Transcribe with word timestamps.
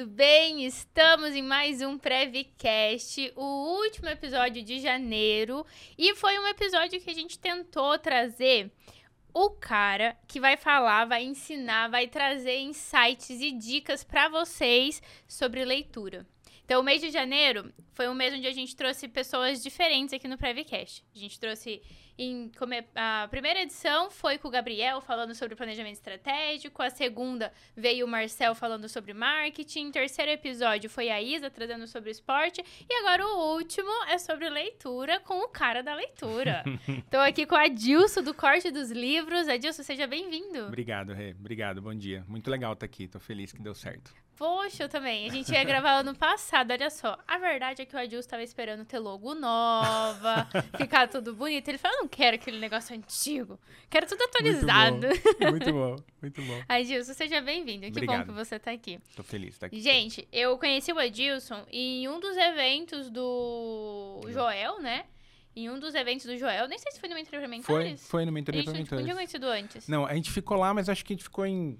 tudo 0.00 0.12
bem? 0.12 0.64
Estamos 0.64 1.34
em 1.34 1.42
mais 1.42 1.82
um 1.82 1.98
Prevcast, 1.98 3.34
o 3.36 3.82
último 3.82 4.08
episódio 4.08 4.62
de 4.62 4.78
janeiro, 4.78 5.66
e 5.98 6.14
foi 6.14 6.38
um 6.38 6.46
episódio 6.46 6.98
que 6.98 7.10
a 7.10 7.14
gente 7.14 7.38
tentou 7.38 7.98
trazer 7.98 8.72
o 9.34 9.50
cara 9.50 10.16
que 10.26 10.40
vai 10.40 10.56
falar, 10.56 11.04
vai 11.04 11.24
ensinar, 11.24 11.90
vai 11.90 12.06
trazer 12.06 12.60
insights 12.60 13.28
e 13.28 13.52
dicas 13.52 14.02
para 14.02 14.30
vocês 14.30 15.02
sobre 15.28 15.66
leitura. 15.66 16.26
Então, 16.64 16.80
o 16.80 16.84
mês 16.84 17.02
de 17.02 17.10
janeiro 17.10 17.70
foi 17.92 18.08
um 18.08 18.14
mês 18.14 18.32
onde 18.32 18.46
a 18.46 18.52
gente 18.52 18.74
trouxe 18.74 19.06
pessoas 19.06 19.62
diferentes 19.62 20.14
aqui 20.14 20.26
no 20.26 20.38
Prevcast. 20.38 21.04
A 21.14 21.18
gente 21.18 21.38
trouxe 21.38 21.82
em, 22.22 22.52
a 22.94 23.26
primeira 23.30 23.62
edição 23.62 24.10
foi 24.10 24.36
com 24.36 24.48
o 24.48 24.50
Gabriel 24.50 25.00
falando 25.00 25.34
sobre 25.34 25.56
planejamento 25.56 25.94
estratégico, 25.94 26.82
a 26.82 26.90
segunda 26.90 27.50
veio 27.74 28.04
o 28.04 28.08
Marcel 28.08 28.54
falando 28.54 28.88
sobre 28.90 29.14
marketing, 29.14 29.88
o 29.88 29.92
terceiro 29.92 30.30
episódio 30.30 30.90
foi 30.90 31.08
a 31.08 31.22
Isa 31.22 31.48
trazendo 31.48 31.86
sobre 31.86 32.10
esporte, 32.10 32.62
e 32.88 32.94
agora 32.94 33.26
o 33.26 33.54
último 33.54 33.90
é 34.08 34.18
sobre 34.18 34.50
leitura 34.50 35.18
com 35.20 35.40
o 35.40 35.48
cara 35.48 35.82
da 35.82 35.94
leitura. 35.94 36.62
Estou 36.86 37.20
aqui 37.20 37.46
com 37.46 37.54
a 37.54 37.64
Adilson 37.64 38.22
do 38.22 38.34
Corte 38.34 38.70
dos 38.70 38.90
Livros. 38.90 39.48
Adilson, 39.48 39.82
seja 39.82 40.06
bem-vindo. 40.06 40.66
Obrigado, 40.66 41.14
Rê. 41.14 41.30
Obrigado, 41.30 41.80
bom 41.80 41.94
dia. 41.94 42.22
Muito 42.28 42.50
legal 42.50 42.74
estar 42.74 42.84
aqui, 42.84 43.04
estou 43.04 43.20
feliz 43.20 43.50
que 43.50 43.62
deu 43.62 43.74
certo. 43.74 44.12
Poxa, 44.40 44.84
eu 44.84 44.88
também. 44.88 45.28
A 45.28 45.30
gente 45.30 45.52
ia 45.52 45.62
gravar 45.64 45.98
ano 45.98 46.14
passado, 46.14 46.70
olha 46.70 46.88
só. 46.88 47.18
A 47.28 47.36
verdade 47.36 47.82
é 47.82 47.84
que 47.84 47.94
o 47.94 47.98
Adilson 47.98 48.20
estava 48.20 48.42
esperando 48.42 48.86
ter 48.86 48.98
logo 48.98 49.34
nova, 49.34 50.48
ficar 50.78 51.08
tudo 51.08 51.34
bonito. 51.34 51.68
Ele 51.68 51.76
falou, 51.76 51.98
não 51.98 52.08
quero 52.10 52.34
aquele 52.36 52.58
negócio 52.58 52.94
antigo. 52.94 53.58
Quero 53.88 54.06
tudo 54.06 54.22
atualizado. 54.24 55.06
Muito 55.50 55.72
bom, 55.72 55.96
muito 56.20 56.42
bom. 56.42 56.62
Adilson, 56.68 57.14
seja 57.14 57.40
bem-vindo. 57.40 57.82
Que 57.82 57.88
Obrigado. 57.88 58.18
bom 58.18 58.24
que 58.26 58.32
você 58.32 58.56
está 58.56 58.70
aqui. 58.70 58.98
Tô 59.16 59.22
feliz 59.22 59.48
de 59.50 59.54
estar 59.54 59.66
aqui. 59.66 59.80
Gente, 59.80 60.28
eu 60.32 60.58
conheci 60.58 60.92
o 60.92 60.98
Adilson 60.98 61.64
em 61.70 62.08
um 62.08 62.20
dos 62.20 62.36
eventos 62.36 63.08
do 63.10 64.20
Joel, 64.28 64.80
né? 64.80 65.04
Em 65.56 65.68
um 65.70 65.78
dos 65.78 65.94
eventos 65.94 66.26
do 66.26 66.36
Joel. 66.36 66.68
Nem 66.68 66.78
sei 66.78 66.92
se 66.92 67.00
foi 67.00 67.08
no 67.08 67.14
Mentoria 67.14 67.40
para 67.40 67.48
Foi, 67.48 67.56
Mentores. 67.78 68.06
foi 68.08 68.24
no 68.24 68.32
Mentoria 68.32 68.60
A 68.60 68.64
para 68.64 68.74
gente 68.74 68.92
não 68.92 69.02
tinha 69.02 69.14
conhecido 69.14 69.46
antes. 69.46 69.88
Não, 69.88 70.06
a 70.06 70.14
gente 70.14 70.30
ficou 70.30 70.56
lá, 70.56 70.72
mas 70.72 70.88
acho 70.88 71.04
que 71.04 71.12
a 71.12 71.16
gente 71.16 71.24
ficou 71.24 71.44
em 71.46 71.78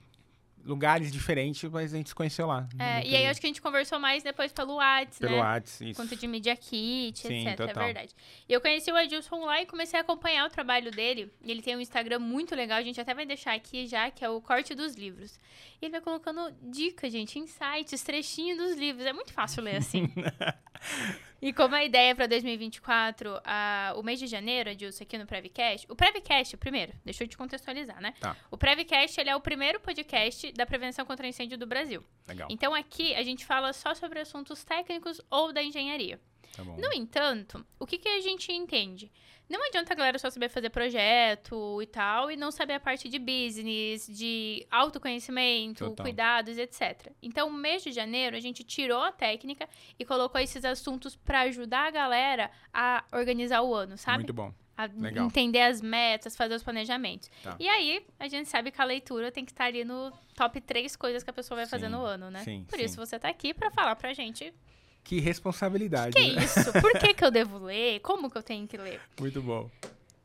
lugares 0.65 1.11
diferentes, 1.11 1.69
mas 1.71 1.93
a 1.95 1.97
gente 1.97 2.09
se 2.09 2.15
conheceu 2.15 2.47
lá. 2.47 2.69
É, 2.79 3.07
e 3.07 3.17
aí 3.17 3.27
acho 3.27 3.41
que 3.41 3.47
a 3.47 3.49
gente 3.49 3.63
conversou 3.63 3.99
mais 3.99 4.23
depois 4.23 4.53
pelo 4.53 4.77
Whats, 4.77 5.19
Pelo 5.19 5.33
né? 5.33 5.41
Whats, 5.41 5.81
isso. 5.81 5.95
Quanto 5.95 6.15
de 6.17 6.27
Media 6.27 6.57
Kit, 6.57 7.19
Sim, 7.19 7.47
etc. 7.47 7.61
É 7.61 7.67
total. 7.67 7.85
verdade. 7.85 8.15
E 8.49 8.53
eu 8.53 8.61
conheci 8.61 8.91
o 8.91 8.97
Adilson 8.97 9.45
lá 9.45 9.63
e 9.63 9.67
comecei 9.67 9.99
a 9.99 10.03
acompanhar 10.03 10.47
o 10.47 10.51
trabalho 10.51 10.91
dele. 10.91 11.33
Ele 11.43 11.63
tem 11.63 11.77
um 11.77 11.81
Instagram 11.81 12.19
muito 12.19 12.55
legal, 12.55 12.79
a 12.79 12.83
gente 12.83 13.01
até 13.01 13.15
vai 13.15 13.27
deixar 13.27 13.55
aqui 13.55 13.87
já, 13.87 14.11
que 14.11 14.25
é 14.25 14.29
o 14.29 14.41
Corte 14.41 14.75
dos 14.75 14.95
Livros. 14.95 15.39
E 15.81 15.87
ele 15.87 15.93
vai 15.93 16.01
colocando 16.01 16.53
dicas, 16.63 17.13
gente, 17.13 17.39
insights, 17.39 18.03
trechinho 18.03 18.57
dos 18.57 18.77
livros. 18.77 19.07
É 19.07 19.13
muito 19.13 19.33
fácil 19.33 19.63
ler 19.63 19.77
assim. 19.77 20.09
e 21.41 21.53
como 21.53 21.75
a 21.75 21.85
ideia 21.85 22.15
para 22.15 22.27
2024, 22.27 23.41
a, 23.45 23.95
o 23.97 24.03
mês 24.03 24.19
de 24.19 24.27
janeiro, 24.27 24.71
Adilson, 24.71 25.05
aqui 25.05 25.17
no 25.17 25.27
Prevcast. 25.27 25.87
O 25.91 25.97
Prevcast, 25.97 26.57
primeiro, 26.57 26.93
deixa 27.05 27.25
eu 27.25 27.29
te 27.29 27.37
contextualizar, 27.37 28.01
né? 28.01 28.15
Tá. 28.21 28.37
O 28.51 28.59
Prevcast, 28.59 29.21
ele 29.21 29.31
é 29.31 29.37
o 29.37 29.41
primeiro 29.41 29.81
podcast 29.81 30.53
da 30.53 30.67
prevenção 30.67 31.05
contra 31.07 31.27
incêndio 31.27 31.57
do 31.57 31.67
Brasil. 31.67 32.05
Legal, 32.29 32.49
Então 32.51 32.75
aqui 32.75 33.15
a 33.15 33.23
gente 33.23 33.45
fala 33.45 33.73
só 33.73 33.95
sobre 33.95 34.21
assuntos 34.21 34.65
técnicos 34.65 35.21
ou 35.31 35.53
da 35.53 35.63
engenharia. 35.63 36.21
Tá. 36.57 36.63
No 36.65 36.93
entanto, 36.93 37.65
o 37.79 37.87
que, 37.87 37.99
que 37.99 38.09
a 38.09 38.21
gente 38.21 38.53
entende? 38.53 39.11
Não 39.49 39.67
adianta 39.67 39.93
a 39.93 39.97
galera 39.97 40.17
só 40.17 40.31
saber 40.31 40.49
fazer 40.49 40.71
projeto 40.71 41.83
e 41.83 41.87
tal 41.87 42.31
e 42.31 42.37
não 42.37 42.53
saber 42.53 42.75
a 42.75 42.81
parte 42.81 43.09
de 43.09 43.19
business, 43.19 44.07
de 44.07 44.65
autoconhecimento, 44.71 45.87
Total. 45.87 46.05
cuidados, 46.05 46.57
etc. 46.57 47.11
Então, 47.21 47.51
no 47.51 47.59
mês 47.59 47.83
de 47.83 47.91
janeiro, 47.91 48.37
a 48.37 48.41
gente 48.41 48.63
tirou 48.63 49.03
a 49.03 49.11
técnica 49.11 49.69
e 49.99 50.05
colocou 50.05 50.41
esses 50.41 50.65
assuntos 50.65 51.17
para 51.17 51.41
ajudar 51.41 51.89
a 51.89 51.91
galera 51.91 52.51
a 52.73 53.05
organizar 53.13 53.63
o 53.63 53.75
ano, 53.75 53.99
sabe? 53.99 54.19
Muito 54.19 54.33
bom. 54.33 54.55
a 54.77 54.85
Legal. 54.87 55.27
entender 55.27 55.63
as 55.63 55.81
metas, 55.83 56.37
fazer 56.37 56.55
os 56.55 56.63
planejamentos. 56.63 57.29
Tá. 57.43 57.57
E 57.59 57.69
aí, 57.69 58.07
a 58.21 58.29
gente 58.29 58.49
sabe 58.49 58.71
que 58.71 58.81
a 58.81 58.85
leitura 58.85 59.33
tem 59.33 59.45
que 59.45 59.51
estar 59.51 59.65
ali 59.65 59.85
no 59.85 60.13
top 60.37 60.61
três 60.61 60.95
coisas 60.95 61.23
que 61.25 61.31
a 61.31 61.33
pessoa 61.33 61.57
vai 61.57 61.67
fazer 61.67 61.87
Sim, 61.87 61.93
no 61.93 62.05
ano, 62.05 62.31
né? 62.31 62.45
sim, 62.45 62.65
Por 62.69 62.79
sim. 62.79 62.85
isso 62.85 62.97
você 62.97 63.19
tá 63.19 63.29
aqui 63.29 63.53
pra 63.53 63.71
falar 63.71 63.97
pra 63.97 64.13
gente 64.13 64.55
Que 65.03 65.19
responsabilidade. 65.21 66.15
que 66.15 66.19
é 66.23 66.33
né? 66.35 66.45
isso, 66.45 66.73
por 66.81 66.93
que 66.99 67.15
que 67.15 67.25
eu 67.25 67.31
devo 67.31 67.59
ler, 67.59 68.01
como 68.01 68.31
que 68.31 68.39
eu 68.39 68.43
tenho 68.43 68.67
que 68.67 68.77
ler. 68.77 69.01
Muito 69.19 69.43
bom. 69.43 69.71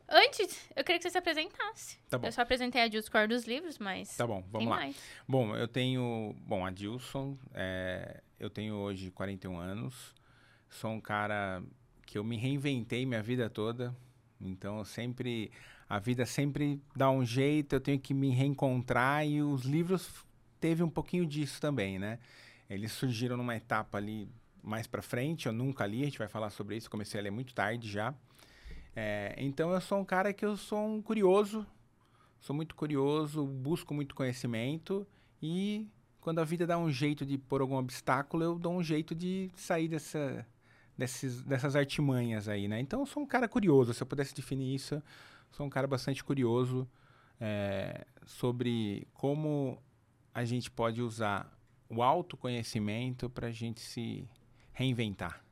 Antes, 0.07 0.69
eu 0.75 0.83
queria 0.83 0.99
que 0.99 1.03
você 1.03 1.09
se 1.09 1.17
apresentasse. 1.17 1.97
Tá 2.09 2.17
bom. 2.17 2.27
Eu 2.27 2.31
só 2.31 2.41
apresentei 2.41 2.81
a 2.81 2.87
Discord 2.87 3.33
dos 3.33 3.45
livros, 3.45 3.79
mas 3.79 4.15
Tá 4.15 4.27
bom, 4.27 4.43
vamos 4.51 4.69
lá. 4.69 4.75
mais. 4.75 4.95
Bom, 5.27 5.55
eu 5.55 5.67
tenho. 5.67 6.35
Bom, 6.41 6.63
Adilson, 6.63 7.37
é, 7.53 8.21
eu 8.39 8.49
tenho 8.49 8.75
hoje 8.75 9.09
41 9.09 9.57
anos. 9.57 10.13
Sou 10.69 10.91
um 10.91 11.01
cara 11.01 11.63
que 12.05 12.17
eu 12.17 12.23
me 12.23 12.37
reinventei 12.37 13.05
minha 13.05 13.23
vida 13.23 13.49
toda. 13.49 13.95
Então, 14.39 14.79
eu 14.79 14.85
sempre. 14.85 15.51
A 15.89 15.99
vida 15.99 16.25
sempre 16.25 16.81
dá 16.95 17.09
um 17.11 17.23
jeito, 17.23 17.73
eu 17.73 17.79
tenho 17.79 17.99
que 17.99 18.13
me 18.13 18.29
reencontrar 18.31 19.25
e 19.25 19.41
os 19.41 19.65
livros 19.65 20.09
teve 20.59 20.81
um 20.81 20.89
pouquinho 20.89 21.25
disso 21.27 21.61
também, 21.61 21.99
né? 21.99 22.17
Eles 22.67 22.91
surgiram 22.91 23.37
numa 23.37 23.55
etapa 23.55 23.99
ali 23.99 24.27
mais 24.65 24.87
pra 24.87 25.01
frente, 25.01 25.45
eu 25.45 25.53
nunca 25.53 25.85
li, 25.85 26.01
a 26.01 26.05
gente 26.05 26.17
vai 26.17 26.27
falar 26.27 26.49
sobre 26.49 26.75
isso, 26.75 26.89
comecei 26.89 27.19
a 27.19 27.23
ler 27.23 27.31
muito 27.31 27.53
tarde 27.53 27.89
já. 27.89 28.13
É, 28.95 29.35
então, 29.37 29.71
eu 29.71 29.81
sou 29.81 29.99
um 29.99 30.05
cara 30.05 30.33
que 30.33 30.45
eu 30.45 30.57
sou 30.57 30.85
um 30.85 31.01
curioso, 31.01 31.65
sou 32.39 32.55
muito 32.55 32.75
curioso, 32.75 33.45
busco 33.45 33.93
muito 33.93 34.15
conhecimento 34.15 35.05
e 35.41 35.87
quando 36.21 36.39
a 36.39 36.43
vida 36.43 36.65
dá 36.65 36.77
um 36.77 36.89
jeito 36.89 37.25
de 37.25 37.37
pôr 37.37 37.61
algum 37.61 37.75
obstáculo, 37.75 38.43
eu 38.43 38.57
dou 38.57 38.73
um 38.73 38.81
jeito 38.81 39.13
de 39.13 39.51
sair 39.55 39.87
dessa, 39.87 40.45
desses, 40.97 41.43
dessas 41.43 41.75
artimanhas 41.75 42.47
aí, 42.47 42.67
né? 42.67 42.79
Então 42.79 43.01
eu 43.01 43.05
sou 43.05 43.21
um 43.21 43.27
cara 43.27 43.47
curioso, 43.47 43.93
se 43.93 44.01
eu 44.01 44.07
pudesse 44.07 44.33
definir 44.33 44.73
isso, 44.73 45.01
sou 45.51 45.65
um 45.65 45.69
cara 45.69 45.85
bastante 45.85 46.23
curioso 46.23 46.87
é, 47.39 48.05
sobre 48.25 49.07
como 49.13 49.77
a 50.33 50.43
gente 50.43 50.71
pode 50.71 51.01
usar 51.01 51.51
o 51.89 52.01
autoconhecimento 52.01 53.29
para 53.29 53.47
a 53.47 53.51
gente 53.51 53.79
se 53.79 54.27
reinventar. 54.75 55.43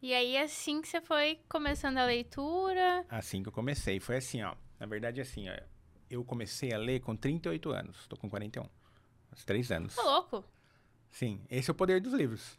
E 0.00 0.12
aí, 0.14 0.36
assim 0.38 0.80
que 0.80 0.88
você 0.88 1.00
foi 1.00 1.40
começando 1.48 1.98
a 1.98 2.04
leitura. 2.04 3.04
Assim 3.08 3.42
que 3.42 3.48
eu 3.48 3.52
comecei, 3.52 3.98
foi 4.00 4.16
assim, 4.16 4.42
ó. 4.42 4.54
Na 4.78 4.86
verdade, 4.86 5.20
assim, 5.20 5.48
ó, 5.48 5.56
eu 6.08 6.24
comecei 6.24 6.72
a 6.72 6.78
ler 6.78 7.00
com 7.00 7.16
38 7.16 7.70
anos, 7.70 8.06
tô 8.06 8.16
com 8.16 8.28
41. 8.30 8.64
Uns 9.32 9.44
três 9.44 9.70
anos. 9.72 9.94
Tô 9.96 10.02
louco. 10.02 10.44
Sim, 11.10 11.40
esse 11.50 11.70
é 11.70 11.72
o 11.72 11.74
poder 11.74 12.00
dos 12.00 12.12
livros. 12.12 12.58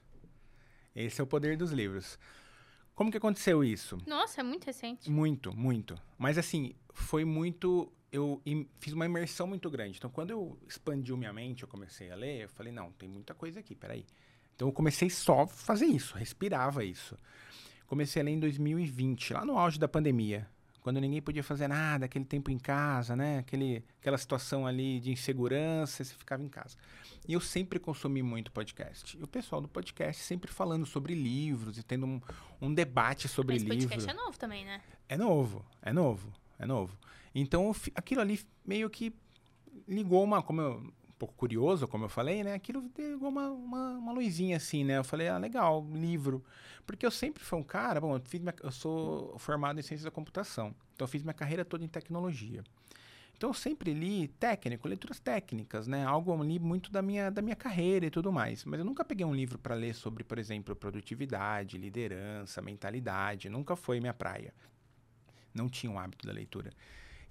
Esse 0.95 1.21
é 1.21 1.23
o 1.23 1.27
poder 1.27 1.55
dos 1.57 1.71
livros. 1.71 2.19
Como 2.93 3.09
que 3.09 3.17
aconteceu 3.17 3.63
isso? 3.63 3.97
Nossa, 4.05 4.41
é 4.41 4.43
muito 4.43 4.65
recente. 4.65 5.09
Muito, 5.09 5.55
muito. 5.55 5.95
Mas 6.17 6.37
assim, 6.37 6.75
foi 6.93 7.23
muito. 7.23 7.89
Eu 8.11 8.41
im- 8.45 8.67
fiz 8.79 8.91
uma 8.91 9.05
imersão 9.05 9.47
muito 9.47 9.69
grande. 9.69 9.97
Então, 9.97 10.09
quando 10.09 10.31
eu 10.31 10.59
expandiu 10.67 11.15
minha 11.15 11.31
mente, 11.31 11.61
eu 11.63 11.69
comecei 11.69 12.11
a 12.11 12.15
ler, 12.15 12.43
eu 12.43 12.49
falei, 12.49 12.73
não, 12.73 12.91
tem 12.91 13.07
muita 13.07 13.33
coisa 13.33 13.61
aqui, 13.61 13.75
peraí. 13.75 14.05
Então, 14.59 14.67
eu 14.67 14.73
comecei 14.73 15.09
só 15.09 15.43
a 15.43 15.47
fazer 15.47 15.85
isso, 15.85 16.17
respirava 16.17 16.83
isso. 16.83 17.17
Comecei 17.87 18.21
a 18.21 18.25
ler 18.25 18.31
em 18.31 18.39
2020, 18.41 19.31
lá 19.31 19.45
no 19.45 19.57
auge 19.57 19.79
da 19.79 19.87
pandemia. 19.87 20.45
Quando 20.81 20.99
ninguém 20.99 21.21
podia 21.21 21.41
fazer 21.41 21.69
nada, 21.69 22.07
aquele 22.07 22.25
tempo 22.25 22.51
em 22.51 22.57
casa, 22.57 23.15
né? 23.15 23.37
Aquele, 23.37 23.85
aquela 24.01 24.17
situação 24.17 24.67
ali 24.67 24.99
de 24.99 25.11
insegurança, 25.11 26.03
você 26.03 26.13
ficava 26.13 26.43
em 26.43 26.49
casa. 26.49 26.75
E 27.25 27.31
eu 27.31 27.39
sempre 27.39 27.79
consumi 27.79 28.21
muito 28.21 28.51
podcast. 28.51 29.17
E 29.17 29.23
o 29.23 29.27
pessoal 29.27 29.61
do 29.61 29.69
podcast 29.69 30.21
sempre 30.23 30.51
falando 30.51 30.85
sobre 30.85 31.13
livros 31.13 31.77
e 31.77 31.83
tendo 31.83 32.05
um, 32.05 32.21
um 32.61 32.73
debate 32.73 33.29
sobre 33.29 33.55
Esse 33.55 33.63
livro. 33.63 33.87
podcast 33.87 34.09
é 34.09 34.13
novo 34.13 34.37
também, 34.37 34.65
né? 34.65 34.81
É 35.07 35.15
novo, 35.15 35.65
é 35.81 35.93
novo, 35.93 36.33
é 36.59 36.65
novo. 36.65 36.97
Então, 37.33 37.73
aquilo 37.95 38.19
ali 38.19 38.41
meio 38.65 38.89
que 38.89 39.15
ligou 39.87 40.21
uma, 40.21 40.43
como 40.43 40.59
eu, 40.59 40.93
pouco 41.19 41.33
curioso, 41.35 41.87
como 41.87 42.05
eu 42.05 42.09
falei, 42.09 42.43
né? 42.43 42.53
Aquilo 42.53 42.81
ligou 42.97 43.29
uma, 43.29 43.49
uma, 43.49 43.89
uma 43.97 44.11
luzinha 44.13 44.57
assim, 44.57 44.83
né? 44.83 44.97
Eu 44.97 45.03
falei, 45.03 45.27
ah, 45.27 45.37
legal, 45.37 45.85
livro. 45.93 46.43
Porque 46.85 47.05
eu 47.05 47.11
sempre 47.11 47.43
fui 47.43 47.59
um 47.59 47.63
cara, 47.63 47.99
bom, 48.01 48.15
eu, 48.15 48.21
fiz 48.25 48.39
minha- 48.41 48.55
eu 48.63 48.71
sou 48.71 49.37
formado 49.37 49.79
em 49.79 49.83
ciências 49.83 50.05
da 50.05 50.11
computação. 50.11 50.73
Então, 50.95 51.05
eu 51.05 51.09
fiz 51.09 51.21
minha 51.21 51.33
carreira 51.33 51.63
toda 51.65 51.83
em 51.83 51.87
tecnologia. 51.87 52.63
Então, 53.37 53.51
eu 53.51 53.53
sempre 53.53 53.93
li 53.93 54.27
técnico, 54.27 54.87
leituras 54.87 55.19
técnicas, 55.19 55.87
né? 55.87 56.05
Algo 56.05 56.33
ali 56.41 56.59
muito 56.59 56.91
da 56.91 57.01
minha, 57.01 57.29
da 57.29 57.41
minha 57.41 57.55
carreira 57.55 58.05
e 58.05 58.09
tudo 58.09 58.31
mais. 58.33 58.65
Mas 58.65 58.79
eu 58.79 58.85
nunca 58.85 59.05
peguei 59.05 59.25
um 59.25 59.33
livro 59.33 59.57
para 59.57 59.75
ler 59.75 59.93
sobre, 59.95 60.23
por 60.23 60.37
exemplo, 60.39 60.75
produtividade, 60.75 61.77
liderança, 61.77 62.61
mentalidade. 62.61 63.49
Nunca 63.49 63.75
foi 63.75 63.99
minha 63.99 64.13
praia. 64.13 64.53
Não 65.53 65.69
tinha 65.69 65.91
um 65.91 65.97
hábito 65.97 66.27
da 66.27 66.33
leitura. 66.33 66.71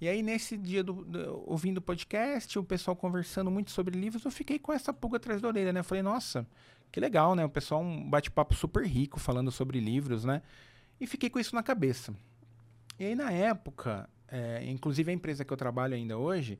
E 0.01 0.07
aí, 0.07 0.23
nesse 0.23 0.55
dia, 0.57 0.83
do, 0.83 0.93
do- 1.03 1.43
ouvindo 1.45 1.79
o 1.79 1.81
podcast, 1.81 2.57
o 2.57 2.63
pessoal 2.63 2.95
conversando 2.95 3.51
muito 3.51 3.71
sobre 3.71 3.97
livros, 3.99 4.23
eu 4.23 4.31
fiquei 4.31 4.57
com 4.57 4.71
essa 4.71 4.93
pulga 4.93 5.17
atrás 5.17 5.41
da 5.41 5.47
orelha, 5.47 5.73
né? 5.73 5.83
Falei, 5.83 6.01
nossa, 6.01 6.47
que 6.91 6.99
legal, 6.99 7.35
né? 7.35 7.43
O 7.43 7.49
pessoal, 7.49 7.81
um 7.81 8.09
bate-papo 8.09 8.53
super 8.55 8.85
rico 8.85 9.19
falando 9.19 9.51
sobre 9.51 9.79
livros, 9.79 10.23
né? 10.23 10.41
E 11.01 11.05
fiquei 11.05 11.29
com 11.29 11.39
isso 11.39 11.53
na 11.53 11.61
cabeça. 11.61 12.13
E 12.97 13.05
aí, 13.05 13.15
na 13.15 13.31
época, 13.31 14.09
é, 14.27 14.63
inclusive 14.69 15.11
a 15.11 15.13
empresa 15.13 15.43
que 15.43 15.51
eu 15.51 15.57
trabalho 15.57 15.95
ainda 15.95 16.17
hoje, 16.17 16.57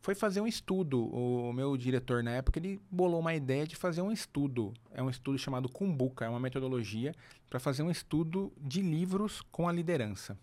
foi 0.00 0.14
fazer 0.14 0.40
um 0.42 0.46
estudo. 0.46 1.06
O 1.06 1.52
meu 1.54 1.76
diretor 1.76 2.22
na 2.22 2.32
época 2.32 2.58
ele 2.58 2.78
bolou 2.90 3.20
uma 3.20 3.34
ideia 3.34 3.66
de 3.66 3.74
fazer 3.74 4.02
um 4.02 4.12
estudo. 4.12 4.72
É 4.92 5.02
um 5.02 5.10
estudo 5.10 5.38
chamado 5.38 5.68
Kumbuka, 5.68 6.26
é 6.26 6.28
uma 6.28 6.38
metodologia 6.40 7.14
para 7.48 7.58
fazer 7.58 7.82
um 7.82 7.90
estudo 7.90 8.52
de 8.60 8.82
livros 8.82 9.40
com 9.50 9.66
a 9.66 9.72
liderança. 9.72 10.38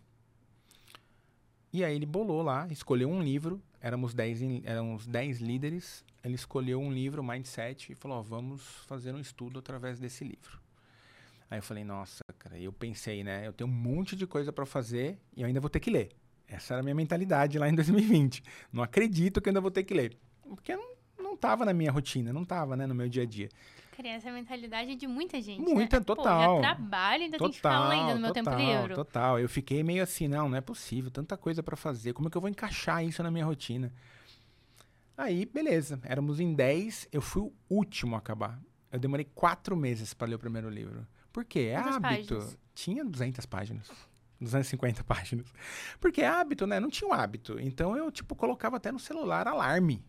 E 1.73 1.83
aí 1.83 1.95
ele 1.95 2.05
bolou 2.05 2.43
lá, 2.43 2.67
escolheu 2.69 3.09
um 3.09 3.19
livro, 3.19 3.59
éramos 3.81 4.13
10, 4.13 4.63
éramos 4.63 5.07
10 5.07 5.39
líderes, 5.39 6.05
ele 6.23 6.35
escolheu 6.35 6.79
um 6.79 6.93
livro, 6.93 7.23
Mindset, 7.23 7.91
e 7.91 7.95
falou, 7.95 8.19
ó, 8.19 8.21
vamos 8.21 8.61
fazer 8.85 9.11
um 9.11 9.19
estudo 9.19 9.57
através 9.57 9.99
desse 9.99 10.23
livro. 10.23 10.61
Aí 11.49 11.57
eu 11.57 11.63
falei, 11.63 11.83
nossa, 11.83 12.23
cara, 12.37 12.59
eu 12.59 12.71
pensei, 12.71 13.23
né, 13.23 13.47
eu 13.47 13.53
tenho 13.53 13.67
um 13.67 13.73
monte 13.73 14.15
de 14.15 14.27
coisa 14.27 14.53
para 14.53 14.67
fazer 14.67 15.17
e 15.35 15.41
eu 15.41 15.47
ainda 15.47 15.59
vou 15.59 15.69
ter 15.69 15.79
que 15.79 15.89
ler. 15.89 16.11
Essa 16.47 16.75
era 16.75 16.81
a 16.81 16.83
minha 16.83 16.93
mentalidade 16.93 17.57
lá 17.57 17.67
em 17.67 17.73
2020. 17.73 18.43
Não 18.71 18.83
acredito 18.83 19.41
que 19.41 19.49
ainda 19.49 19.59
vou 19.59 19.71
ter 19.71 19.83
que 19.83 19.95
ler. 19.95 20.15
Porque 20.47 20.75
não, 20.75 20.93
não 21.17 21.35
tava 21.35 21.65
na 21.65 21.73
minha 21.73 21.91
rotina, 21.91 22.31
não 22.31 22.45
tava, 22.45 22.77
né, 22.77 22.85
no 22.85 22.93
meu 22.93 23.09
dia 23.09 23.23
a 23.23 23.25
dia. 23.25 23.49
Criança, 23.93 24.27
é 24.27 24.31
a 24.31 24.33
mentalidade 24.33 24.95
de 24.95 25.07
muita 25.07 25.41
gente. 25.41 25.61
Muita, 25.61 25.99
né? 25.99 26.05
total. 26.05 26.57
Pô, 26.57 26.61
já 26.61 26.75
trabalho, 26.75 27.23
ainda 27.23 27.37
total, 27.37 27.47
tem 27.47 27.51
que 27.51 27.57
ficar 27.57 27.89
lendo 27.89 28.15
no 28.15 28.21
meu 28.21 28.33
total, 28.33 28.43
tempo 28.43 28.71
livre. 28.71 28.95
Total, 28.95 29.39
eu 29.39 29.49
fiquei 29.49 29.83
meio 29.83 30.03
assim, 30.03 30.27
não, 30.27 30.49
não 30.49 30.57
é 30.57 30.61
possível, 30.61 31.09
tanta 31.09 31.37
coisa 31.37 31.61
para 31.63 31.75
fazer, 31.75 32.13
como 32.13 32.27
é 32.27 32.31
que 32.31 32.37
eu 32.37 32.41
vou 32.41 32.49
encaixar 32.49 33.03
isso 33.03 33.21
na 33.23 33.31
minha 33.31 33.45
rotina? 33.45 33.93
Aí, 35.15 35.45
beleza, 35.45 35.99
éramos 36.03 36.39
em 36.39 36.53
10, 36.53 37.09
eu 37.11 37.21
fui 37.21 37.43
o 37.43 37.53
último 37.69 38.15
a 38.15 38.19
acabar. 38.19 38.59
Eu 38.91 38.99
demorei 38.99 39.27
quatro 39.33 39.75
meses 39.75 40.13
para 40.13 40.27
ler 40.27 40.35
o 40.35 40.39
primeiro 40.39 40.69
livro. 40.69 41.07
Por 41.31 41.45
quê? 41.45 41.71
É 41.73 41.75
Quantas 41.75 41.95
hábito. 41.95 42.35
páginas? 42.35 42.57
Tinha 42.75 43.05
200 43.05 43.45
páginas. 43.45 43.91
250 44.39 45.03
páginas. 45.05 45.51
Porque 45.99 46.21
é 46.21 46.27
hábito, 46.27 46.67
né? 46.67 46.79
Não 46.79 46.89
tinha 46.89 47.09
um 47.09 47.13
hábito. 47.13 47.59
Então 47.59 47.95
eu, 47.97 48.11
tipo, 48.11 48.35
colocava 48.35 48.77
até 48.77 48.91
no 48.91 48.99
celular 48.99 49.47
alarme 49.47 50.03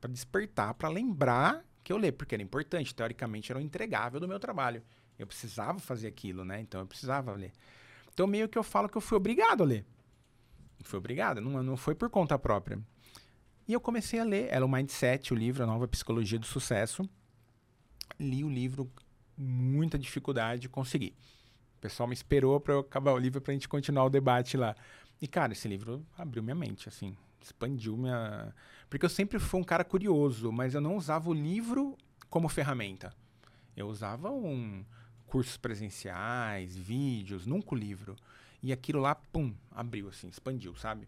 para 0.00 0.10
despertar, 0.10 0.74
para 0.74 0.88
lembrar 0.88 1.64
que 1.82 1.92
eu 1.92 1.96
ler, 1.96 2.12
porque 2.12 2.34
era 2.34 2.42
importante. 2.42 2.94
Teoricamente 2.94 3.50
era 3.50 3.58
o 3.58 3.62
entregável 3.62 4.20
do 4.20 4.28
meu 4.28 4.38
trabalho. 4.38 4.82
Eu 5.18 5.26
precisava 5.26 5.78
fazer 5.78 6.06
aquilo, 6.06 6.44
né? 6.44 6.60
Então 6.60 6.80
eu 6.80 6.86
precisava 6.86 7.32
ler. 7.32 7.52
Então 8.12 8.26
meio 8.26 8.48
que 8.48 8.58
eu 8.58 8.62
falo 8.62 8.88
que 8.88 8.96
eu 8.96 9.00
fui 9.00 9.16
obrigado 9.16 9.62
a 9.62 9.66
ler. 9.66 9.84
Fui 10.82 10.98
obrigado, 10.98 11.40
não, 11.40 11.62
não 11.62 11.76
foi 11.76 11.94
por 11.94 12.08
conta 12.08 12.38
própria. 12.38 12.78
E 13.66 13.72
eu 13.72 13.80
comecei 13.80 14.18
a 14.18 14.24
ler. 14.24 14.48
Era 14.50 14.64
o 14.64 14.68
Mindset, 14.68 15.32
o 15.32 15.36
livro, 15.36 15.62
a 15.62 15.66
nova 15.66 15.86
psicologia 15.86 16.38
do 16.38 16.46
sucesso. 16.46 17.08
Li 18.18 18.42
o 18.42 18.48
livro, 18.48 18.90
muita 19.36 19.98
dificuldade, 19.98 20.68
consegui. 20.68 21.14
O 21.76 21.80
pessoal 21.80 22.08
me 22.08 22.14
esperou 22.14 22.58
para 22.58 22.74
eu 22.74 22.80
acabar 22.80 23.12
o 23.12 23.18
livro 23.18 23.40
para 23.40 23.52
a 23.52 23.54
gente 23.54 23.68
continuar 23.68 24.04
o 24.04 24.10
debate 24.10 24.56
lá. 24.56 24.74
E, 25.20 25.28
cara, 25.28 25.52
esse 25.52 25.68
livro 25.68 26.04
abriu 26.16 26.42
minha 26.42 26.54
mente, 26.54 26.88
assim, 26.88 27.16
expandiu 27.40 27.96
minha. 27.96 28.54
Porque 28.88 29.04
eu 29.04 29.10
sempre 29.10 29.38
fui 29.38 29.60
um 29.60 29.64
cara 29.64 29.84
curioso, 29.84 30.50
mas 30.50 30.74
eu 30.74 30.80
não 30.80 30.96
usava 30.96 31.28
o 31.30 31.34
livro 31.34 31.96
como 32.30 32.48
ferramenta. 32.48 33.12
Eu 33.76 33.88
usava 33.88 34.30
um 34.30 34.84
cursos 35.26 35.56
presenciais, 35.56 36.76
vídeos, 36.76 37.46
nunca 37.46 37.74
o 37.74 37.78
livro. 37.78 38.16
E 38.62 38.72
aquilo 38.72 39.00
lá, 39.00 39.14
pum, 39.14 39.54
abriu, 39.70 40.08
assim, 40.08 40.28
expandiu, 40.28 40.74
sabe? 40.74 41.06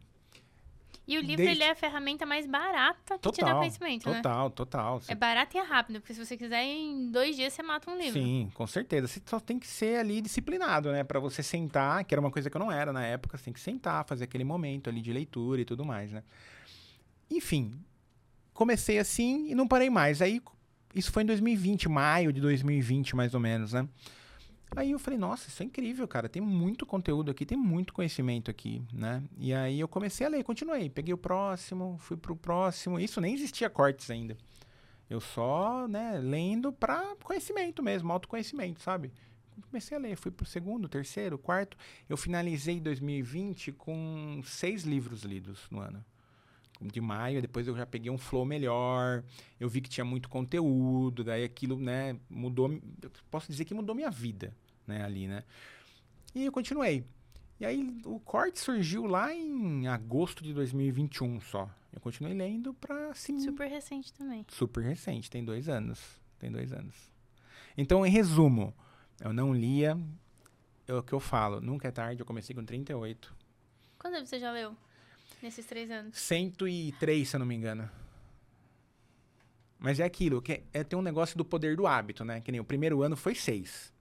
E 1.13 1.19
o 1.19 1.21
livro, 1.21 1.39
Desde- 1.39 1.55
ele 1.57 1.65
é 1.65 1.73
a 1.73 1.75
ferramenta 1.75 2.25
mais 2.25 2.47
barata 2.47 3.19
que 3.19 3.33
te 3.33 3.41
dá 3.41 3.47
Total, 3.47 3.59
conhecimento, 3.59 4.09
né? 4.09 4.17
total, 4.23 4.51
total. 4.51 5.03
É 5.09 5.15
barato 5.17 5.57
e 5.57 5.59
é 5.59 5.63
rápido, 5.63 6.01
porque 6.01 6.15
se 6.15 6.25
você 6.25 6.37
quiser, 6.37 6.63
em 6.63 7.11
dois 7.11 7.35
dias 7.35 7.53
você 7.53 7.65
mata 7.65 7.91
um 7.91 7.97
livro. 7.99 8.13
Sim, 8.13 8.49
com 8.55 8.65
certeza. 8.65 9.09
Você 9.09 9.21
só 9.27 9.41
tem 9.41 9.59
que 9.59 9.67
ser 9.67 9.99
ali 9.99 10.21
disciplinado, 10.21 10.93
né? 10.93 11.03
Pra 11.03 11.19
você 11.19 11.43
sentar, 11.43 12.05
que 12.05 12.15
era 12.15 12.21
uma 12.21 12.31
coisa 12.31 12.49
que 12.49 12.57
eu 12.57 12.61
não 12.61 12.71
era 12.71 12.93
na 12.93 13.05
época, 13.05 13.37
você 13.37 13.43
tem 13.45 13.53
que 13.53 13.59
sentar, 13.59 14.05
fazer 14.07 14.23
aquele 14.23 14.45
momento 14.45 14.89
ali 14.89 15.01
de 15.03 15.13
leitura 15.13 15.61
e 15.61 15.65
tudo 15.65 15.85
mais, 15.85 16.13
né? 16.13 16.23
Enfim, 17.31 17.73
comecei 18.55 18.99
assim 18.99 19.49
e 19.51 19.55
não 19.55 19.67
parei 19.67 19.91
mais. 19.91 20.23
Aí, 20.23 20.41
isso 20.95 21.11
foi 21.11 21.23
em 21.25 21.27
2020, 21.27 21.89
maio 21.89 22.33
de 22.33 22.41
2020, 22.41 23.17
mais 23.17 23.35
ou 23.35 23.41
menos, 23.41 23.73
né? 23.73 23.89
Aí 24.77 24.93
eu 24.93 24.99
falei, 24.99 25.19
nossa, 25.19 25.49
isso 25.49 25.63
é 25.63 25.67
incrível, 25.67 26.07
cara. 26.07 26.29
Tem 26.29 26.41
muito 26.41 26.87
conteúdo 26.87 27.31
aqui, 27.31 27.45
tem 27.45 27.59
muito 27.59 27.93
conhecimento 27.93 28.51
aqui, 28.51 28.83
né? 28.93 29.23
E 29.37 29.53
aí 29.53 29.81
eu 29.81 29.89
comecei 29.89 30.27
a 30.27 30.31
ler, 30.31 30.45
continuei. 30.45 30.89
Peguei 30.89 31.13
o 31.13 31.19
próximo, 31.19 31.97
fui 31.99 32.17
pro 32.17 32.37
próximo. 32.37 32.99
Isso 32.99 33.21
nem 33.21 33.35
existia 33.35 33.69
cortes 33.69 34.11
ainda. 34.11 34.37
Eu 35.09 35.21
só, 35.21 35.89
né, 35.89 36.21
lendo 36.23 36.73
pra 36.73 37.17
conhecimento 37.25 37.83
mesmo, 37.83 38.13
autoconhecimento, 38.13 38.81
sabe? 38.81 39.13
Comecei 39.69 39.97
a 39.97 40.01
ler, 40.01 40.17
fui 40.17 40.31
pro 40.31 40.47
segundo, 40.47 40.89
terceiro, 40.89 41.37
quarto. 41.37 41.77
Eu 42.09 42.17
finalizei 42.17 42.81
2020 42.81 43.73
com 43.73 44.41
seis 44.45 44.85
livros 44.85 45.23
lidos 45.23 45.67
no 45.69 45.81
ano. 45.81 46.05
De 46.81 47.01
maio, 47.01 47.43
depois 47.43 47.67
eu 47.67 47.77
já 47.77 47.85
peguei 47.85 48.11
um 48.11 48.17
flow 48.17 48.45
melhor. 48.45 49.23
Eu 49.59 49.69
vi 49.69 49.83
que 49.83 49.89
tinha 49.91 50.05
muito 50.05 50.29
conteúdo, 50.29 51.23
daí 51.23 51.45
aquilo, 51.45 51.79
né, 51.79 52.17
mudou. 52.29 52.73
eu 52.73 53.11
Posso 53.31 53.51
dizer 53.51 53.67
que 53.67 53.75
mudou 53.75 53.95
minha 53.95 54.11
vida, 54.11 54.55
né, 54.87 55.05
ali, 55.05 55.29
né? 55.29 55.45
E 56.35 56.45
eu 56.45 56.53
continuei. 56.53 57.05
E 57.59 57.67
aí 57.67 58.01
o 58.07 58.19
corte 58.19 58.59
surgiu 58.59 59.05
lá 59.05 59.35
em 59.35 59.87
agosto 59.87 60.43
de 60.43 60.55
2021 60.55 61.41
só. 61.43 61.69
Eu 61.93 62.01
continuei 62.01 62.33
lendo 62.33 62.73
pra 62.73 63.13
se 63.15 63.39
Super 63.41 63.69
recente 63.69 64.13
também. 64.15 64.47
super 64.49 64.83
recente, 64.83 65.31
tem 65.31 65.45
dois 65.45 65.69
anos. 65.69 66.01
Tem 66.39 66.51
dois 66.51 66.73
anos. 66.73 66.95
Então, 67.77 68.07
em 68.07 68.11
resumo, 68.11 68.75
eu 69.21 69.33
não 69.33 69.53
lia. 69.53 69.99
É 70.89 70.95
o 70.95 71.03
que 71.03 71.13
eu 71.13 71.21
falo, 71.21 71.61
nunca 71.61 71.89
é 71.89 71.91
tarde, 71.91 72.23
eu 72.23 72.27
comecei 72.27 72.55
com 72.55 72.65
38. 72.65 73.35
Quantos 73.99 74.13
livros 74.17 74.31
você 74.31 74.39
já 74.39 74.51
leu 74.51 74.75
nesses 75.43 75.67
três 75.67 75.91
anos? 75.91 76.17
103, 76.17 77.29
se 77.29 77.37
eu 77.37 77.39
não 77.41 77.47
me 77.47 77.55
engano. 77.55 77.89
Mas 79.79 79.99
é 79.99 80.05
aquilo, 80.05 80.43
que 80.43 80.53
é, 80.53 80.63
é 80.75 80.85
ter 80.85 80.97
um 80.97 81.03
negócio 81.03 81.39
do 81.39 81.45
poder 81.45 81.75
do 81.77 81.87
hábito, 81.87 82.25
né? 82.25 82.41
Que 82.41 82.53
nem 82.53 82.61
o 82.61 82.65
primeiro 82.65 83.03
ano 83.03 83.17
foi 83.17 83.35
seis. 83.35 83.93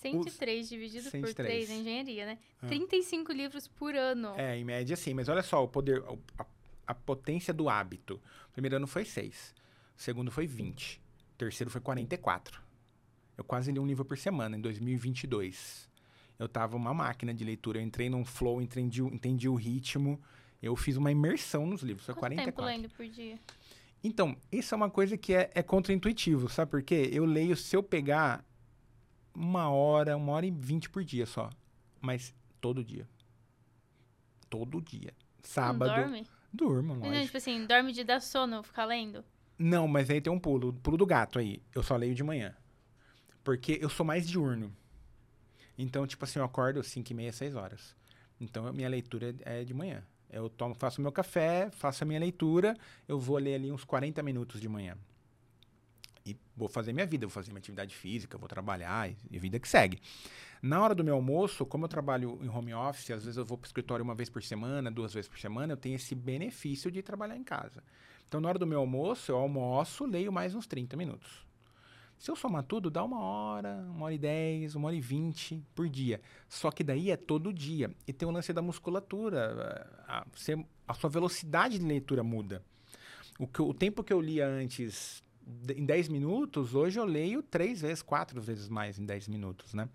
103 0.00 0.68
dividido 0.68 1.04
por 1.04 1.10
103. 1.10 1.66
3 1.66 1.70
é 1.70 1.74
engenharia, 1.74 2.26
né? 2.26 2.38
Ah. 2.62 2.66
35 2.66 3.32
livros 3.32 3.66
por 3.66 3.94
ano. 3.96 4.34
É, 4.36 4.56
em 4.56 4.64
média 4.64 4.94
sim, 4.96 5.14
mas 5.14 5.28
olha 5.28 5.42
só 5.42 5.64
o 5.64 5.68
poder, 5.68 6.02
a, 6.38 6.46
a 6.88 6.94
potência 6.94 7.54
do 7.54 7.68
hábito. 7.68 8.20
O 8.48 8.52
primeiro 8.52 8.76
ano 8.76 8.86
foi 8.86 9.04
6, 9.04 9.54
o 9.96 10.02
segundo 10.02 10.30
foi 10.30 10.46
20, 10.46 11.00
o 11.32 11.36
terceiro 11.38 11.70
foi 11.70 11.80
44. 11.80 12.62
Eu 13.36 13.44
quase 13.44 13.72
li 13.72 13.80
um 13.80 13.86
livro 13.86 14.04
por 14.04 14.16
semana 14.16 14.56
em 14.56 14.60
2022. 14.60 15.90
Eu 16.38 16.48
tava 16.48 16.76
uma 16.76 16.92
máquina 16.92 17.32
de 17.32 17.44
leitura, 17.44 17.78
eu 17.78 17.82
entrei 17.82 18.10
num 18.10 18.24
flow, 18.24 18.60
entendi, 18.60 19.02
entendi 19.02 19.48
o 19.48 19.54
ritmo, 19.54 20.20
eu 20.66 20.76
fiz 20.76 20.96
uma 20.96 21.10
imersão 21.10 21.66
nos 21.66 21.82
livros, 21.82 22.06
foi 22.06 22.14
Quanto 22.14 22.34
44. 22.34 22.52
tempo 22.52 22.66
lendo 22.66 22.88
por 22.94 23.06
dia? 23.06 23.38
Então, 24.02 24.36
isso 24.52 24.74
é 24.74 24.76
uma 24.76 24.90
coisa 24.90 25.16
que 25.16 25.32
é, 25.34 25.50
é 25.54 25.62
contraintuitivo, 25.62 26.48
sabe 26.48 26.70
por 26.70 26.82
quê? 26.82 27.08
Eu 27.12 27.24
leio, 27.24 27.56
se 27.56 27.74
eu 27.74 27.82
pegar 27.82 28.44
uma 29.34 29.68
hora, 29.70 30.16
uma 30.16 30.32
hora 30.32 30.46
e 30.46 30.50
vinte 30.50 30.88
por 30.88 31.02
dia 31.04 31.26
só. 31.26 31.50
Mas 32.00 32.34
todo 32.60 32.84
dia. 32.84 33.08
Todo 34.48 34.80
dia. 34.80 35.12
Sábado. 35.42 35.90
Não 35.90 36.02
dorme? 36.02 36.26
Durmo, 36.52 36.94
Mas, 36.94 37.02
não, 37.02 37.08
lógico. 37.08 37.24
tipo 37.26 37.36
assim, 37.38 37.66
dorme 37.66 37.92
de 37.92 38.04
dar 38.04 38.20
sono, 38.20 38.62
ficar 38.62 38.84
lendo? 38.84 39.24
Não, 39.58 39.88
mas 39.88 40.08
aí 40.08 40.20
tem 40.20 40.32
um 40.32 40.38
pulo. 40.38 40.68
O 40.68 40.72
pulo 40.72 40.96
do 40.96 41.06
gato 41.06 41.38
aí. 41.38 41.60
Eu 41.74 41.82
só 41.82 41.96
leio 41.96 42.14
de 42.14 42.22
manhã. 42.22 42.54
Porque 43.42 43.78
eu 43.80 43.88
sou 43.88 44.06
mais 44.06 44.28
diurno. 44.28 44.72
Então, 45.76 46.06
tipo 46.06 46.24
assim, 46.24 46.38
eu 46.38 46.44
acordo 46.44 46.82
5 46.82 47.10
e 47.10 47.14
meia, 47.14 47.32
6 47.32 47.56
horas. 47.56 47.96
Então, 48.40 48.66
a 48.66 48.72
minha 48.72 48.88
leitura 48.88 49.34
é 49.40 49.64
de 49.64 49.74
manhã. 49.74 50.04
Eu 50.30 50.48
tomo, 50.48 50.74
faço 50.74 51.00
meu 51.00 51.12
café, 51.12 51.70
faço 51.70 52.04
a 52.04 52.06
minha 52.06 52.18
leitura, 52.18 52.76
eu 53.06 53.18
vou 53.18 53.38
ler 53.38 53.54
ali 53.54 53.70
uns 53.70 53.84
40 53.84 54.22
minutos 54.22 54.60
de 54.60 54.68
manhã. 54.68 54.96
E 56.26 56.36
vou 56.56 56.68
fazer 56.68 56.92
minha 56.92 57.06
vida, 57.06 57.26
vou 57.26 57.32
fazer 57.32 57.50
minha 57.50 57.58
atividade 57.58 57.94
física, 57.94 58.38
vou 58.38 58.48
trabalhar 58.48 59.10
e, 59.10 59.38
vida 59.38 59.58
que 59.60 59.68
segue. 59.68 60.00
Na 60.62 60.82
hora 60.82 60.94
do 60.94 61.04
meu 61.04 61.14
almoço, 61.14 61.66
como 61.66 61.84
eu 61.84 61.88
trabalho 61.88 62.38
em 62.42 62.48
home 62.48 62.72
office, 62.72 63.10
às 63.10 63.24
vezes 63.24 63.36
eu 63.36 63.44
vou 63.44 63.58
para 63.58 63.66
o 63.66 63.68
escritório 63.68 64.02
uma 64.02 64.14
vez 64.14 64.30
por 64.30 64.42
semana, 64.42 64.90
duas 64.90 65.12
vezes 65.12 65.28
por 65.28 65.38
semana, 65.38 65.74
eu 65.74 65.76
tenho 65.76 65.96
esse 65.96 66.14
benefício 66.14 66.90
de 66.90 67.02
trabalhar 67.02 67.36
em 67.36 67.44
casa. 67.44 67.82
Então, 68.26 68.40
na 68.40 68.48
hora 68.48 68.58
do 68.58 68.66
meu 68.66 68.80
almoço, 68.80 69.30
eu 69.30 69.36
almoço, 69.36 70.06
leio 70.06 70.32
mais 70.32 70.54
uns 70.54 70.66
30 70.66 70.96
minutos. 70.96 71.44
Se 72.18 72.30
eu 72.30 72.36
somar 72.36 72.62
tudo, 72.62 72.90
dá 72.90 73.04
uma 73.04 73.20
hora, 73.20 73.84
uma 73.94 74.06
hora 74.06 74.14
e 74.14 74.18
dez, 74.18 74.74
uma 74.74 74.86
hora 74.88 74.96
e 74.96 75.00
vinte 75.00 75.62
por 75.74 75.88
dia. 75.88 76.20
Só 76.48 76.70
que 76.70 76.82
daí 76.82 77.10
é 77.10 77.16
todo 77.16 77.52
dia. 77.52 77.90
E 78.06 78.12
tem 78.12 78.26
o 78.26 78.30
lance 78.30 78.52
da 78.52 78.62
musculatura. 78.62 79.86
A, 80.08 80.24
você- 80.34 80.64
a 80.88 80.94
sua 80.94 81.10
velocidade 81.10 81.78
de 81.78 81.84
leitura 81.84 82.22
muda. 82.22 82.62
O, 83.38 83.46
que, 83.46 83.60
o 83.60 83.74
tempo 83.74 84.02
que 84.02 84.12
eu 84.12 84.20
lia 84.20 84.46
antes 84.46 85.22
em 85.76 85.84
10 85.84 86.08
minutos, 86.08 86.74
hoje 86.74 86.98
eu 86.98 87.04
leio 87.04 87.42
três 87.42 87.82
vezes, 87.82 88.00
quatro 88.00 88.40
vezes 88.40 88.68
mais 88.68 88.98
em 88.98 89.04
10 89.04 89.28
minutos, 89.28 89.74
né? 89.74 89.88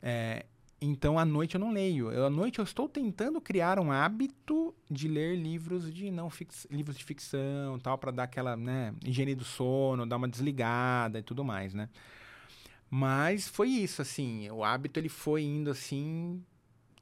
É, 0.00 0.46
então, 0.84 1.16
à 1.16 1.24
noite 1.24 1.54
eu 1.54 1.60
não 1.60 1.72
leio. 1.72 2.10
Eu, 2.10 2.26
à 2.26 2.30
noite 2.30 2.58
eu 2.58 2.64
estou 2.64 2.88
tentando 2.88 3.40
criar 3.40 3.78
um 3.78 3.92
hábito 3.92 4.74
de 4.90 5.06
ler 5.06 5.36
livros 5.36 5.92
de 5.94 6.10
não 6.10 6.28
fix, 6.28 6.66
livros 6.68 6.96
de 6.96 7.04
ficção, 7.04 7.78
tal, 7.78 7.96
para 7.96 8.10
dar 8.10 8.24
aquela, 8.24 8.56
né, 8.56 8.92
higiene 9.04 9.34
do 9.34 9.44
sono, 9.44 10.04
dar 10.04 10.16
uma 10.16 10.28
desligada 10.28 11.20
e 11.20 11.22
tudo 11.22 11.44
mais, 11.44 11.72
né? 11.72 11.88
Mas 12.90 13.48
foi 13.48 13.68
isso, 13.68 14.02
assim, 14.02 14.50
o 14.50 14.64
hábito 14.64 14.98
ele 14.98 15.08
foi 15.08 15.42
indo 15.42 15.70
assim 15.70 16.44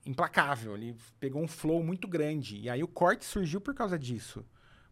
implacável, 0.05 0.75
ele 0.75 0.95
pegou 1.19 1.43
um 1.43 1.49
flow 1.49 1.83
muito 1.83 2.07
grande. 2.07 2.59
E 2.59 2.69
aí 2.69 2.83
o 2.83 2.89
corte 2.89 3.25
surgiu 3.25 3.61
por 3.61 3.75
causa 3.75 3.99
disso. 3.99 4.45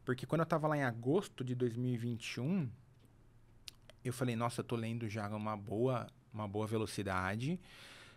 Porque 0.04 0.26
quando 0.26 0.40
eu 0.40 0.46
tava 0.46 0.66
lá 0.66 0.76
em 0.76 0.82
agosto 0.82 1.44
de 1.44 1.54
2021, 1.54 2.70
eu 4.02 4.12
falei, 4.12 4.34
nossa, 4.34 4.60
eu 4.60 4.64
tô 4.64 4.76
lendo 4.76 5.08
já 5.08 5.28
uma 5.28 5.56
boa, 5.56 6.06
uma 6.32 6.48
boa 6.48 6.66
velocidade. 6.66 7.60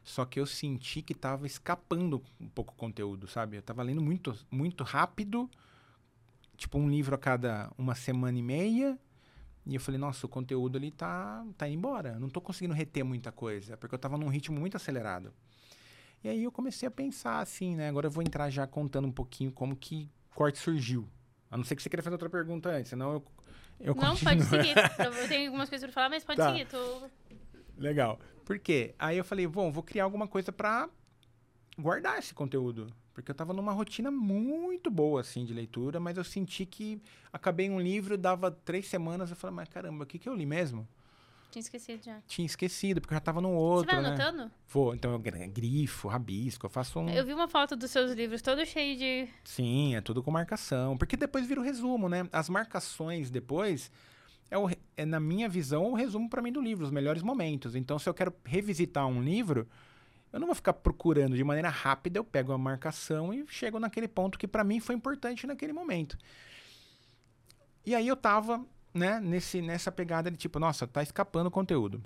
Só 0.04 0.26
que 0.26 0.40
eu 0.40 0.46
senti 0.46 1.02
que 1.02 1.14
tava 1.14 1.46
escapando 1.46 2.22
um 2.40 2.48
pouco 2.50 2.74
o 2.74 2.76
conteúdo, 2.76 3.28
sabe? 3.28 3.58
Eu 3.58 3.62
tava 3.62 3.84
lendo 3.84 4.02
muito, 4.02 4.36
muito 4.50 4.84
rápido, 4.84 5.50
tipo 6.58 6.78
um 6.80 6.90
livro 6.90 7.14
a 7.14 7.18
cada 7.18 7.72
uma 7.78 7.94
semana 7.96 8.38
e 8.38 8.42
meia. 8.42 8.98
E 9.66 9.76
eu 9.76 9.80
falei, 9.82 10.00
nossa, 10.00 10.26
o 10.26 10.30
conteúdo 10.30 10.78
ali 10.78 10.90
tá, 10.90 11.46
tá 11.56 11.68
indo 11.68 11.78
embora. 11.78 12.14
Eu 12.14 12.20
não 12.20 12.30
tô 12.30 12.42
conseguindo 12.42 12.74
reter 12.74 13.04
muita 13.06 13.32
coisa, 13.32 13.78
porque 13.78 13.94
eu 13.94 14.00
tava 14.00 14.18
num 14.18 14.28
ritmo 14.28 14.60
muito 14.60 14.76
acelerado. 14.76 15.32
E 16.24 16.30
aí 16.30 16.44
eu 16.44 16.52
comecei 16.52 16.88
a 16.88 16.92
pensar 16.92 17.40
assim, 17.40 17.76
né? 17.76 17.88
Agora 17.90 18.08
eu 18.08 18.12
vou 18.12 18.24
entrar 18.24 18.50
já 18.50 18.66
contando 18.66 19.08
um 19.08 19.12
pouquinho 19.12 19.52
como 19.52 19.76
que 19.76 20.10
corte 20.34 20.58
surgiu. 20.58 21.08
A 21.50 21.58
não 21.58 21.64
ser 21.64 21.76
que 21.76 21.84
você 21.84 21.90
queira 21.90 22.02
fazer 22.02 22.16
outra 22.16 22.30
pergunta 22.30 22.70
antes, 22.70 22.90
senão 22.90 23.14
eu, 23.14 23.26
eu 23.80 23.94
Não, 23.96 24.10
continuo. 24.16 24.34
pode 24.38 24.44
seguir. 24.46 24.76
Eu 25.00 25.28
tenho 25.28 25.48
algumas 25.48 25.70
coisas 25.70 25.86
pra 25.88 25.94
falar, 25.94 26.10
mas 26.10 26.24
pode 26.24 26.38
Tá. 26.38 26.52
seguir. 26.52 26.66
Tô... 26.68 27.04
Legal. 27.78 28.20
Por 28.52 28.60
quê? 28.60 28.94
Aí 29.00 29.18
eu 29.18 29.24
falei, 29.24 29.48
bom, 29.48 29.72
vou 29.72 29.82
criar 29.82 30.04
alguma 30.04 30.28
coisa 30.28 30.52
pra 30.52 30.90
guardar 31.80 32.20
esse 32.20 32.34
conteúdo. 32.34 32.88
Porque 33.14 33.32
eu 33.32 33.36
tava 33.36 33.54
numa 33.54 33.72
rotina 33.72 34.10
muito 34.12 34.90
boa, 34.92 35.22
assim, 35.22 35.46
de 35.46 35.54
leitura, 35.54 36.00
mas 36.00 36.18
eu 36.18 36.24
senti 36.24 36.66
que 36.66 37.02
acabei 37.32 37.70
um 37.70 37.80
livro, 37.80 38.18
dava 38.18 38.52
três 38.52 38.88
semanas, 38.88 39.30
eu 39.30 39.36
falei, 39.36 39.56
mas 39.56 39.70
caramba, 39.70 40.04
o 40.04 40.08
que 40.08 40.20
que 40.20 40.28
eu 40.28 40.34
li 40.34 40.46
mesmo? 40.46 40.88
Tinha 41.50 41.62
esquecido 41.62 42.04
já. 42.04 42.22
Tinha 42.28 42.46
esquecido, 42.46 43.00
porque 43.02 43.14
eu 43.14 43.18
já 43.18 43.22
tava 43.22 43.42
no 43.42 43.50
Você 43.50 43.56
outro, 43.56 43.94
vai 43.96 44.02
né? 44.02 44.10
anotando? 44.10 44.52
Vou, 44.70 44.94
então 44.96 45.12
eu 45.12 45.20
gr- 45.20 45.48
grifo, 45.50 46.08
rabisco, 46.08 46.66
eu 46.66 46.70
faço 46.70 47.00
um... 47.00 47.10
Eu 47.10 47.26
vi 47.26 47.34
uma 47.34 47.48
foto 47.48 47.76
dos 47.76 47.92
seus 47.92 48.12
livros 48.12 48.42
todo 48.42 48.66
cheio 48.66 48.98
de. 48.98 49.28
Sim, 49.44 49.96
é 49.96 50.02
tudo 50.02 50.24
com 50.24 50.32
marcação. 50.32 50.98
Porque 50.98 51.18
depois 51.18 51.46
vira 51.46 51.60
o 51.60 51.64
resumo, 51.64 52.08
né? 52.08 52.28
As 52.32 52.48
marcações 52.50 53.30
depois 53.30 53.92
é, 54.52 54.58
o 54.58 54.70
é, 54.98 55.06
na 55.06 55.20
minha 55.20 55.48
visão, 55.48 55.92
o 55.92 55.96
resumo 55.96 56.30
para 56.30 56.42
mim 56.42 56.52
do 56.52 56.62
livro, 56.62 56.86
os 56.86 56.92
melhores 56.92 57.24
momentos. 57.24 57.74
Então, 57.74 57.98
se 57.98 58.08
eu 58.08 58.14
quero 58.14 58.34
revisitar 58.44 59.08
um 59.08 59.24
livro, 59.24 59.66
eu 60.32 60.40
não 60.40 60.46
vou 60.46 60.56
ficar 60.56 60.74
procurando 60.74 61.36
de 61.36 61.44
maneira 61.44 61.70
rápida, 61.70 62.20
eu 62.20 62.24
pego 62.24 62.52
a 62.52 62.58
marcação 62.58 63.34
e 63.34 63.48
chego 63.48 63.80
naquele 63.80 64.10
ponto 64.10 64.38
que 64.38 64.48
para 64.48 64.64
mim 64.64 64.82
foi 64.82 64.94
importante 64.94 65.48
naquele 65.48 65.72
momento. 65.72 66.18
E 67.86 67.96
aí 67.96 68.08
eu 68.08 68.16
tava, 68.16 68.64
né, 68.94 69.20
nesse, 69.22 69.62
nessa 69.62 69.92
pegada 69.92 70.30
de 70.30 70.38
tipo, 70.38 70.60
nossa, 70.60 70.86
tá 70.86 71.02
escapando 71.02 71.48
o 71.48 71.52
conteúdo. 71.52 72.04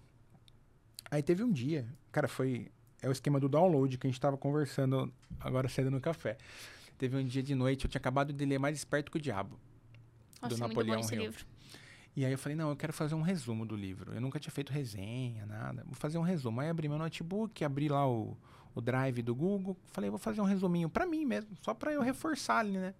Aí 1.09 1.23
teve 1.23 1.43
um 1.43 1.51
dia, 1.51 1.87
cara, 2.11 2.27
foi. 2.27 2.71
É 3.01 3.09
o 3.09 3.11
esquema 3.11 3.39
do 3.39 3.49
download 3.49 3.97
que 3.97 4.07
a 4.07 4.09
gente 4.09 4.19
tava 4.19 4.37
conversando 4.37 5.13
agora 5.39 5.67
cedo 5.67 5.91
no 5.91 5.99
café. 5.99 6.37
Teve 6.97 7.17
um 7.17 7.25
dia 7.25 7.43
de 7.43 7.53
noite, 7.53 7.85
eu 7.85 7.89
tinha 7.89 7.99
acabado 7.99 8.31
de 8.31 8.45
ler 8.45 8.57
Mais 8.57 8.77
Esperto 8.77 9.11
que 9.11 9.17
o 9.17 9.21
Diabo. 9.21 9.59
Nossa, 10.41 10.55
do 10.55 10.57
é 10.57 10.59
muito 10.59 10.69
Napoleão 10.69 10.95
bom 10.95 11.05
esse 11.05 11.13
Hill. 11.13 11.21
livro. 11.23 11.54
E 12.15 12.23
aí 12.23 12.31
eu 12.31 12.37
falei, 12.37 12.55
não, 12.55 12.69
eu 12.69 12.75
quero 12.75 12.93
fazer 12.93 13.13
um 13.13 13.21
resumo 13.21 13.65
do 13.65 13.75
livro. 13.75 14.13
Eu 14.13 14.21
nunca 14.21 14.39
tinha 14.39 14.51
feito 14.51 14.71
resenha, 14.71 15.45
nada. 15.45 15.83
Vou 15.85 15.95
fazer 15.95 16.17
um 16.17 16.21
resumo. 16.21 16.61
Aí 16.61 16.69
abri 16.69 16.87
meu 16.87 16.97
notebook, 16.97 17.63
abri 17.63 17.89
lá 17.89 18.07
o, 18.07 18.37
o 18.73 18.79
drive 18.79 19.21
do 19.21 19.35
Google. 19.35 19.75
Falei, 19.87 20.09
vou 20.09 20.17
fazer 20.17 20.39
um 20.39 20.45
resuminho 20.45 20.89
pra 20.89 21.05
mim 21.05 21.25
mesmo, 21.25 21.51
só 21.61 21.73
pra 21.73 21.91
eu 21.91 22.01
reforçar 22.01 22.59
ali, 22.59 22.77
né? 22.77 22.93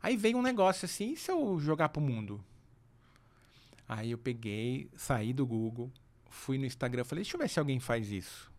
Aí 0.00 0.16
veio 0.16 0.36
um 0.36 0.42
negócio 0.42 0.84
assim, 0.84 1.12
e 1.12 1.16
se 1.16 1.30
eu 1.30 1.58
jogar 1.58 1.88
pro 1.88 2.00
mundo? 2.00 2.44
Aí 3.88 4.10
eu 4.10 4.18
peguei, 4.18 4.88
saí 4.96 5.32
do 5.32 5.46
Google, 5.46 5.90
fui 6.28 6.58
no 6.58 6.66
Instagram, 6.66 7.04
falei, 7.04 7.24
deixa 7.24 7.36
eu 7.36 7.40
ver 7.40 7.48
se 7.48 7.58
alguém 7.58 7.80
faz 7.80 8.12
isso. 8.12 8.52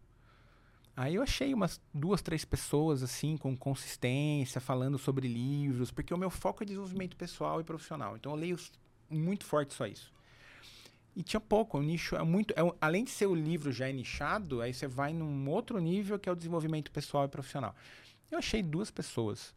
Aí 0.98 1.16
eu 1.16 1.22
achei 1.22 1.54
umas 1.54 1.80
duas, 1.94 2.22
três 2.22 2.46
pessoas 2.46 3.04
assim, 3.04 3.38
com 3.38 3.56
consistência, 3.56 4.60
falando 4.60 4.98
sobre 4.98 5.28
livros, 5.28 5.92
porque 5.92 6.14
o 6.14 6.18
meu 6.18 6.30
foco 6.30 6.64
é 6.64 6.66
desenvolvimento 6.66 7.16
pessoal 7.16 7.62
e 7.62 7.64
profissional. 7.64 8.16
Então 8.16 8.32
eu 8.32 8.38
leio 8.38 8.58
muito 9.20 9.46
forte 9.46 9.74
só 9.74 9.86
isso. 9.86 10.14
E 11.16 11.24
tinha 11.24 11.40
pouco, 11.40 11.78
o 11.78 11.82
nicho 11.82 12.16
é 12.16 12.24
muito. 12.24 12.54
é 12.54 12.76
além 12.82 13.04
de 13.06 13.10
ser 13.10 13.26
o 13.26 13.34
livro 13.34 13.72
já 13.72 13.88
é 13.88 13.94
nichado, 13.94 14.62
aí 14.62 14.74
você 14.74 14.86
vai 14.86 15.14
num 15.14 15.50
outro 15.50 15.80
nível 15.80 16.20
que 16.20 16.28
é 16.28 16.32
o 16.32 16.36
desenvolvimento 16.36 16.92
pessoal 16.92 17.26
e 17.26 17.30
profissional. 17.30 17.74
Eu 18.30 18.38
achei 18.38 18.62
duas 18.62 18.92
pessoas. 18.92 19.56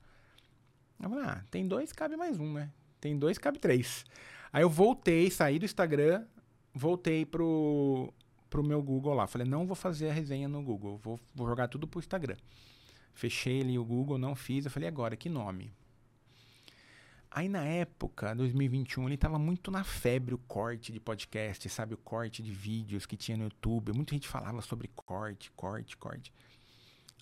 Eu 1.02 1.10
falei, 1.10 1.24
ah, 1.24 1.44
tem 1.50 1.66
dois, 1.66 1.92
cabe 1.92 2.16
mais 2.16 2.38
um, 2.38 2.52
né? 2.52 2.70
Tem 3.00 3.18
dois, 3.18 3.38
cabe 3.38 3.58
três. 3.58 4.04
Aí 4.52 4.62
eu 4.62 4.70
voltei, 4.70 5.30
saí 5.30 5.58
do 5.58 5.64
Instagram, 5.64 6.24
voltei 6.72 7.24
pro, 7.24 8.12
pro 8.48 8.62
meu 8.62 8.82
Google 8.82 9.14
lá. 9.14 9.26
Falei, 9.26 9.46
não 9.46 9.66
vou 9.66 9.76
fazer 9.76 10.10
a 10.10 10.12
resenha 10.12 10.48
no 10.48 10.62
Google, 10.62 10.96
vou, 10.98 11.18
vou 11.34 11.46
jogar 11.46 11.68
tudo 11.68 11.86
pro 11.86 11.98
Instagram. 11.98 12.36
Fechei 13.14 13.62
ali 13.62 13.78
o 13.78 13.84
Google, 13.84 14.16
não 14.16 14.34
fiz. 14.34 14.64
Eu 14.64 14.70
falei, 14.70 14.88
agora, 14.88 15.16
que 15.16 15.28
nome? 15.28 15.72
Aí 17.30 17.48
na 17.48 17.62
época, 17.62 18.34
2021, 18.34 19.06
ele 19.06 19.16
tava 19.16 19.38
muito 19.38 19.70
na 19.70 19.84
febre 19.84 20.34
o 20.34 20.38
corte 20.38 20.90
de 20.92 20.98
podcast, 20.98 21.68
sabe? 21.68 21.94
O 21.94 21.98
corte 21.98 22.42
de 22.42 22.50
vídeos 22.50 23.04
que 23.06 23.16
tinha 23.16 23.36
no 23.36 23.44
YouTube. 23.44 23.92
Muita 23.92 24.14
gente 24.14 24.26
falava 24.26 24.62
sobre 24.62 24.88
corte, 24.96 25.50
corte, 25.52 25.96
corte. 25.96 26.32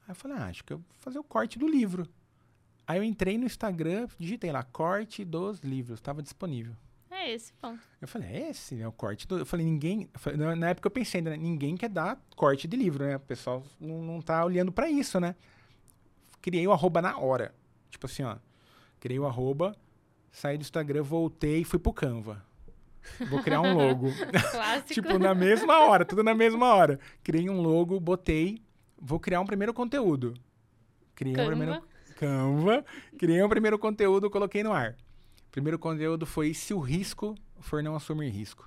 Aí 0.02 0.10
eu 0.10 0.14
falei, 0.14 0.36
ah, 0.38 0.46
acho 0.46 0.62
que 0.64 0.72
eu 0.72 0.78
vou 0.78 0.86
fazer 1.00 1.18
o 1.18 1.24
corte 1.24 1.58
do 1.58 1.66
livro. 1.66 2.08
Aí 2.86 2.98
eu 2.98 3.02
entrei 3.02 3.36
no 3.36 3.46
Instagram, 3.46 4.06
digitei 4.16 4.52
lá, 4.52 4.62
corte 4.62 5.24
dos 5.24 5.58
livros, 5.60 6.00
tava 6.00 6.22
disponível. 6.22 6.74
É 7.10 7.32
esse, 7.32 7.52
ponto. 7.54 7.80
Eu 8.00 8.06
falei, 8.06 8.28
é 8.28 8.50
esse, 8.50 8.80
é 8.80 8.86
o 8.86 8.92
corte 8.92 9.26
do. 9.26 9.38
Eu 9.38 9.46
falei, 9.46 9.66
ninguém. 9.66 10.08
eu 10.14 10.20
falei, 10.20 10.38
na- 10.54 10.68
época 10.68 10.86
eu 10.86 10.90
pensei, 10.92 11.20
né? 11.20 11.36
Ninguém 11.36 11.76
quer 11.76 11.88
dar 11.88 12.20
corte 12.36 12.68
de 12.68 12.76
livro, 12.76 13.04
né? 13.04 13.16
O 13.16 13.20
pessoal 13.20 13.64
não, 13.80 14.02
não 14.02 14.20
tá 14.22 14.44
olhando 14.44 14.70
pra 14.70 14.88
isso, 14.88 15.18
né? 15.18 15.34
Criei 16.40 16.64
o 16.68 16.72
arroba 16.72 17.02
na 17.02 17.18
hora. 17.18 17.52
Tipo 17.90 18.06
assim, 18.06 18.22
ó. 18.22 18.36
Criei 19.00 19.18
o 19.18 19.26
arroba, 19.26 19.74
saí 20.36 20.58
do 20.58 20.60
Instagram, 20.60 21.02
voltei 21.02 21.62
e 21.62 21.64
fui 21.64 21.78
pro 21.78 21.94
Canva. 21.94 22.44
Vou 23.30 23.42
criar 23.42 23.62
um 23.62 23.72
logo. 23.72 24.08
Clássico. 24.52 24.94
tipo, 24.94 25.18
na 25.18 25.34
mesma 25.34 25.80
hora, 25.80 26.04
tudo 26.04 26.22
na 26.22 26.34
mesma 26.34 26.74
hora. 26.74 27.00
Criei 27.22 27.48
um 27.48 27.62
logo, 27.62 27.98
botei, 27.98 28.60
vou 29.00 29.18
criar 29.18 29.40
um 29.40 29.46
primeiro 29.46 29.72
conteúdo. 29.72 30.34
Criei 31.14 31.32
um 31.32 31.36
Canva. 31.36 31.56
primeiro 31.56 31.82
Canva, 32.16 32.84
criei 33.18 33.42
um 33.42 33.48
primeiro 33.48 33.78
conteúdo, 33.78 34.28
coloquei 34.28 34.62
no 34.62 34.72
ar. 34.72 34.94
Primeiro 35.50 35.78
conteúdo 35.78 36.26
foi 36.26 36.52
se 36.52 36.74
o 36.74 36.80
risco 36.80 37.34
for 37.58 37.82
não 37.82 37.96
assumir 37.96 38.28
risco. 38.28 38.66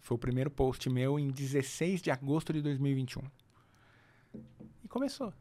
Foi 0.00 0.14
o 0.14 0.18
primeiro 0.18 0.50
post 0.50 0.88
meu 0.88 1.18
em 1.18 1.28
16 1.28 2.00
de 2.00 2.10
agosto 2.10 2.52
de 2.52 2.62
2021. 2.62 3.22
E 4.84 4.88
começou. 4.88 5.34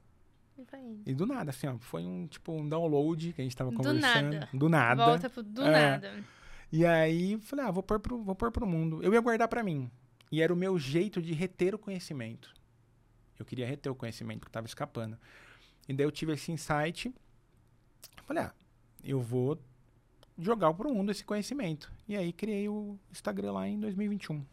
E 1.06 1.14
do 1.14 1.26
nada, 1.26 1.50
assim, 1.50 1.68
ó, 1.68 1.78
foi 1.80 2.04
um 2.06 2.28
tipo 2.28 2.52
um 2.54 2.68
download 2.68 3.34
que 3.34 3.42
a 3.42 3.44
gente 3.44 3.56
tava 3.56 3.72
Do 3.72 3.78
conversando. 3.78 4.32
nada. 4.34 4.50
Do 4.54 4.70
nada. 4.70 5.06
Volta 5.06 5.30
pro 5.30 5.44
do 5.44 5.62
É. 5.64 5.72
nada. 5.92 6.24
E 6.72 6.86
aí, 6.86 7.38
falei, 7.40 7.66
ah, 7.66 7.72
vou 7.72 7.84
pôr 7.84 8.00
pro, 8.00 8.22
vou 8.24 8.36
pôr 8.36 8.52
pro 8.52 8.66
mundo. 8.66 9.02
Eu 9.04 9.14
ia 9.14 9.22
guardar 9.22 9.48
pra 9.48 9.64
mim. 9.64 9.90
E 10.32 10.42
era 10.42 10.54
o 10.54 10.56
meu 10.58 10.78
jeito 10.78 11.22
de 11.22 11.34
reter 11.34 11.74
o 11.76 11.80
conhecimento. 11.80 12.54
Eu 13.38 13.46
queria 13.46 13.66
reter 13.68 13.90
o 13.90 13.96
conhecimento 13.96 14.46
que 14.46 14.52
tava 14.52 14.66
escapando. 14.66 15.18
E 15.88 15.94
daí 15.94 16.06
eu 16.06 16.12
tive 16.12 16.34
esse 16.34 16.52
insight. 16.52 17.14
Falei, 18.26 18.44
ah, 18.44 18.54
eu 19.04 19.22
vou 19.22 19.60
jogar 20.38 20.74
pro 20.74 20.94
mundo 20.94 21.12
esse 21.12 21.24
conhecimento. 21.24 21.92
E 22.08 22.16
aí 22.16 22.34
criei 22.34 22.68
o 22.68 22.98
Instagram 23.12 23.52
lá 23.54 23.68
em 23.68 23.80
2021. 23.80 24.44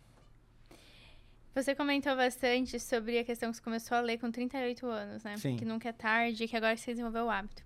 Você 1.54 1.74
comentou 1.74 2.16
bastante 2.16 2.80
sobre 2.80 3.18
a 3.18 3.24
questão 3.24 3.50
que 3.50 3.56
você 3.56 3.62
começou 3.62 3.96
a 3.96 4.00
ler 4.00 4.18
com 4.18 4.30
38 4.30 4.86
anos, 4.86 5.22
né? 5.22 5.36
Sim. 5.36 5.56
Que 5.56 5.64
nunca 5.64 5.88
é 5.90 5.92
tarde, 5.92 6.48
que 6.48 6.56
agora 6.56 6.76
você 6.76 6.92
desenvolveu 6.92 7.26
o 7.26 7.30
hábito. 7.30 7.62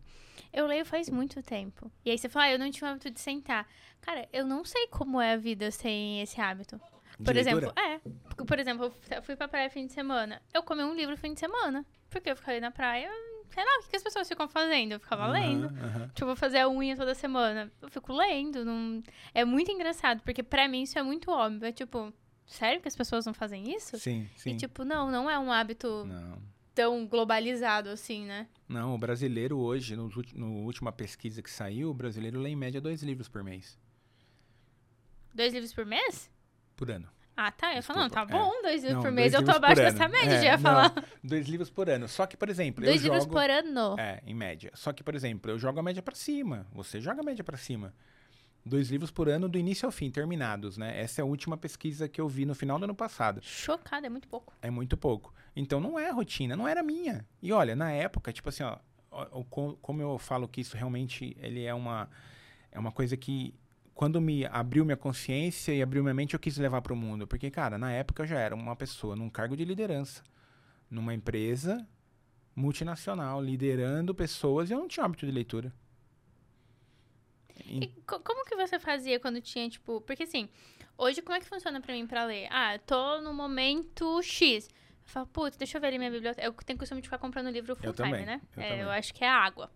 Eu 0.52 0.66
leio 0.66 0.84
faz 0.84 1.08
muito 1.08 1.42
tempo. 1.42 1.90
E 2.04 2.10
aí 2.10 2.18
você 2.18 2.28
fala, 2.28 2.46
ah, 2.46 2.52
eu 2.52 2.58
não 2.58 2.70
tinha 2.70 2.88
o 2.88 2.92
hábito 2.92 3.10
de 3.10 3.20
sentar. 3.20 3.66
Cara, 4.00 4.28
eu 4.32 4.44
não 4.44 4.64
sei 4.64 4.88
como 4.88 5.20
é 5.20 5.34
a 5.34 5.36
vida 5.36 5.70
sem 5.70 6.20
esse 6.20 6.40
hábito. 6.40 6.80
De 7.18 7.24
Por 7.24 7.34
leitura? 7.34 7.40
exemplo, 7.66 7.72
é. 7.80 7.98
Porque, 8.28 8.44
Por 8.44 8.58
exemplo, 8.58 8.92
eu 9.10 9.22
fui 9.22 9.36
pra 9.36 9.48
praia 9.48 9.70
fim 9.70 9.86
de 9.86 9.92
semana. 9.92 10.42
Eu 10.52 10.62
comi 10.62 10.82
um 10.82 10.94
livro 10.94 11.16
fim 11.16 11.32
de 11.32 11.40
semana. 11.40 11.84
Porque 12.10 12.30
eu 12.30 12.36
fiquei 12.36 12.60
na 12.60 12.70
praia, 12.70 13.10
sei 13.50 13.64
lá, 13.64 13.70
o 13.78 13.82
que, 13.84 13.90
que 13.90 13.96
as 13.96 14.02
pessoas 14.02 14.28
ficam 14.28 14.48
fazendo? 14.48 14.92
Eu 14.92 15.00
ficava 15.00 15.26
lendo. 15.26 15.66
Aham, 15.66 15.86
aham. 15.86 16.08
Tipo, 16.08 16.22
eu 16.22 16.26
vou 16.26 16.36
fazer 16.36 16.58
a 16.58 16.68
unha 16.68 16.96
toda 16.96 17.14
semana. 17.14 17.70
Eu 17.80 17.88
fico 17.88 18.12
lendo. 18.12 18.64
Não... 18.64 19.02
É 19.34 19.44
muito 19.44 19.70
engraçado, 19.70 20.22
porque 20.22 20.42
pra 20.42 20.68
mim 20.68 20.82
isso 20.82 20.98
é 20.98 21.02
muito 21.02 21.30
óbvio. 21.30 21.66
É 21.66 21.72
tipo, 21.72 22.12
sério 22.46 22.80
que 22.80 22.88
as 22.88 22.96
pessoas 22.96 23.26
não 23.26 23.34
fazem 23.34 23.74
isso? 23.74 23.98
Sim, 23.98 24.28
sim. 24.36 24.50
E 24.50 24.56
tipo, 24.56 24.84
não, 24.84 25.10
não 25.10 25.28
é 25.30 25.38
um 25.38 25.50
hábito 25.52 26.04
Não. 26.06 26.38
tão 26.74 27.06
globalizado 27.06 27.88
assim, 27.88 28.24
né? 28.24 28.46
Não, 28.68 28.94
o 28.94 28.98
brasileiro 28.98 29.58
hoje, 29.58 29.96
no, 29.96 30.10
no 30.34 30.64
última 30.64 30.92
pesquisa 30.92 31.42
que 31.42 31.50
saiu, 31.50 31.90
o 31.90 31.94
brasileiro 31.94 32.40
lê 32.40 32.50
em 32.50 32.56
média 32.56 32.80
dois 32.80 33.02
livros 33.02 33.28
por 33.28 33.42
mês. 33.42 33.78
Dois 35.34 35.52
livros 35.52 35.72
por 35.72 35.84
mês? 35.84 36.30
Por 36.74 36.90
ano. 36.90 37.08
Ah, 37.36 37.50
tá. 37.50 37.74
Eu 37.76 37.82
falo, 37.82 38.00
não, 38.00 38.08
tá 38.08 38.22
é. 38.22 38.26
bom, 38.26 38.50
dois 38.62 38.82
livros 38.82 38.94
Não, 38.94 39.02
por 39.02 39.12
mês. 39.12 39.34
Eu 39.34 39.44
tô 39.44 39.50
abaixo 39.50 39.82
dessa 39.82 40.08
média, 40.08 40.32
É, 40.32 40.38
já 40.38 40.44
ia 40.44 40.52
não, 40.52 40.62
falar. 40.62 41.04
Dois 41.22 41.46
livros 41.46 41.68
por 41.68 41.90
ano. 41.90 42.08
Só 42.08 42.26
que, 42.26 42.34
por 42.36 42.48
exemplo, 42.48 42.82
Dois 42.82 43.02
livros 43.02 43.24
jogo... 43.24 43.34
por 43.34 43.50
ano. 43.50 43.96
É, 44.00 44.22
em 44.24 44.34
média. 44.34 44.70
Só 44.74 44.92
que, 44.92 45.04
por 45.04 45.14
exemplo, 45.14 45.50
eu 45.50 45.58
jogo 45.58 45.78
a 45.78 45.82
média 45.82 46.02
pra 46.02 46.14
cima. 46.14 46.66
Você 46.72 46.98
joga 46.98 47.20
a 47.20 47.24
média 47.24 47.44
pra 47.44 47.58
cima. 47.58 47.92
Dois 48.68 48.90
livros 48.90 49.12
por 49.12 49.28
ano 49.28 49.48
do 49.48 49.56
início 49.56 49.86
ao 49.86 49.92
fim, 49.92 50.10
terminados, 50.10 50.76
né? 50.76 51.00
Essa 51.00 51.20
é 51.20 51.22
a 51.22 51.24
última 51.24 51.56
pesquisa 51.56 52.08
que 52.08 52.20
eu 52.20 52.28
vi 52.28 52.44
no 52.44 52.52
final 52.52 52.80
do 52.80 52.84
ano 52.84 52.96
passado. 52.96 53.40
Chocada, 53.40 54.08
é 54.08 54.10
muito 54.10 54.26
pouco. 54.26 54.52
É 54.60 54.68
muito 54.70 54.96
pouco. 54.96 55.32
Então 55.54 55.78
não 55.78 55.96
é 55.96 56.10
rotina, 56.10 56.56
não 56.56 56.66
era 56.66 56.82
minha. 56.82 57.24
E 57.40 57.52
olha, 57.52 57.76
na 57.76 57.92
época, 57.92 58.32
tipo 58.32 58.48
assim, 58.48 58.64
ó, 58.64 58.76
ó, 59.08 59.26
ó, 59.30 59.44
co- 59.44 59.78
como 59.80 60.02
eu 60.02 60.18
falo 60.18 60.48
que 60.48 60.60
isso 60.60 60.76
realmente 60.76 61.36
ele 61.40 61.62
é 61.64 61.72
uma 61.72 62.10
é 62.72 62.78
uma 62.78 62.90
coisa 62.90 63.16
que 63.16 63.54
quando 63.94 64.20
me 64.20 64.44
abriu 64.46 64.84
minha 64.84 64.96
consciência 64.96 65.72
e 65.72 65.80
abriu 65.80 66.02
minha 66.02 66.12
mente, 66.12 66.34
eu 66.34 66.40
quis 66.40 66.58
levar 66.58 66.82
para 66.82 66.92
o 66.92 66.96
mundo. 66.96 67.24
Porque, 67.24 67.50
cara, 67.52 67.78
na 67.78 67.92
época 67.92 68.24
eu 68.24 68.26
já 68.26 68.38
era 68.40 68.54
uma 68.54 68.74
pessoa 68.74 69.14
num 69.14 69.30
cargo 69.30 69.56
de 69.56 69.64
liderança, 69.64 70.22
numa 70.90 71.14
empresa 71.14 71.86
multinacional, 72.54 73.40
liderando 73.42 74.14
pessoas 74.14 74.70
e 74.70 74.72
eu 74.72 74.78
não 74.78 74.88
tinha 74.88 75.04
hábito 75.06 75.24
de 75.24 75.32
leitura. 75.32 75.72
E 77.64 77.92
como 78.06 78.44
que 78.44 78.56
você 78.56 78.78
fazia 78.78 79.18
quando 79.18 79.40
tinha, 79.40 79.68
tipo... 79.68 80.00
Porque, 80.02 80.24
assim, 80.24 80.48
hoje 80.96 81.22
como 81.22 81.36
é 81.36 81.40
que 81.40 81.46
funciona 81.46 81.80
para 81.80 81.94
mim 81.94 82.06
para 82.06 82.24
ler? 82.24 82.48
Ah, 82.50 82.78
tô 82.78 83.20
no 83.20 83.32
momento 83.32 84.22
X. 84.22 84.68
Eu 84.68 84.72
falo, 85.04 85.26
putz, 85.26 85.56
deixa 85.56 85.76
eu 85.76 85.80
ver 85.80 85.88
ali 85.88 85.98
minha 85.98 86.10
biblioteca. 86.10 86.46
Eu 86.46 86.52
tenho 86.52 86.78
costume 86.78 87.00
de 87.00 87.06
ficar 87.06 87.18
comprando 87.18 87.48
livro 87.50 87.74
full 87.76 87.86
Eu 87.86 87.94
time, 87.94 88.10
também, 88.10 88.26
né? 88.26 88.40
eu 88.56 88.62
é, 88.62 88.82
eu 88.82 88.90
acho 88.90 89.14
que 89.14 89.24
é 89.24 89.28
água. 89.28 89.70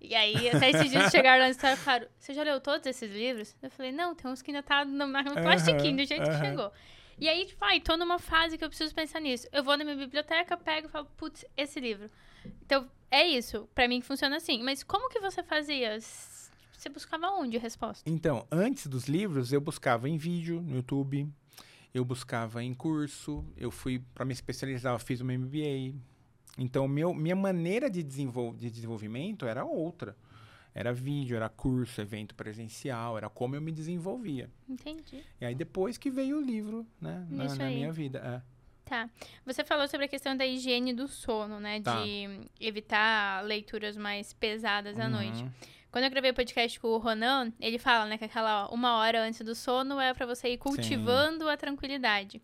E 0.00 0.14
aí, 0.14 0.48
até 0.48 0.70
esses 0.70 0.90
dias 0.90 1.10
chegaram 1.10 1.44
na 1.44 1.50
história 1.50 1.74
e 1.74 1.76
falaram, 1.76 2.08
você 2.18 2.32
já 2.32 2.42
leu 2.42 2.60
todos 2.60 2.86
esses 2.86 3.10
livros? 3.10 3.54
Eu 3.60 3.70
falei, 3.70 3.92
não, 3.92 4.14
tem 4.14 4.30
uns 4.30 4.40
que 4.40 4.50
ainda 4.50 4.62
tá 4.62 4.84
no 4.84 5.06
no 5.06 5.34
plastiquinho, 5.34 5.96
do 5.96 6.04
jeito 6.04 6.24
que 6.24 6.38
chegou. 6.38 6.72
E 7.18 7.28
aí, 7.28 7.44
tipo, 7.44 7.62
ai, 7.62 7.80
tô 7.80 7.98
numa 7.98 8.18
fase 8.18 8.56
que 8.56 8.64
eu 8.64 8.68
preciso 8.68 8.94
pensar 8.94 9.20
nisso. 9.20 9.46
Eu 9.52 9.62
vou 9.62 9.76
na 9.76 9.84
minha 9.84 9.96
biblioteca, 9.96 10.56
pego 10.56 10.88
e 10.88 10.90
falo, 10.90 11.06
putz, 11.18 11.44
esse 11.54 11.78
livro. 11.78 12.10
Então, 12.64 12.90
é 13.10 13.26
isso. 13.26 13.68
Pra 13.74 13.86
mim 13.86 14.00
funciona 14.00 14.36
assim. 14.36 14.62
Mas 14.62 14.82
como 14.82 15.10
que 15.10 15.20
você 15.20 15.42
fazia? 15.42 15.98
Você 16.80 16.88
buscava 16.88 17.28
onde 17.32 17.58
a 17.58 17.60
resposta? 17.60 18.08
Então, 18.08 18.46
antes 18.50 18.86
dos 18.86 19.04
livros, 19.04 19.52
eu 19.52 19.60
buscava 19.60 20.08
em 20.08 20.16
vídeo, 20.16 20.62
no 20.62 20.76
YouTube, 20.76 21.28
eu 21.92 22.02
buscava 22.06 22.64
em 22.64 22.72
curso, 22.72 23.44
eu 23.54 23.70
fui 23.70 24.02
para 24.14 24.24
me 24.24 24.32
especializar, 24.32 24.94
eu 24.94 24.98
fiz 24.98 25.20
uma 25.20 25.36
MBA. 25.36 25.94
Então, 26.56 26.88
meu, 26.88 27.12
minha 27.12 27.36
maneira 27.36 27.90
de, 27.90 28.02
desenvol 28.02 28.54
de 28.54 28.70
desenvolvimento 28.70 29.44
era 29.44 29.62
outra. 29.62 30.16
Era 30.74 30.90
vídeo, 30.90 31.36
era 31.36 31.50
curso, 31.50 32.00
evento 32.00 32.34
presencial, 32.34 33.18
era 33.18 33.28
como 33.28 33.54
eu 33.54 33.60
me 33.60 33.72
desenvolvia. 33.72 34.48
Entendi. 34.66 35.22
E 35.38 35.44
aí 35.44 35.54
depois 35.54 35.98
que 35.98 36.10
veio 36.10 36.38
o 36.38 36.40
livro, 36.40 36.86
né, 36.98 37.26
na, 37.28 37.44
na 37.56 37.66
minha 37.66 37.92
vida. 37.92 38.20
é. 38.46 38.60
Tá. 38.86 39.08
Você 39.44 39.62
falou 39.62 39.86
sobre 39.86 40.06
a 40.06 40.08
questão 40.08 40.34
da 40.34 40.46
higiene 40.46 40.94
do 40.94 41.06
sono, 41.06 41.60
né? 41.60 41.80
Tá. 41.80 42.02
De 42.02 42.48
evitar 42.58 43.44
leituras 43.44 43.98
mais 43.98 44.32
pesadas 44.32 44.98
à 44.98 45.08
noite. 45.08 45.44
Quando 45.90 46.04
eu 46.04 46.10
gravei 46.10 46.30
o 46.30 46.34
podcast 46.34 46.78
com 46.78 46.88
o 46.88 46.98
Ronan, 46.98 47.52
ele 47.60 47.78
fala, 47.78 48.06
né, 48.06 48.16
que 48.16 48.24
aquela 48.24 48.68
uma 48.68 48.96
hora 48.98 49.22
antes 49.22 49.40
do 49.40 49.54
sono 49.54 50.00
é 50.00 50.14
pra 50.14 50.24
você 50.26 50.48
ir 50.50 50.58
cultivando 50.58 51.48
a 51.48 51.56
tranquilidade. 51.56 52.40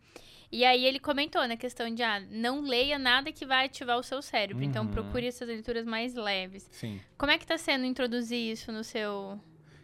E 0.51 0.65
aí 0.65 0.85
ele 0.85 0.99
comentou 0.99 1.47
na 1.47 1.57
questão 1.57 1.93
de, 1.93 2.03
ah, 2.03 2.21
não 2.31 2.61
leia 2.61 2.99
nada 2.99 3.33
que 3.33 3.45
vai 3.45 3.67
ativar 3.67 3.99
o 3.99 4.03
seu 4.03 4.21
cérebro. 4.23 4.63
Então 4.65 4.85
Uhum. 4.85 4.91
procure 4.91 5.27
essas 5.27 5.47
leituras 5.47 5.85
mais 5.85 6.15
leves. 6.15 6.69
Sim. 6.73 7.01
Como 7.19 7.31
é 7.33 7.39
que 7.39 7.47
tá 7.47 7.59
sendo 7.59 7.85
introduzir 7.85 8.53
isso 8.53 8.71
no 8.73 8.83
seu... 8.85 9.41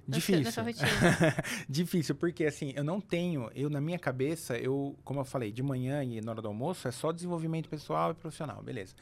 no 0.06 0.14
Difícil. 0.14 0.62
Difícil, 1.68 2.14
porque 2.14 2.44
assim, 2.44 2.72
eu 2.76 2.84
não 2.84 3.00
tenho, 3.00 3.50
eu 3.54 3.68
na 3.70 3.80
minha 3.80 3.98
cabeça, 3.98 4.56
eu, 4.56 4.96
como 5.04 5.20
eu 5.20 5.24
falei, 5.24 5.50
de 5.52 5.62
manhã 5.62 6.02
e 6.04 6.20
na 6.20 6.32
hora 6.32 6.42
do 6.42 6.48
almoço 6.48 6.86
é 6.88 6.90
só 6.90 7.12
desenvolvimento 7.12 7.68
pessoal 7.68 8.10
e 8.12 8.14
profissional, 8.14 8.62
beleza. 8.62 8.94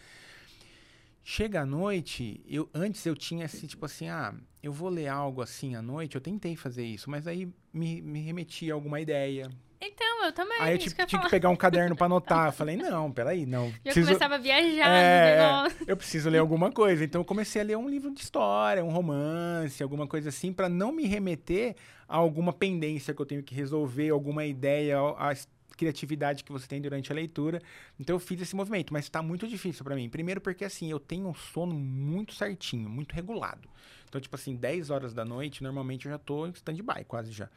Chega 1.22 1.60
à 1.62 1.66
noite, 1.66 2.40
eu 2.48 2.68
antes 2.74 3.04
eu 3.06 3.14
tinha 3.14 3.44
esse 3.44 3.66
tipo 3.66 3.84
assim, 3.86 4.08
ah, 4.08 4.34
eu 4.62 4.72
vou 4.72 4.88
ler 4.88 5.08
algo 5.08 5.42
assim 5.42 5.74
à 5.76 5.82
noite, 5.82 6.14
eu 6.16 6.20
tentei 6.20 6.56
fazer 6.56 6.84
isso, 6.84 7.10
mas 7.10 7.26
aí 7.26 7.48
me, 7.72 8.00
me 8.02 8.20
remetia 8.20 8.72
a 8.72 8.74
alguma 8.74 9.00
ideia. 9.00 9.48
Então, 9.82 10.24
eu 10.26 10.32
também, 10.32 10.58
aí 10.60 10.74
eu 10.74 10.78
tipo, 10.78 10.96
que 10.96 11.02
eu 11.02 11.06
tinha 11.06 11.22
que 11.22 11.30
pegar 11.30 11.48
um 11.48 11.56
caderno 11.56 11.96
pra 11.96 12.04
anotar. 12.06 12.48
Eu 12.48 12.52
falei, 12.52 12.76
não, 12.76 13.10
peraí, 13.10 13.46
não. 13.46 13.72
Preciso- 13.82 14.08
começava 14.08 14.34
a 14.34 14.38
viajar 14.38 14.88
É, 14.90 15.24
no 15.24 15.42
negócio. 15.62 15.84
eu 15.86 15.96
preciso 15.96 16.28
ler 16.28 16.38
alguma 16.38 16.70
coisa. 16.70 17.02
Então 17.04 17.20
eu 17.22 17.24
comecei 17.24 17.62
a 17.62 17.64
ler 17.64 17.76
um 17.78 17.88
livro 17.88 18.12
de 18.12 18.20
história, 18.20 18.84
um 18.84 18.90
romance, 18.90 19.82
alguma 19.82 20.06
coisa 20.06 20.28
assim, 20.28 20.52
pra 20.52 20.68
não 20.68 20.92
me 20.92 21.06
remeter 21.06 21.76
a 22.06 22.16
alguma 22.16 22.52
pendência 22.52 23.14
que 23.14 23.22
eu 23.22 23.26
tenho 23.26 23.42
que 23.42 23.54
resolver, 23.54 24.10
alguma 24.10 24.44
ideia, 24.44 24.98
a 25.16 25.32
s- 25.32 25.46
criatividade 25.80 26.44
que 26.44 26.52
você 26.52 26.66
tem 26.66 26.78
durante 26.78 27.10
a 27.10 27.14
leitura. 27.14 27.62
Então 27.98 28.14
eu 28.14 28.20
fiz 28.20 28.38
esse 28.42 28.54
movimento, 28.54 28.92
mas 28.92 29.08
tá 29.08 29.22
muito 29.22 29.48
difícil 29.48 29.82
pra 29.82 29.96
mim. 29.96 30.10
Primeiro 30.10 30.38
porque 30.38 30.62
assim, 30.62 30.90
eu 30.90 31.00
tenho 31.00 31.26
um 31.26 31.34
sono 31.34 31.74
muito 31.74 32.34
certinho, 32.34 32.90
muito 32.90 33.14
regulado. 33.14 33.66
Então, 34.06 34.20
tipo 34.20 34.36
assim, 34.36 34.54
10 34.54 34.90
horas 34.90 35.14
da 35.14 35.24
noite, 35.24 35.62
normalmente 35.62 36.04
eu 36.04 36.12
já 36.12 36.18
tô 36.18 36.46
em 36.46 36.50
stand-by, 36.50 37.04
quase 37.06 37.32
já. 37.32 37.48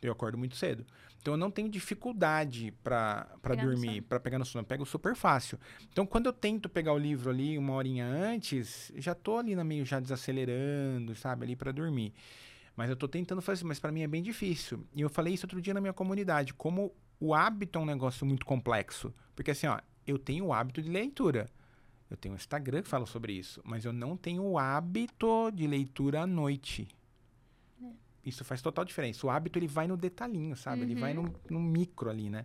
Eu 0.00 0.12
acordo 0.12 0.38
muito 0.38 0.54
cedo. 0.54 0.86
Então 1.20 1.34
eu 1.34 1.38
não 1.38 1.50
tenho 1.50 1.68
dificuldade 1.68 2.72
no 2.84 3.56
dormir, 3.56 4.02
pra 4.02 4.20
pegar 4.20 4.38
no 4.38 4.44
sono. 4.44 4.62
Eu 4.62 4.66
pego 4.66 4.86
super 4.86 5.16
fácil. 5.16 5.58
Então, 5.90 6.06
quando 6.06 6.26
eu 6.26 6.32
tento 6.32 6.68
pegar 6.68 6.92
o 6.92 6.98
livro 6.98 7.30
ali 7.30 7.58
uma 7.58 7.74
horinha 7.74 8.06
antes, 8.06 8.92
já 8.96 9.14
tô 9.14 9.38
ali 9.38 9.56
na 9.56 9.64
meio 9.64 9.84
já 9.84 9.98
desacelerando, 9.98 11.14
sabe, 11.16 11.44
ali 11.44 11.56
pra 11.56 11.72
dormir. 11.72 12.12
Mas 12.76 12.90
eu 12.90 12.96
tô 12.96 13.06
tentando 13.06 13.42
fazer 13.42 13.64
mas 13.64 13.78
pra 13.78 13.92
mim 13.92 14.02
é 14.02 14.08
bem 14.08 14.22
difícil. 14.22 14.84
E 14.94 15.00
eu 15.00 15.08
falei 15.08 15.34
isso 15.34 15.46
outro 15.46 15.60
dia 15.60 15.74
na 15.74 15.80
minha 15.80 15.92
comunidade, 15.92 16.54
como 16.54 16.92
o 17.24 17.34
hábito 17.34 17.78
é 17.78 17.82
um 17.82 17.86
negócio 17.86 18.26
muito 18.26 18.44
complexo. 18.44 19.12
Porque 19.36 19.50
assim, 19.52 19.66
ó, 19.66 19.78
eu 20.06 20.18
tenho 20.18 20.46
o 20.46 20.52
hábito 20.52 20.82
de 20.82 20.90
leitura. 20.90 21.48
Eu 22.10 22.16
tenho 22.16 22.34
um 22.34 22.36
Instagram 22.36 22.82
que 22.82 22.88
fala 22.88 23.06
sobre 23.06 23.32
isso, 23.32 23.60
mas 23.64 23.84
eu 23.84 23.92
não 23.92 24.16
tenho 24.16 24.42
o 24.44 24.58
hábito 24.58 25.50
de 25.54 25.66
leitura 25.66 26.22
à 26.22 26.26
noite. 26.26 26.88
Isso 28.24 28.44
faz 28.44 28.60
total 28.62 28.84
diferença. 28.84 29.26
O 29.26 29.30
hábito 29.30 29.58
ele 29.58 29.66
vai 29.66 29.86
no 29.88 29.96
detalhinho, 29.96 30.56
sabe? 30.56 30.82
Ele 30.82 30.94
vai 30.94 31.16
Uhum. 31.16 31.24
no, 31.50 31.58
no 31.58 31.60
micro 31.60 32.08
ali, 32.10 32.28
né? 32.30 32.44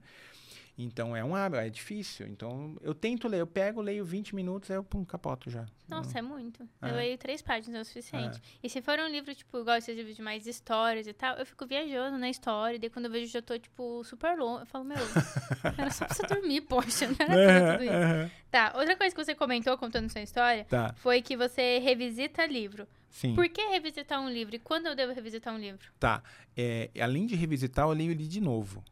Então 0.78 1.16
é 1.16 1.24
um 1.24 1.36
hábito, 1.36 1.60
é 1.60 1.70
difícil. 1.70 2.28
Então 2.28 2.78
eu 2.82 2.94
tento 2.94 3.28
ler, 3.28 3.40
eu 3.40 3.48
pego, 3.48 3.82
leio 3.82 4.06
20 4.06 4.36
minutos, 4.36 4.70
aí 4.70 4.78
eu 4.78 4.84
pum, 4.84 5.04
capoto 5.04 5.50
já. 5.50 5.66
Nossa, 5.88 6.20
é 6.20 6.22
muito. 6.22 6.68
É. 6.82 6.90
Eu 6.92 6.96
leio 6.96 7.18
três 7.18 7.42
páginas, 7.42 7.76
é 7.80 7.82
o 7.82 7.86
suficiente. 7.86 8.40
E 8.62 8.70
se 8.70 8.82
for 8.82 9.00
um 9.00 9.08
livro, 9.08 9.34
tipo, 9.34 9.58
igual 9.58 9.78
esses 9.78 9.96
livros 9.96 10.16
de 10.16 10.22
mais 10.22 10.46
histórias 10.46 11.08
e 11.08 11.14
tal, 11.14 11.36
eu 11.38 11.46
fico 11.46 11.66
viajando 11.66 12.18
na 12.18 12.30
história. 12.30 12.76
E 12.76 12.80
daí 12.80 12.90
quando 12.90 13.06
eu 13.06 13.12
vejo, 13.12 13.32
já 13.32 13.42
tô, 13.42 13.58
tipo, 13.58 14.04
super 14.04 14.38
longe. 14.38 14.62
Eu 14.64 14.66
falo, 14.68 14.84
meu, 14.84 14.98
era 15.78 15.90
só 15.90 16.06
pra 16.06 16.14
você 16.14 16.28
dormir, 16.28 16.62
poxa, 16.62 17.08
não 17.08 17.16
era 17.20 17.34
pra 17.34 17.72
tudo 17.78 17.84
isso. 17.84 18.32
Tá, 18.52 18.74
outra 18.76 18.96
coisa 18.96 19.16
que 19.16 19.26
você 19.26 19.34
comentou, 19.34 19.78
contando 19.78 20.10
sua 20.10 20.22
história, 20.22 20.66
Tá, 20.66 20.94
foi 20.98 21.22
que 21.22 21.36
você 21.36 21.80
revisita 21.80 22.46
livro. 22.46 22.88
sim. 23.10 23.34
Por 23.34 23.50
que 23.50 23.62
revisitar 23.68 24.22
um 24.22 24.30
livro? 24.30 24.56
E 24.56 24.60
quando 24.60 24.86
eu 24.88 24.96
devo 24.96 25.14
revisitar 25.14 25.54
um 25.54 25.58
livro? 25.58 25.88
Tá. 26.00 26.22
É, 26.56 26.90
além 27.02 27.26
de 27.26 27.36
revisitar, 27.36 27.86
eu 27.86 27.92
leio 27.94 28.12
ele 28.12 28.28
de 28.28 28.40
novo. 28.42 28.84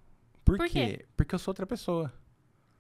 Por, 0.46 0.58
Por 0.58 0.68
quê? 0.70 0.98
quê? 1.00 1.06
Porque 1.18 1.34
eu 1.36 1.40
sou 1.40 1.52
outra 1.52 1.66
pessoa. 1.66 2.14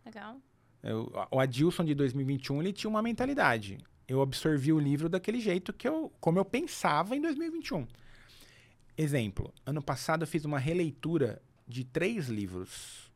Legal. 0.05 0.39
Eu- 0.83 1.11
o 1.31 1.39
Adilson 1.39 1.83
de 1.83 1.95
2021, 1.95 2.61
ele 2.61 2.71
tinha 2.71 2.89
uma 2.89 3.01
mentalidade. 3.01 3.79
Eu 4.07 4.21
absorvi 4.21 4.71
o 4.71 4.79
livro 4.79 5.09
daquele 5.09 5.39
jeito 5.41 5.73
que 5.73 5.87
eu, 5.87 6.13
como 6.19 6.37
eu 6.37 6.45
pensava 6.45 7.15
em 7.15 7.21
2021. 7.21 7.87
Exemplo, 8.97 9.51
ano 9.65 9.81
passado 9.81 10.21
eu 10.23 10.27
fiz 10.27 10.45
uma 10.45 10.59
releitura 10.59 11.41
de 11.67 11.83
três 11.83 12.27
livros. 12.29 13.11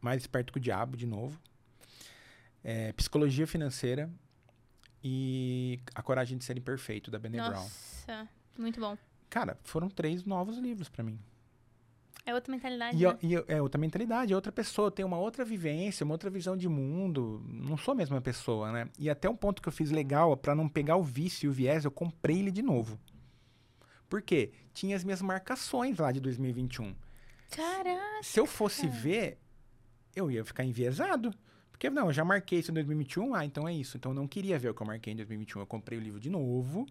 Mais 0.00 0.20
Esperto 0.22 0.52
que 0.52 0.58
o 0.58 0.60
Diabo, 0.60 0.96
de 0.96 1.06
novo. 1.06 1.40
É, 2.62 2.92
Psicologia 2.92 3.46
Financeira 3.46 4.10
e 5.02 5.78
A 5.94 6.02
Coragem 6.02 6.36
de 6.36 6.44
Ser 6.44 6.58
Imperfeito, 6.58 7.08
da 7.10 7.18
Brené 7.18 7.38
Brown. 7.38 7.52
Nossa, 7.62 8.28
muito 8.58 8.80
bom. 8.80 8.98
Cara, 9.30 9.56
foram 9.62 9.88
três 9.88 10.24
novos 10.24 10.58
livros 10.58 10.88
pra 10.88 11.04
mim. 11.04 11.18
É 12.28 12.34
outra 12.34 12.52
mentalidade, 12.52 13.02
E, 13.02 13.06
né? 13.06 13.18
e 13.22 13.34
é 13.48 13.62
outra 13.62 13.80
mentalidade, 13.80 14.34
é 14.34 14.36
outra 14.36 14.52
pessoa, 14.52 14.90
tem 14.90 15.02
uma 15.02 15.18
outra 15.18 15.46
vivência, 15.46 16.04
uma 16.04 16.12
outra 16.12 16.28
visão 16.28 16.58
de 16.58 16.68
mundo. 16.68 17.42
Não 17.48 17.78
sou 17.78 17.92
a 17.92 17.94
mesma 17.94 18.20
pessoa, 18.20 18.70
né? 18.70 18.90
E 18.98 19.08
até 19.08 19.30
um 19.30 19.34
ponto 19.34 19.62
que 19.62 19.68
eu 19.68 19.72
fiz 19.72 19.90
legal, 19.90 20.36
pra 20.36 20.54
não 20.54 20.68
pegar 20.68 20.96
o 20.96 21.02
vício 21.02 21.46
e 21.46 21.48
o 21.48 21.52
viés, 21.52 21.86
eu 21.86 21.90
comprei 21.90 22.38
ele 22.40 22.50
de 22.50 22.60
novo. 22.60 23.00
Por 24.10 24.20
quê? 24.20 24.52
Tinha 24.74 24.94
as 24.94 25.02
minhas 25.04 25.22
marcações 25.22 25.96
lá 25.96 26.12
de 26.12 26.20
2021. 26.20 26.94
Caraca. 27.50 28.22
Se 28.22 28.38
eu 28.38 28.44
fosse 28.44 28.86
ver, 28.86 29.38
eu 30.14 30.30
ia 30.30 30.44
ficar 30.44 30.64
enviesado. 30.64 31.34
Porque, 31.70 31.88
não, 31.88 32.08
eu 32.08 32.12
já 32.12 32.26
marquei 32.26 32.58
isso 32.58 32.70
em 32.70 32.74
2021, 32.74 33.34
ah, 33.34 33.44
então 33.46 33.66
é 33.66 33.72
isso. 33.72 33.96
Então 33.96 34.12
eu 34.12 34.16
não 34.16 34.28
queria 34.28 34.58
ver 34.58 34.68
o 34.68 34.74
que 34.74 34.82
eu 34.82 34.86
marquei 34.86 35.14
em 35.14 35.16
2021. 35.16 35.60
Eu 35.62 35.66
comprei 35.66 35.98
o 35.98 36.02
livro 36.02 36.20
de 36.20 36.28
novo 36.28 36.84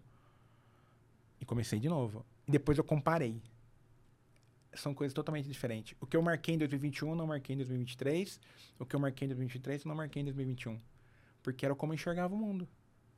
e 1.39 1.45
comecei 1.45 1.79
de 1.79 1.87
novo. 1.89 2.25
E 2.47 2.51
depois 2.51 2.75
eu 2.75 2.83
comparei. 2.83 3.39
São 4.79 4.93
coisas 4.93 5.13
totalmente 5.13 5.47
diferentes. 5.47 5.95
O 5.99 6.05
que 6.05 6.15
eu 6.15 6.21
marquei 6.21 6.55
em 6.55 6.57
2021, 6.57 7.09
eu 7.09 7.15
não 7.15 7.27
marquei 7.27 7.53
em 7.53 7.57
2023. 7.57 8.39
O 8.79 8.85
que 8.85 8.95
eu 8.95 8.99
marquei 8.99 9.25
em 9.25 9.29
2023, 9.29 9.83
eu 9.83 9.89
não 9.89 9.95
marquei 9.95 10.21
em 10.21 10.25
2021. 10.25 10.79
Porque 11.41 11.65
era 11.65 11.75
como 11.75 11.93
eu 11.93 11.95
enxergava 11.95 12.33
o 12.33 12.37
mundo. 12.37 12.67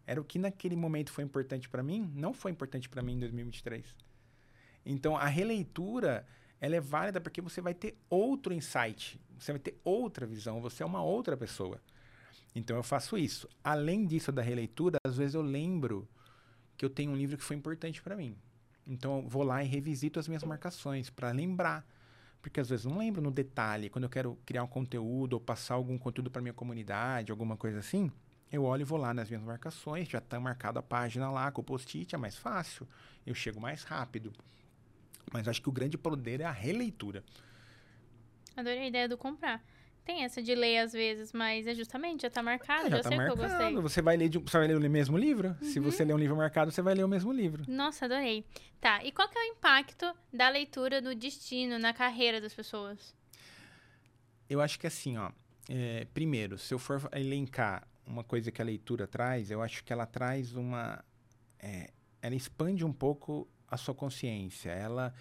Era 0.06 0.20
o 0.20 0.24
que 0.24 0.40
naquele 0.40 0.76
momento 0.76 1.12
foi 1.12 1.24
importante 1.24 1.70
pra 1.70 1.84
mim, 1.84 2.12
não 2.16 2.34
foi 2.34 2.52
importante 2.52 2.90
pra 2.90 3.02
mim 3.02 3.14
em 3.14 3.20
2023. 3.20 3.96
Então, 4.86 5.16
a 5.16 5.28
releitura, 5.28 6.26
ela 6.60 6.76
é 6.76 6.82
válida 6.82 7.22
porque 7.22 7.42
você 7.42 7.62
vai 7.62 7.76
ter 7.76 7.96
outro 8.10 8.52
insight, 8.52 9.22
você 9.38 9.52
vai 9.52 9.60
ter 9.60 9.80
outra 9.84 10.26
visão, 10.26 10.62
você 10.62 10.82
é 10.82 10.86
uma 10.86 11.04
outra 11.04 11.38
pessoa. 11.38 11.80
Então, 12.56 12.76
eu 12.76 12.82
faço 12.82 13.18
isso. 13.18 13.48
Além 13.64 14.08
disso 14.08 14.32
da 14.32 14.42
releitura, 14.42 14.98
às 15.04 15.18
vezes 15.18 15.36
eu 15.36 15.44
lembro 15.44 16.10
que 16.76 16.84
eu 16.84 16.90
tenho 16.90 17.12
um 17.12 17.16
livro 17.16 17.38
que 17.38 17.44
foi 17.44 17.56
importante 17.56 18.02
pra 18.02 18.16
mim. 18.16 18.36
Então, 18.90 19.20
eu 19.20 19.30
vou 19.30 19.44
lá 19.44 19.64
e 19.64 19.68
revisito 19.68 20.20
as 20.20 20.28
minhas 20.28 20.44
marcações 20.44 21.10
pra 21.10 21.32
lembrar. 21.32 21.86
Porque 22.42 22.60
às 22.60 22.70
vezes 22.70 22.86
não 22.86 22.98
lembro 22.98 23.22
no 23.22 23.32
detalhe, 23.32 23.90
quando 23.90 24.06
eu 24.06 24.10
quero 24.10 24.38
criar 24.46 24.64
um 24.64 24.68
conteúdo 24.68 25.34
ou 25.34 25.40
passar 25.40 25.76
algum 25.76 25.98
conteúdo 25.98 26.32
pra 26.32 26.42
minha 26.42 26.54
comunidade, 26.54 27.32
alguma 27.32 27.56
coisa 27.56 27.80
assim, 27.80 28.10
eu 28.52 28.64
olho 28.64 28.82
e 28.82 28.86
vou 28.86 28.98
lá 28.98 29.14
nas 29.14 29.30
minhas 29.30 29.44
marcações, 29.44 30.08
já 30.08 30.20
está 30.20 30.40
marcada 30.40 30.80
a 30.80 30.82
página 30.84 31.30
lá 31.30 31.52
com 31.52 31.62
o 31.62 31.64
post-it, 31.64 32.16
é 32.16 32.18
mais 32.18 32.38
fácil, 32.38 32.88
eu 33.26 33.36
chego 33.36 33.60
mais 33.60 33.84
rápido. 33.84 34.32
Mas 35.32 35.48
acho 35.48 35.62
que 35.62 35.70
o 35.70 35.72
grande 35.72 35.98
poder 35.98 36.40
é 36.42 36.46
a 36.46 36.52
releitura. 36.52 37.24
Adorei 38.56 38.80
a 38.80 38.88
ideia 38.88 39.08
do 39.08 39.18
comprar. 39.18 39.62
Tem 40.06 40.24
essa 40.24 40.42
de 40.42 40.56
ler 40.56 40.80
às 40.80 40.92
vezes, 40.94 41.32
mas 41.32 41.68
é 41.68 41.76
justamente, 41.76 42.22
já 42.24 42.30
tá 42.30 42.42
marcado, 42.42 42.88
É, 42.88 42.90
já 42.90 42.98
já 42.98 43.04
tá 43.04 43.10
sei 43.10 43.18
que 43.20 43.24
eu 43.26 43.36
gostei. 43.36 43.50
marcado. 43.60 43.82
Você 43.82 44.02
vai, 44.02 44.18
ler 44.18 44.30
de- 44.30 44.38
você 44.40 44.58
vai 44.58 44.68
ler 44.68 44.78
o 44.78 44.90
mesmo 44.90 45.18
livro? 45.18 45.56
Se 45.62 45.80
Uhum. 45.80 45.86
você 45.92 46.04
ler 46.04 46.14
um 46.14 46.18
livro 46.18 46.36
marcado, 46.36 46.72
você 46.72 46.82
vai 46.82 46.96
ler 46.96 47.04
o 47.04 47.08
mesmo 47.08 47.32
livro. 47.32 47.64
Nossa, 47.68 48.06
adorei. 48.06 48.44
Tá, 48.82 49.04
e 49.04 49.12
qual 49.12 49.30
que 49.30 49.38
é 49.38 49.42
o 49.42 49.46
impacto 49.54 50.06
da 50.34 50.50
leitura 50.50 51.00
no 51.02 51.14
destino, 51.14 51.78
na 51.78 51.94
carreira 51.94 52.42
das 52.42 52.54
pessoas? 52.54 53.14
Eu 54.50 54.62
acho 54.62 54.80
que 54.80 54.88
assim, 54.88 55.18
ó. 55.18 55.32
é, 55.70 56.06
primeiro, 56.14 56.58
se 56.58 56.74
eu 56.74 56.80
for 56.80 57.08
elencar 57.14 57.88
uma 58.06 58.24
coisa 58.24 58.52
que 58.52 58.60
a 58.60 58.66
leitura 58.66 59.06
traz, 59.06 59.52
eu 59.52 59.62
acho 59.62 59.84
que 59.84 59.94
ela 59.94 60.08
traz 60.08 60.56
uma. 60.56 61.04
é, 61.60 61.92
ela 62.22 62.34
expande 62.34 62.84
um 62.84 62.92
pouco 62.92 63.48
a 63.68 63.78
sua 63.78 63.94
consciência. 63.94 64.72
Ela 64.72 65.14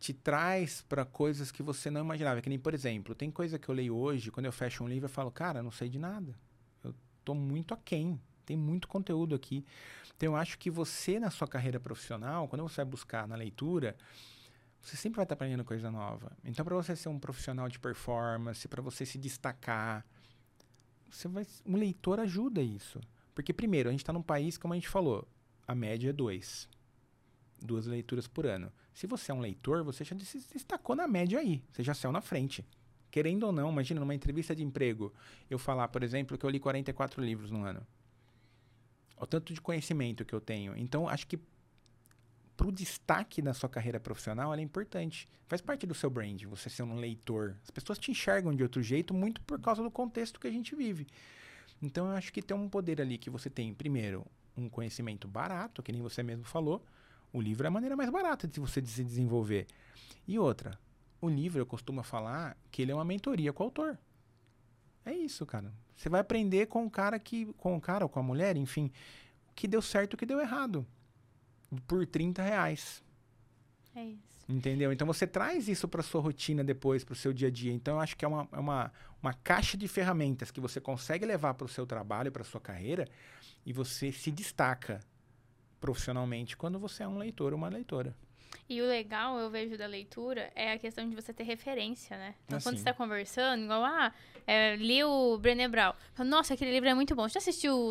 te 0.00 0.14
traz 0.14 0.80
para 0.88 1.04
coisas 1.04 1.52
que 1.52 1.62
você 1.62 1.90
não 1.90 2.00
imaginava. 2.00 2.40
Que 2.40 2.48
nem, 2.48 2.58
por 2.58 2.72
exemplo, 2.72 3.14
tem 3.14 3.30
coisa 3.30 3.58
que 3.58 3.68
eu 3.68 3.74
leio 3.74 3.94
hoje, 3.94 4.30
quando 4.30 4.46
eu 4.46 4.52
fecho 4.52 4.82
um 4.82 4.88
livro, 4.88 5.04
eu 5.04 5.10
falo, 5.10 5.30
cara, 5.30 5.62
não 5.62 5.70
sei 5.70 5.90
de 5.90 5.98
nada. 5.98 6.34
Eu 6.82 6.94
tô 7.22 7.34
muito 7.34 7.74
aquém. 7.74 8.18
Tem 8.46 8.56
muito 8.56 8.88
conteúdo 8.88 9.34
aqui. 9.34 9.64
Então, 10.16 10.32
eu 10.32 10.36
acho 10.36 10.58
que 10.58 10.70
você, 10.70 11.20
na 11.20 11.30
sua 11.30 11.46
carreira 11.46 11.78
profissional, 11.78 12.48
quando 12.48 12.62
você 12.62 12.76
vai 12.76 12.86
buscar 12.86 13.28
na 13.28 13.36
leitura, 13.36 13.94
você 14.80 14.96
sempre 14.96 15.16
vai 15.16 15.24
estar 15.24 15.34
aprendendo 15.34 15.64
coisa 15.64 15.90
nova. 15.90 16.32
Então, 16.42 16.64
para 16.64 16.74
você 16.74 16.96
ser 16.96 17.10
um 17.10 17.18
profissional 17.18 17.68
de 17.68 17.78
performance, 17.78 18.66
para 18.66 18.80
você 18.80 19.04
se 19.04 19.18
destacar, 19.18 20.04
você 21.10 21.28
vai, 21.28 21.46
um 21.66 21.76
leitor 21.76 22.18
ajuda 22.18 22.62
isso. 22.62 23.00
Porque, 23.34 23.52
primeiro, 23.52 23.90
a 23.90 23.92
gente 23.92 24.00
está 24.00 24.14
num 24.14 24.22
país, 24.22 24.56
como 24.56 24.72
a 24.72 24.76
gente 24.76 24.88
falou, 24.88 25.28
a 25.68 25.74
média 25.74 26.08
é 26.08 26.12
dois. 26.12 26.68
Duas 27.62 27.86
leituras 27.86 28.26
por 28.26 28.46
ano. 28.46 28.72
Se 28.94 29.06
você 29.06 29.30
é 29.30 29.34
um 29.34 29.40
leitor, 29.40 29.84
você 29.84 30.04
já 30.04 30.18
se 30.18 30.38
destacou 30.52 30.96
na 30.96 31.06
média 31.06 31.38
aí. 31.38 31.62
Você 31.70 31.82
já 31.82 31.94
saiu 31.94 32.12
na 32.12 32.20
frente. 32.20 32.64
Querendo 33.10 33.44
ou 33.44 33.52
não, 33.52 33.70
imagina 33.70 34.00
numa 34.00 34.14
entrevista 34.14 34.54
de 34.54 34.62
emprego, 34.62 35.12
eu 35.48 35.58
falar, 35.58 35.88
por 35.88 36.02
exemplo, 36.02 36.38
que 36.38 36.46
eu 36.46 36.50
li 36.50 36.60
44 36.60 37.22
livros 37.22 37.50
no 37.50 37.64
ano. 37.64 37.84
O 39.16 39.26
tanto 39.26 39.52
de 39.52 39.60
conhecimento 39.60 40.24
que 40.24 40.34
eu 40.34 40.40
tenho. 40.40 40.76
Então, 40.76 41.08
acho 41.08 41.26
que 41.26 41.38
para 42.56 42.68
o 42.68 42.72
destaque 42.72 43.40
na 43.42 43.54
sua 43.54 43.68
carreira 43.68 43.98
profissional, 43.98 44.52
ela 44.52 44.60
é 44.60 44.64
importante. 44.64 45.28
Faz 45.46 45.60
parte 45.60 45.86
do 45.86 45.94
seu 45.94 46.10
brand, 46.10 46.42
você 46.44 46.68
ser 46.68 46.82
um 46.82 46.96
leitor. 46.96 47.56
As 47.64 47.70
pessoas 47.70 47.98
te 47.98 48.10
enxergam 48.10 48.54
de 48.54 48.62
outro 48.62 48.82
jeito 48.82 49.12
muito 49.12 49.40
por 49.42 49.58
causa 49.60 49.82
do 49.82 49.90
contexto 49.90 50.38
que 50.38 50.46
a 50.46 50.50
gente 50.50 50.76
vive. 50.76 51.06
Então, 51.82 52.08
eu 52.08 52.16
acho 52.16 52.32
que 52.32 52.42
tem 52.42 52.56
um 52.56 52.68
poder 52.68 53.00
ali 53.00 53.18
que 53.18 53.30
você 53.30 53.48
tem, 53.48 53.72
primeiro, 53.72 54.26
um 54.56 54.68
conhecimento 54.68 55.26
barato, 55.26 55.82
que 55.82 55.90
nem 55.90 56.02
você 56.02 56.22
mesmo 56.22 56.44
falou. 56.44 56.84
O 57.32 57.40
livro 57.40 57.66
é 57.66 57.68
a 57.68 57.70
maneira 57.70 57.96
mais 57.96 58.10
barata 58.10 58.48
de 58.48 58.58
você 58.58 58.84
se 58.84 59.04
desenvolver. 59.04 59.66
E 60.26 60.38
outra, 60.38 60.78
o 61.20 61.28
livro, 61.28 61.60
eu 61.60 61.66
costumo 61.66 62.02
falar 62.02 62.56
que 62.70 62.82
ele 62.82 62.92
é 62.92 62.94
uma 62.94 63.04
mentoria 63.04 63.52
com 63.52 63.62
o 63.62 63.66
autor. 63.66 63.98
É 65.04 65.12
isso, 65.12 65.46
cara. 65.46 65.72
Você 65.96 66.08
vai 66.08 66.20
aprender 66.20 66.66
com 66.66 66.84
o 66.86 66.90
cara 66.90 67.18
que, 67.18 67.46
com 67.58 67.76
o 67.76 67.80
cara 67.80 68.04
ou 68.04 68.08
com 68.08 68.20
a 68.20 68.22
mulher, 68.22 68.56
enfim, 68.56 68.90
o 69.48 69.52
que 69.54 69.68
deu 69.68 69.82
certo 69.82 70.12
e 70.12 70.16
o 70.16 70.18
que 70.18 70.26
deu 70.26 70.40
errado. 70.40 70.86
Por 71.86 72.06
30 72.06 72.42
reais. 72.42 73.02
É 73.94 74.04
isso. 74.04 74.30
Entendeu? 74.48 74.92
Então 74.92 75.06
você 75.06 75.26
traz 75.26 75.68
isso 75.68 75.86
para 75.86 76.02
sua 76.02 76.20
rotina 76.20 76.64
depois, 76.64 77.04
para 77.04 77.12
o 77.12 77.16
seu 77.16 77.32
dia 77.32 77.48
a 77.48 77.50
dia. 77.50 77.72
Então 77.72 77.94
eu 77.94 78.00
acho 78.00 78.16
que 78.16 78.24
é 78.24 78.28
uma, 78.28 78.48
é 78.50 78.58
uma, 78.58 78.92
uma 79.22 79.32
caixa 79.32 79.76
de 79.76 79.86
ferramentas 79.86 80.50
que 80.50 80.60
você 80.60 80.80
consegue 80.80 81.24
levar 81.24 81.54
para 81.54 81.66
o 81.66 81.68
seu 81.68 81.86
trabalho, 81.86 82.32
para 82.32 82.42
sua 82.42 82.60
carreira, 82.60 83.06
e 83.64 83.72
você 83.72 84.10
se 84.10 84.30
destaca 84.30 85.00
profissionalmente 85.80 86.56
quando 86.56 86.78
você 86.78 87.02
é 87.02 87.08
um 87.08 87.18
leitor 87.18 87.52
ou 87.52 87.58
uma 87.58 87.68
leitora. 87.68 88.14
E 88.68 88.80
o 88.80 88.86
legal, 88.86 89.36
eu 89.38 89.50
vejo 89.50 89.76
da 89.76 89.86
leitura, 89.86 90.50
é 90.54 90.72
a 90.72 90.78
questão 90.78 91.08
de 91.08 91.14
você 91.14 91.32
ter 91.32 91.42
referência, 91.44 92.16
né? 92.16 92.34
Então, 92.46 92.58
Ah, 92.58 92.62
quando 92.62 92.76
você 92.78 92.84
tá 92.84 92.92
conversando, 92.92 93.64
igual, 93.64 93.84
ah, 93.84 94.12
é, 94.46 94.76
li 94.76 95.02
o 95.02 95.36
Brené 95.38 95.66
Brown. 95.68 95.92
Nossa, 96.18 96.54
aquele 96.54 96.70
livro 96.72 96.88
é 96.88 96.94
muito 96.94 97.14
bom. 97.16 97.28
Você 97.28 97.34
já 97.34 97.38
assistiu 97.38 97.74
o, 97.74 97.90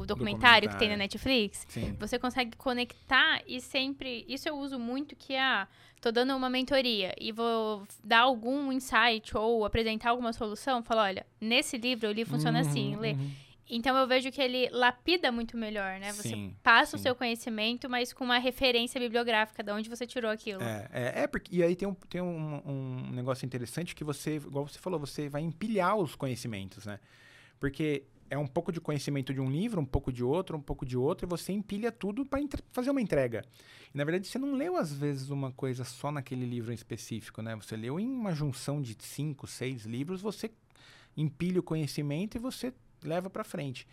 o 0.00 0.06
documentário, 0.06 0.68
que 0.68 0.76
tem 0.76 0.88
na 0.88 0.94
Documentário. 0.94 0.98
Netflix? 0.98 1.64
Sim. 1.68 1.96
Você 2.00 2.18
consegue 2.18 2.56
conectar 2.56 3.40
e 3.46 3.60
sempre. 3.60 4.24
Isso 4.28 4.48
eu 4.48 4.56
uso 4.56 4.78
muito 4.80 5.14
que 5.14 5.36
ah, 5.36 5.66
tô 6.00 6.10
dando 6.10 6.34
uma 6.36 6.50
mentoria 6.50 7.14
e 7.20 7.30
vou 7.30 7.86
dar 8.02 8.20
algum 8.20 8.72
insight 8.72 9.36
ou 9.36 9.64
apresentar 9.64 10.10
alguma 10.10 10.32
solução. 10.32 10.82
Falo, 10.82 11.02
olha, 11.02 11.24
nesse 11.40 11.78
livro 11.78 12.06
eu 12.06 12.12
li 12.12 12.24
funciona 12.24 12.60
assim, 12.60 12.94
Uhum, 12.96 13.00
lê. 13.00 13.12
uhum. 13.12 13.30
Então 13.68 13.96
eu 13.96 14.06
vejo 14.06 14.30
que 14.30 14.40
ele 14.40 14.68
lapida 14.70 15.32
muito 15.32 15.56
melhor, 15.56 15.98
né? 15.98 16.12
Você 16.12 16.28
Sim, 16.28 16.54
passa 16.62 16.96
o 16.96 16.98
sim. 16.98 17.04
seu 17.04 17.14
conhecimento, 17.14 17.90
mas 17.90 18.12
com 18.12 18.24
uma 18.24 18.38
referência 18.38 19.00
bibliográfica 19.00 19.62
de 19.62 19.72
onde 19.72 19.88
você 19.88 20.06
tirou 20.06 20.30
aquilo. 20.30 20.62
É, 20.62 20.88
é, 20.92 21.22
é 21.22 21.26
porque, 21.26 21.56
e 21.56 21.62
aí 21.62 21.74
tem, 21.74 21.88
um, 21.88 21.94
tem 21.94 22.20
um, 22.20 22.62
um 22.64 23.10
negócio 23.12 23.44
interessante 23.44 23.94
que 23.94 24.04
você, 24.04 24.36
igual 24.36 24.68
você 24.68 24.78
falou, 24.78 25.00
você 25.00 25.28
vai 25.28 25.42
empilhar 25.42 25.96
os 25.96 26.14
conhecimentos, 26.14 26.86
né? 26.86 27.00
Porque 27.58 28.04
é 28.30 28.38
um 28.38 28.46
pouco 28.46 28.72
de 28.72 28.80
conhecimento 28.80 29.32
de 29.32 29.40
um 29.40 29.50
livro, 29.50 29.80
um 29.80 29.84
pouco 29.84 30.12
de 30.12 30.22
outro, 30.22 30.56
um 30.56 30.62
pouco 30.62 30.84
de 30.84 30.96
outro, 30.96 31.26
e 31.26 31.28
você 31.28 31.52
empilha 31.52 31.90
tudo 31.92 32.24
para 32.24 32.40
fazer 32.72 32.90
uma 32.90 33.00
entrega. 33.00 33.44
E, 33.92 33.96
na 33.96 34.04
verdade, 34.04 34.26
você 34.26 34.38
não 34.38 34.54
leu, 34.54 34.76
às 34.76 34.92
vezes, 34.92 35.30
uma 35.30 35.52
coisa 35.52 35.84
só 35.84 36.10
naquele 36.10 36.44
livro 36.44 36.72
em 36.72 36.74
específico, 36.74 37.42
né? 37.42 37.54
Você 37.56 37.76
leu 37.76 37.98
em 37.98 38.08
uma 38.08 38.32
junção 38.32 38.80
de 38.80 38.96
cinco, 39.00 39.46
seis 39.46 39.84
livros, 39.84 40.20
você 40.20 40.50
empilha 41.16 41.60
o 41.60 41.62
conhecimento 41.62 42.36
e 42.36 42.40
você 42.40 42.72
leva 43.06 43.30
para 43.30 43.44
frente. 43.44 43.86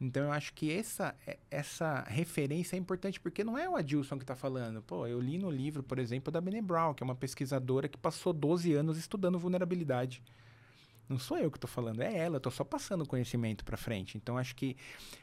Então, 0.00 0.24
eu 0.24 0.32
acho 0.32 0.52
que 0.54 0.72
essa, 0.72 1.14
é- 1.26 1.38
essa 1.50 2.00
referência 2.08 2.74
é 2.74 2.78
importante, 2.78 3.20
porque 3.20 3.44
não 3.44 3.56
é 3.56 3.68
o 3.68 3.76
Adilson 3.76 4.16
que 4.18 4.24
está 4.24 4.34
falando. 4.34 4.82
Pô, 4.82 5.06
eu 5.06 5.20
li 5.20 5.38
no 5.38 5.50
livro, 5.50 5.82
por 5.84 5.98
exemplo, 6.00 6.32
da 6.32 6.40
Bene 6.40 6.60
Brown, 6.60 6.92
que 6.94 7.02
é 7.02 7.06
uma 7.06 7.14
pesquisadora 7.14 7.88
que 7.88 7.96
passou 7.96 8.32
12 8.32 8.72
anos 8.74 8.98
estudando 8.98 9.38
vulnerabilidade. 9.38 10.20
Não 11.08 11.18
sou 11.18 11.36
eu 11.38 11.50
que 11.50 11.58
estou 11.58 11.68
falando, 11.68 12.00
é 12.02 12.16
ela. 12.16 12.38
Estou 12.38 12.50
só 12.50 12.64
passando 12.64 13.06
conhecimento 13.06 13.62
para 13.64 13.76
frente. 13.76 14.16
Então, 14.16 14.36
acho 14.38 14.56
que 14.56 14.74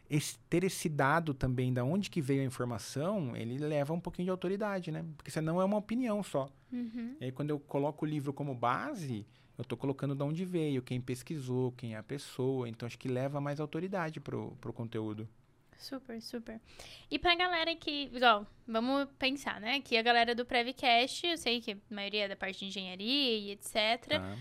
esse- 0.09 0.37
ter 0.47 0.63
esse 0.63 0.87
dado 0.87 1.33
também 1.33 1.73
da 1.73 1.83
onde 1.83 2.09
que 2.09 2.21
veio 2.21 2.41
a 2.41 2.45
informação, 2.45 3.35
ele 3.35 3.57
leva 3.57 3.91
um 3.91 3.99
pouquinho 3.99 4.27
de 4.27 4.31
autoridade, 4.31 4.91
né? 4.91 5.03
Porque 5.17 5.31
senão 5.31 5.59
é 5.59 5.65
uma 5.65 5.77
opinião 5.77 6.21
só. 6.23 6.49
Uhum. 6.71 7.17
E 7.19 7.25
aí, 7.25 7.31
quando 7.31 7.49
eu 7.49 7.59
coloco 7.59 8.05
o 8.05 8.07
livro 8.07 8.31
como 8.31 8.53
base, 8.55 9.25
eu 9.61 9.63
estou 9.63 9.77
colocando 9.77 10.15
de 10.15 10.23
onde 10.23 10.43
veio, 10.43 10.81
quem 10.81 10.99
pesquisou, 10.99 11.71
quem 11.73 11.93
é 11.93 11.97
a 11.97 12.03
pessoa. 12.03 12.67
Então, 12.67 12.87
acho 12.87 12.97
que 12.97 13.07
leva 13.07 13.39
mais 13.39 13.59
autoridade 13.59 14.19
pro, 14.19 14.57
pro 14.59 14.73
conteúdo. 14.73 15.29
Super, 15.77 16.19
super. 16.19 16.59
E 17.09 17.19
pra 17.19 17.35
galera 17.35 17.75
que, 17.75 18.09
igual, 18.11 18.47
vamos 18.67 19.07
pensar, 19.19 19.61
né? 19.61 19.79
Que 19.79 19.97
a 19.97 20.01
galera 20.01 20.33
do 20.33 20.45
Prevcast, 20.45 21.27
eu 21.27 21.37
sei 21.37 21.61
que 21.61 21.73
a 21.73 21.77
maioria 21.89 22.25
é 22.25 22.27
da 22.27 22.35
parte 22.35 22.59
de 22.59 22.65
engenharia 22.65 23.37
e 23.37 23.51
etc. 23.51 24.07
Tá? 24.07 24.35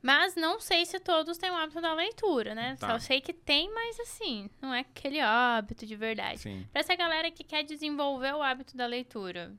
Mas 0.00 0.36
não 0.36 0.60
sei 0.60 0.86
se 0.86 1.00
todos 1.00 1.36
têm 1.36 1.50
o 1.50 1.54
hábito 1.54 1.80
da 1.80 1.92
leitura, 1.94 2.54
né? 2.54 2.76
Tá. 2.78 2.88
Só 2.90 2.98
sei 2.98 3.20
que 3.20 3.32
tem, 3.32 3.72
mas 3.72 3.98
assim, 4.00 4.48
não 4.60 4.72
é 4.72 4.80
aquele 4.80 5.18
hábito 5.18 5.84
de 5.84 5.96
verdade. 5.96 6.40
Sim. 6.40 6.64
Pra 6.70 6.80
essa 6.80 6.94
galera 6.94 7.30
que 7.30 7.42
quer 7.42 7.64
desenvolver 7.64 8.34
o 8.34 8.42
hábito 8.42 8.76
da 8.76 8.86
leitura, 8.86 9.52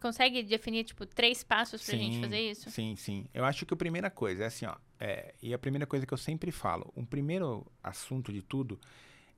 consegue 0.00 0.42
definir, 0.42 0.84
tipo, 0.84 1.06
três 1.06 1.42
passos 1.42 1.84
pra 1.84 1.96
gente 1.96 2.16
Sim, 2.16 2.22
fazer 2.22 2.40
isso? 2.40 2.70
Sim, 2.70 2.96
sim. 2.96 3.26
Eu 3.32 3.44
acho 3.44 3.64
que 3.64 3.74
a 3.74 3.76
primeira 3.76 4.10
coisa 4.10 4.44
é 4.44 4.46
assim, 4.46 4.66
ó. 4.66 4.76
é, 4.98 5.34
e 5.42 5.54
a 5.54 5.58
primeira 5.58 5.86
coisa 5.86 6.04
que 6.04 6.12
eu 6.12 6.18
sempre 6.18 6.50
falo, 6.50 6.92
um 6.96 7.04
primeiro 7.04 7.66
assunto 7.82 8.32
de 8.32 8.42
tudo 8.42 8.78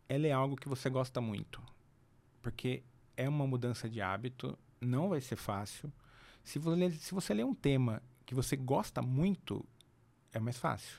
é 0.09 0.16
ler 0.16 0.33
algo 0.33 0.57
que 0.57 0.68
você 0.68 0.88
gosta 0.88 1.21
muito. 1.21 1.62
Porque 2.40 2.83
é 3.16 3.29
uma 3.29 3.47
mudança 3.47 3.88
de 3.88 4.01
hábito, 4.01 4.59
não 4.81 5.09
vai 5.09 5.21
ser 5.21 5.37
fácil. 5.37 5.92
Se 6.42 6.59
você, 6.59 6.90
se 6.90 7.14
você 7.14 7.35
ler 7.35 7.45
um 7.45 7.55
tema 7.55 8.03
que 8.27 8.35
você 8.35 8.57
gosta 8.57 9.01
muito, 9.01 9.64
é 10.33 10.40
mais 10.40 10.59
fácil. 10.59 10.99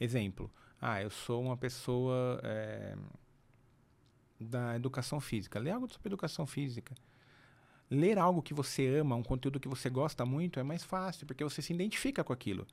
Exemplo, 0.00 0.50
ah, 0.80 1.00
eu 1.00 1.10
sou 1.10 1.40
uma 1.42 1.56
pessoa 1.56 2.40
é, 2.42 2.96
da 4.40 4.74
educação 4.74 5.20
física. 5.20 5.60
Lê 5.60 5.70
algo 5.70 5.88
sobre 5.88 6.08
educação 6.08 6.46
física. 6.46 6.94
Ler 7.94 8.18
algo 8.18 8.40
que 8.40 8.54
você 8.54 8.86
ama, 8.86 9.14
um 9.14 9.22
conteúdo 9.22 9.60
que 9.60 9.68
você 9.68 9.90
gosta 9.90 10.24
muito, 10.24 10.58
é 10.58 10.62
mais 10.62 10.82
fácil, 10.82 11.26
porque 11.26 11.44
você 11.44 11.60
se 11.60 11.74
identifica 11.74 12.24
com 12.24 12.32
aquilo. 12.32 12.66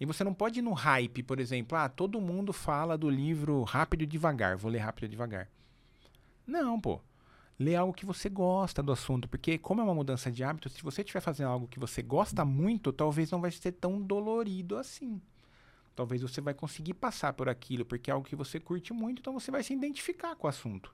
E 0.00 0.04
você 0.04 0.24
não 0.24 0.34
pode 0.34 0.58
ir 0.58 0.62
no 0.62 0.72
hype, 0.72 1.22
por 1.22 1.38
exemplo, 1.38 1.78
ah, 1.78 1.88
todo 1.88 2.20
mundo 2.20 2.52
fala 2.52 2.98
do 2.98 3.08
livro 3.08 3.62
Rápido 3.62 4.02
e 4.02 4.06
Devagar, 4.06 4.56
vou 4.56 4.68
ler 4.68 4.80
Rápido 4.80 5.04
e 5.04 5.08
Devagar. 5.10 5.48
Não, 6.44 6.80
pô. 6.80 7.00
Lê 7.56 7.76
algo 7.76 7.92
que 7.92 8.04
você 8.04 8.28
gosta 8.28 8.82
do 8.82 8.90
assunto, 8.90 9.28
porque 9.28 9.58
como 9.58 9.80
é 9.80 9.84
uma 9.84 9.94
mudança 9.94 10.28
de 10.28 10.42
hábito, 10.42 10.68
se 10.68 10.82
você 10.82 11.02
estiver 11.02 11.20
fazendo 11.20 11.50
algo 11.50 11.68
que 11.68 11.78
você 11.78 12.02
gosta 12.02 12.44
muito, 12.44 12.92
talvez 12.92 13.30
não 13.30 13.40
vai 13.40 13.52
ser 13.52 13.70
tão 13.70 14.02
dolorido 14.02 14.76
assim. 14.76 15.22
Talvez 15.94 16.20
você 16.20 16.40
vai 16.40 16.52
conseguir 16.52 16.94
passar 16.94 17.32
por 17.32 17.48
aquilo, 17.48 17.84
porque 17.84 18.10
é 18.10 18.12
algo 18.12 18.26
que 18.26 18.34
você 18.34 18.58
curte 18.58 18.92
muito, 18.92 19.20
então 19.20 19.32
você 19.32 19.52
vai 19.52 19.62
se 19.62 19.72
identificar 19.72 20.34
com 20.34 20.48
o 20.48 20.50
assunto. 20.50 20.92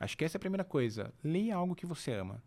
Acho 0.00 0.18
que 0.18 0.24
essa 0.24 0.36
é 0.36 0.38
a 0.38 0.40
primeira 0.40 0.64
coisa. 0.64 1.14
Leia 1.22 1.54
algo 1.54 1.76
que 1.76 1.86
você 1.86 2.10
ama. 2.10 2.42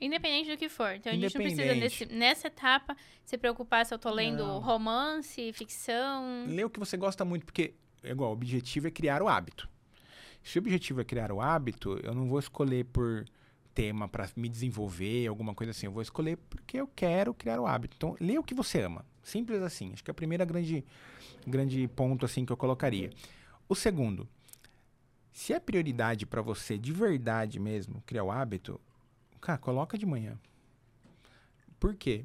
Independente 0.00 0.50
do 0.50 0.56
que 0.56 0.68
for. 0.68 0.92
Então 0.94 1.12
a 1.12 1.16
gente 1.16 1.34
não 1.34 1.44
precisa, 1.44 1.74
nesse, 1.74 2.06
nessa 2.06 2.46
etapa, 2.48 2.96
se 3.24 3.38
preocupar 3.38 3.86
se 3.86 3.94
eu 3.94 3.98
tô 3.98 4.10
lendo 4.10 4.46
Não. 4.46 4.58
romance, 4.58 5.52
ficção. 5.52 6.46
Lê 6.48 6.64
o 6.64 6.70
que 6.70 6.80
você 6.80 6.96
gosta 6.96 7.24
muito, 7.24 7.44
porque, 7.44 7.74
é 8.02 8.10
igual, 8.10 8.30
o 8.30 8.32
objetivo 8.32 8.88
é 8.88 8.90
criar 8.90 9.22
o 9.22 9.28
hábito. 9.28 9.68
Se 10.42 10.58
o 10.58 10.60
objetivo 10.60 11.00
é 11.00 11.04
criar 11.04 11.32
o 11.32 11.40
hábito, 11.40 11.98
eu 12.02 12.14
não 12.14 12.28
vou 12.28 12.38
escolher 12.38 12.84
por 12.84 13.24
tema 13.74 14.08
para 14.08 14.28
me 14.36 14.48
desenvolver, 14.48 15.26
alguma 15.26 15.54
coisa 15.54 15.70
assim. 15.70 15.86
Eu 15.86 15.92
vou 15.92 16.02
escolher 16.02 16.36
porque 16.48 16.78
eu 16.78 16.86
quero 16.86 17.32
criar 17.32 17.60
o 17.60 17.66
hábito. 17.66 17.96
Então, 17.96 18.16
lê 18.20 18.38
o 18.38 18.42
que 18.42 18.54
você 18.54 18.82
ama. 18.82 19.04
Simples 19.22 19.62
assim. 19.62 19.92
Acho 19.92 20.04
que 20.04 20.10
é 20.10 20.12
a 20.12 20.14
primeira 20.14 20.44
grande, 20.44 20.84
grande 21.46 21.88
ponto 21.88 22.24
assim 22.24 22.44
que 22.44 22.52
eu 22.52 22.56
colocaria. 22.56 23.10
O 23.68 23.74
segundo, 23.74 24.28
se 25.32 25.52
é 25.52 25.58
prioridade 25.58 26.26
para 26.26 26.42
você 26.42 26.78
de 26.78 26.92
verdade 26.92 27.58
mesmo 27.58 28.02
criar 28.06 28.24
o 28.24 28.30
hábito, 28.30 28.80
cara, 29.44 29.58
coloca 29.58 29.98
de 29.98 30.06
manhã. 30.06 30.38
Por 31.78 31.94
quê? 31.94 32.24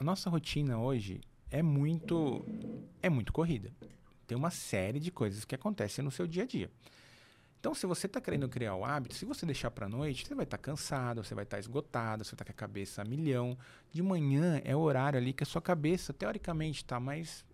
A 0.00 0.04
nossa 0.04 0.28
rotina 0.28 0.78
hoje 0.78 1.20
é 1.48 1.62
muito 1.62 2.44
é 3.00 3.08
muito 3.08 3.32
corrida. 3.32 3.72
Tem 4.26 4.36
uma 4.36 4.50
série 4.50 4.98
de 4.98 5.12
coisas 5.12 5.44
que 5.44 5.54
acontecem 5.54 6.04
no 6.04 6.10
seu 6.10 6.26
dia 6.26 6.42
a 6.42 6.46
dia. 6.46 6.68
Então, 7.60 7.72
se 7.72 7.86
você 7.86 8.06
está 8.06 8.20
querendo 8.20 8.48
criar 8.48 8.74
o 8.74 8.84
hábito, 8.84 9.14
se 9.14 9.24
você 9.24 9.46
deixar 9.46 9.70
para 9.70 9.88
noite, 9.88 10.26
você 10.26 10.34
vai 10.34 10.44
estar 10.44 10.56
tá 10.58 10.62
cansado, 10.62 11.22
você 11.22 11.34
vai 11.34 11.44
estar 11.44 11.56
tá 11.56 11.60
esgotado, 11.60 12.24
você 12.24 12.30
vai 12.30 12.34
estar 12.34 12.44
tá 12.44 12.52
com 12.52 12.56
a 12.56 12.68
cabeça 12.68 13.02
a 13.02 13.04
milhão. 13.04 13.56
De 13.92 14.02
manhã 14.02 14.60
é 14.64 14.74
o 14.74 14.80
horário 14.80 15.18
ali 15.18 15.32
que 15.32 15.44
a 15.44 15.46
sua 15.46 15.62
cabeça, 15.62 16.12
teoricamente, 16.12 16.82
está 16.82 16.98
mais 16.98 17.44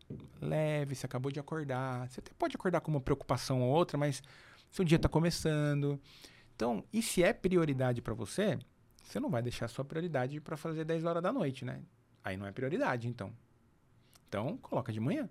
leve, 0.40 0.94
você 0.94 1.05
acabou 1.05 1.31
de 1.31 1.38
acordar. 1.38 2.09
Você 2.09 2.20
até 2.20 2.33
pode 2.38 2.57
acordar 2.57 2.81
com 2.81 2.90
uma 2.90 3.01
preocupação 3.01 3.62
ou 3.62 3.70
outra, 3.70 3.98
mas 3.98 4.22
seu 4.70 4.85
dia 4.85 4.96
está 4.96 5.09
começando. 5.09 6.01
Então, 6.57 6.85
e 6.92 7.03
se 7.03 7.22
é 7.22 7.33
prioridade 7.33 8.03
para 8.03 8.14
você, 8.14 8.59
você 9.03 9.21
não 9.21 9.29
vai 9.29 9.43
deixar 9.43 9.69
sua 9.69 9.85
prioridade 9.85 10.41
para 10.41 10.57
fazer 10.57 10.85
10 10.85 11.05
horas 11.05 11.23
da 11.23 11.33
noite, 11.33 11.65
né? 11.65 11.83
Aí 12.25 12.37
não 12.37 12.47
é 12.47 12.53
prioridade, 12.53 13.09
então. 13.09 13.33
Então, 14.29 14.57
coloca 14.59 14.93
de 14.93 15.01
manhã. 15.01 15.29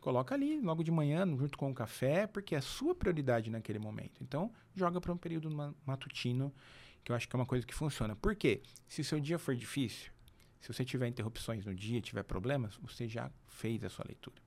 Coloca 0.00 0.34
ali, 0.34 0.60
logo 0.60 0.82
de 0.82 0.90
manhã, 0.90 1.26
junto 1.36 1.58
com 1.58 1.70
o 1.70 1.74
café, 1.74 2.26
porque 2.26 2.54
é 2.54 2.58
a 2.58 2.62
sua 2.62 2.94
prioridade 2.94 3.50
naquele 3.50 3.78
momento. 3.78 4.22
Então, 4.22 4.52
joga 4.74 5.00
para 5.00 5.12
um 5.12 5.16
período 5.16 5.50
matutino, 5.84 6.54
que 7.02 7.10
eu 7.10 7.16
acho 7.16 7.28
que 7.28 7.34
é 7.34 7.38
uma 7.38 7.46
coisa 7.46 7.66
que 7.66 7.74
funciona. 7.74 8.14
Por 8.14 8.36
quê? 8.36 8.62
Se 8.86 9.00
o 9.00 9.04
seu 9.04 9.18
dia 9.18 9.38
for 9.38 9.54
difícil, 9.54 10.12
se 10.60 10.72
você 10.72 10.84
tiver 10.84 11.08
interrupções 11.08 11.66
no 11.66 11.74
dia, 11.74 12.00
tiver 12.00 12.22
problemas, 12.22 12.76
você 12.76 13.08
já 13.08 13.30
fez 13.46 13.82
a 13.84 13.88
sua 13.88 14.04
leitura. 14.06 14.40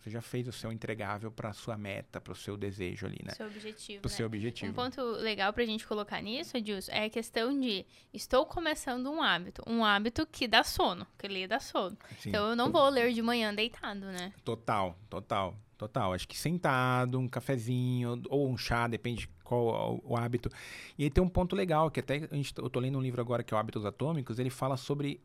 Você 0.00 0.08
já 0.08 0.22
fez 0.22 0.48
o 0.48 0.52
seu 0.52 0.72
entregável 0.72 1.30
para 1.30 1.50
a 1.50 1.52
sua 1.52 1.76
meta, 1.76 2.20
para 2.20 2.32
o 2.32 2.36
seu 2.36 2.56
desejo 2.56 3.06
ali, 3.06 3.18
né? 3.22 3.34
Seu 3.34 3.46
objetivo. 3.46 4.00
Para 4.00 4.08
o 4.08 4.10
né? 4.10 4.16
seu 4.16 4.26
objetivo. 4.26 4.70
Um 4.70 4.74
ponto 4.74 5.02
legal 5.02 5.52
para 5.52 5.62
a 5.62 5.66
gente 5.66 5.86
colocar 5.86 6.22
nisso, 6.22 6.56
Edilson, 6.56 6.90
é 6.90 7.04
a 7.04 7.10
questão 7.10 7.58
de 7.58 7.84
estou 8.12 8.46
começando 8.46 9.10
um 9.10 9.22
hábito. 9.22 9.62
Um 9.66 9.84
hábito 9.84 10.26
que 10.26 10.48
dá 10.48 10.64
sono, 10.64 11.06
que 11.18 11.28
lê 11.28 11.46
dá 11.46 11.60
sono. 11.60 11.98
Sim. 12.18 12.30
Então 12.30 12.48
eu 12.48 12.56
não 12.56 12.72
vou 12.72 12.88
ler 12.88 13.12
de 13.12 13.20
manhã 13.20 13.54
deitado, 13.54 14.06
né? 14.06 14.32
Total, 14.42 14.98
total, 15.10 15.54
total. 15.76 16.14
Acho 16.14 16.26
que 16.26 16.38
sentado, 16.38 17.18
um 17.18 17.28
cafezinho 17.28 18.22
ou 18.30 18.48
um 18.48 18.56
chá, 18.56 18.88
depende 18.88 19.28
qual 19.44 20.00
o, 20.02 20.12
o 20.12 20.16
hábito. 20.16 20.48
E 20.96 21.04
aí 21.04 21.10
tem 21.10 21.22
um 21.22 21.28
ponto 21.28 21.54
legal, 21.54 21.90
que 21.90 22.00
até 22.00 22.26
a 22.30 22.34
gente, 22.34 22.54
eu 22.56 22.70
tô 22.70 22.80
lendo 22.80 22.96
um 22.96 23.02
livro 23.02 23.20
agora 23.20 23.42
que 23.42 23.52
é 23.52 23.56
o 23.56 23.60
Hábitos 23.60 23.84
Atômicos, 23.84 24.38
ele 24.38 24.50
fala 24.50 24.78
sobre 24.78 25.20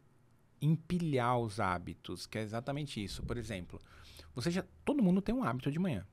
empilhar 0.61 1.39
os 1.39 1.59
hábitos, 1.59 2.25
que 2.25 2.37
é 2.37 2.41
exatamente 2.41 3.01
isso. 3.01 3.23
Por 3.23 3.37
exemplo, 3.37 3.79
você 4.35 4.51
já, 4.51 4.63
todo 4.83 5.01
mundo 5.01 5.21
tem 5.21 5.33
um 5.33 5.43
hábito 5.43 5.71
de 5.71 5.79
manhã. 5.79 6.05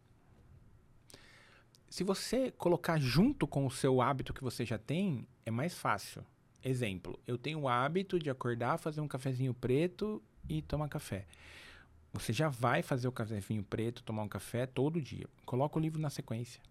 Se 1.91 2.05
você 2.05 2.51
colocar 2.53 2.99
junto 2.99 3.47
com 3.47 3.67
o 3.67 3.71
seu 3.71 4.01
hábito 4.01 4.33
que 4.33 4.43
você 4.43 4.65
já 4.65 4.79
tem, 4.79 5.27
é 5.45 5.51
mais 5.51 5.75
fácil. 5.75 6.25
Exemplo, 6.65 7.19
eu 7.27 7.37
tenho 7.37 7.61
o 7.61 7.69
hábito 7.69 8.19
de 8.19 8.31
acordar, 8.31 8.79
fazer 8.79 9.01
um 9.01 9.09
cafezinho 9.09 9.53
preto 9.53 10.23
e 10.49 10.63
tomar 10.63 10.89
café. 10.89 11.27
Você 12.13 12.33
já 12.33 12.49
vai 12.49 12.83
fazer 12.83 13.09
o 13.09 13.13
cafezinho 13.13 13.63
preto, 13.65 14.03
tomar 14.03 14.23
um 14.23 14.29
café 14.29 14.65
todo 14.65 15.03
dia. 15.03 15.27
Coloca 15.45 15.79
o 15.79 15.83
livro 15.83 16.01
na 16.01 16.09
sequência. 16.09 16.63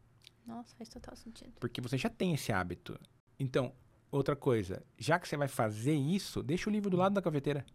Nossa, 0.46 0.76
faz 0.76 0.90
total 0.90 1.16
sentido. 1.16 1.52
Porque 1.60 1.82
você 1.82 1.98
já 1.98 2.10
tem 2.10 2.34
esse 2.34 2.52
hábito. 2.52 3.00
Então, 3.40 3.74
outra 4.10 4.36
coisa, 4.36 4.84
já 4.98 5.20
que 5.20 5.28
você 5.28 5.36
vai 5.36 5.48
fazer 5.48 5.94
isso, 5.94 6.42
deixa 6.42 6.70
o 6.70 6.74
livro 6.74 6.90
do 6.90 6.98
lado 6.98 7.14
da 7.14 7.22
cafeteira. 7.22 7.66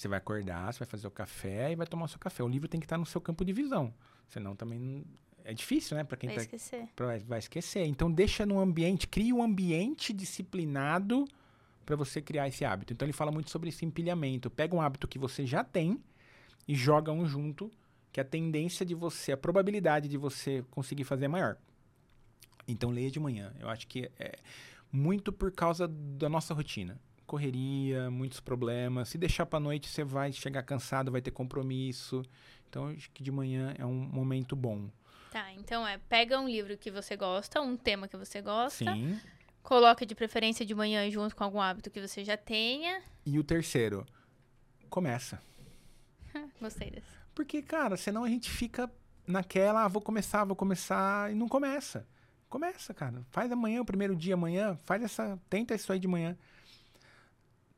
Você 0.00 0.08
vai 0.08 0.16
acordar, 0.16 0.72
você 0.72 0.78
vai 0.78 0.88
fazer 0.88 1.06
o 1.06 1.10
café 1.10 1.72
e 1.72 1.76
vai 1.76 1.86
tomar 1.86 2.06
o 2.06 2.08
seu 2.08 2.18
café. 2.18 2.42
O 2.42 2.48
livro 2.48 2.66
tem 2.66 2.80
que 2.80 2.86
estar 2.86 2.96
no 2.96 3.04
seu 3.04 3.20
campo 3.20 3.44
de 3.44 3.52
visão. 3.52 3.92
Senão 4.28 4.56
também 4.56 5.04
é 5.44 5.52
difícil, 5.52 5.94
né? 5.94 6.04
Para 6.04 6.16
quem 6.16 6.30
vai 6.30 6.36
tá, 6.36 6.42
esquecer. 6.42 6.88
Pra, 6.96 7.18
vai 7.18 7.38
esquecer. 7.38 7.84
Então 7.84 8.10
deixa 8.10 8.46
no 8.46 8.58
ambiente, 8.58 9.06
cria 9.06 9.34
um 9.34 9.42
ambiente 9.42 10.14
disciplinado 10.14 11.26
para 11.84 11.96
você 11.96 12.22
criar 12.22 12.48
esse 12.48 12.64
hábito. 12.64 12.94
Então 12.94 13.04
ele 13.04 13.12
fala 13.12 13.30
muito 13.30 13.50
sobre 13.50 13.68
esse 13.68 13.84
empilhamento. 13.84 14.48
Pega 14.48 14.74
um 14.74 14.80
hábito 14.80 15.06
que 15.06 15.18
você 15.18 15.44
já 15.44 15.62
tem 15.62 16.02
e 16.66 16.74
joga 16.74 17.12
um 17.12 17.26
junto, 17.26 17.70
que 18.10 18.22
a 18.22 18.24
tendência 18.24 18.86
de 18.86 18.94
você, 18.94 19.32
a 19.32 19.36
probabilidade 19.36 20.08
de 20.08 20.16
você 20.16 20.64
conseguir 20.70 21.04
fazer 21.04 21.26
é 21.26 21.28
maior. 21.28 21.58
Então 22.66 22.88
leia 22.88 23.10
de 23.10 23.20
manhã. 23.20 23.52
Eu 23.60 23.68
acho 23.68 23.86
que 23.86 24.10
é 24.18 24.38
muito 24.90 25.30
por 25.30 25.52
causa 25.52 25.86
da 25.86 26.30
nossa 26.30 26.54
rotina 26.54 26.98
correria, 27.30 28.10
muitos 28.10 28.40
problemas. 28.40 29.08
Se 29.08 29.16
deixar 29.16 29.46
para 29.46 29.60
noite, 29.60 29.88
você 29.88 30.02
vai 30.02 30.32
chegar 30.32 30.64
cansado, 30.64 31.12
vai 31.12 31.22
ter 31.22 31.30
compromisso. 31.30 32.24
Então, 32.68 32.88
acho 32.88 33.08
que 33.12 33.22
de 33.22 33.30
manhã 33.30 33.72
é 33.78 33.86
um 33.86 33.94
momento 33.94 34.56
bom. 34.56 34.90
Tá, 35.30 35.52
então 35.52 35.86
é, 35.86 35.96
pega 36.08 36.40
um 36.40 36.48
livro 36.48 36.76
que 36.76 36.90
você 36.90 37.16
gosta, 37.16 37.60
um 37.60 37.76
tema 37.76 38.08
que 38.08 38.16
você 38.16 38.42
gosta. 38.42 38.92
Sim. 38.92 39.16
Coloca 39.62 40.04
de 40.04 40.12
preferência 40.12 40.66
de 40.66 40.74
manhã 40.74 41.08
junto 41.08 41.36
com 41.36 41.44
algum 41.44 41.60
hábito 41.60 41.88
que 41.88 42.00
você 42.00 42.24
já 42.24 42.36
tenha. 42.36 43.00
E 43.24 43.38
o 43.38 43.44
terceiro, 43.44 44.04
começa. 44.88 45.40
Gostei 46.60 46.90
desse. 46.90 47.06
Porque, 47.32 47.62
cara, 47.62 47.96
senão 47.96 48.24
a 48.24 48.28
gente 48.28 48.50
fica 48.50 48.90
naquela, 49.24 49.84
ah, 49.84 49.88
vou 49.88 50.02
começar, 50.02 50.42
vou 50.42 50.56
começar, 50.56 51.30
e 51.30 51.34
não 51.36 51.46
começa. 51.46 52.04
Começa, 52.48 52.92
cara. 52.92 53.24
Faz 53.30 53.52
amanhã, 53.52 53.82
o 53.82 53.84
primeiro 53.84 54.16
dia 54.16 54.34
amanhã, 54.34 54.76
faz 54.84 55.00
essa, 55.04 55.38
tenta 55.48 55.76
isso 55.76 55.92
aí 55.92 56.00
de 56.00 56.08
manhã 56.08 56.36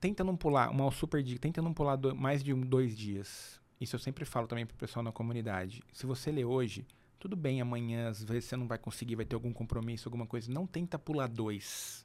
tenta 0.03 0.25
não 0.25 0.37
pular, 0.37 0.69
uma 0.69 0.91
super 0.91 1.23
dica, 1.23 1.39
tenta 1.39 1.63
não 1.63 1.73
pular 1.73 1.95
do, 1.95 2.13
mais 2.13 2.43
de 2.43 2.53
um, 2.53 2.61
dois 2.61 2.97
dias. 2.97 3.61
Isso 3.81 3.95
eu 3.95 4.01
sempre 4.01 4.25
falo 4.25 4.49
também 4.49 4.67
pro 4.67 4.77
pessoal 4.77 5.01
na 5.01 5.13
comunidade. 5.13 5.81
Se 5.93 6.07
você 6.07 6.33
lê 6.33 6.45
hoje, 6.45 6.85
tudo 7.21 7.37
bem, 7.37 7.61
amanhã 7.61 8.09
às 8.09 8.21
vezes 8.21 8.47
você 8.47 8.57
não 8.57 8.67
vai 8.67 8.79
conseguir, 8.79 9.15
vai 9.15 9.25
ter 9.25 9.37
algum 9.37 9.53
compromisso, 9.53 10.09
alguma 10.09 10.27
coisa. 10.27 10.51
Não 10.51 10.67
tenta 10.67 10.99
pular 10.99 11.29
dois. 11.29 12.05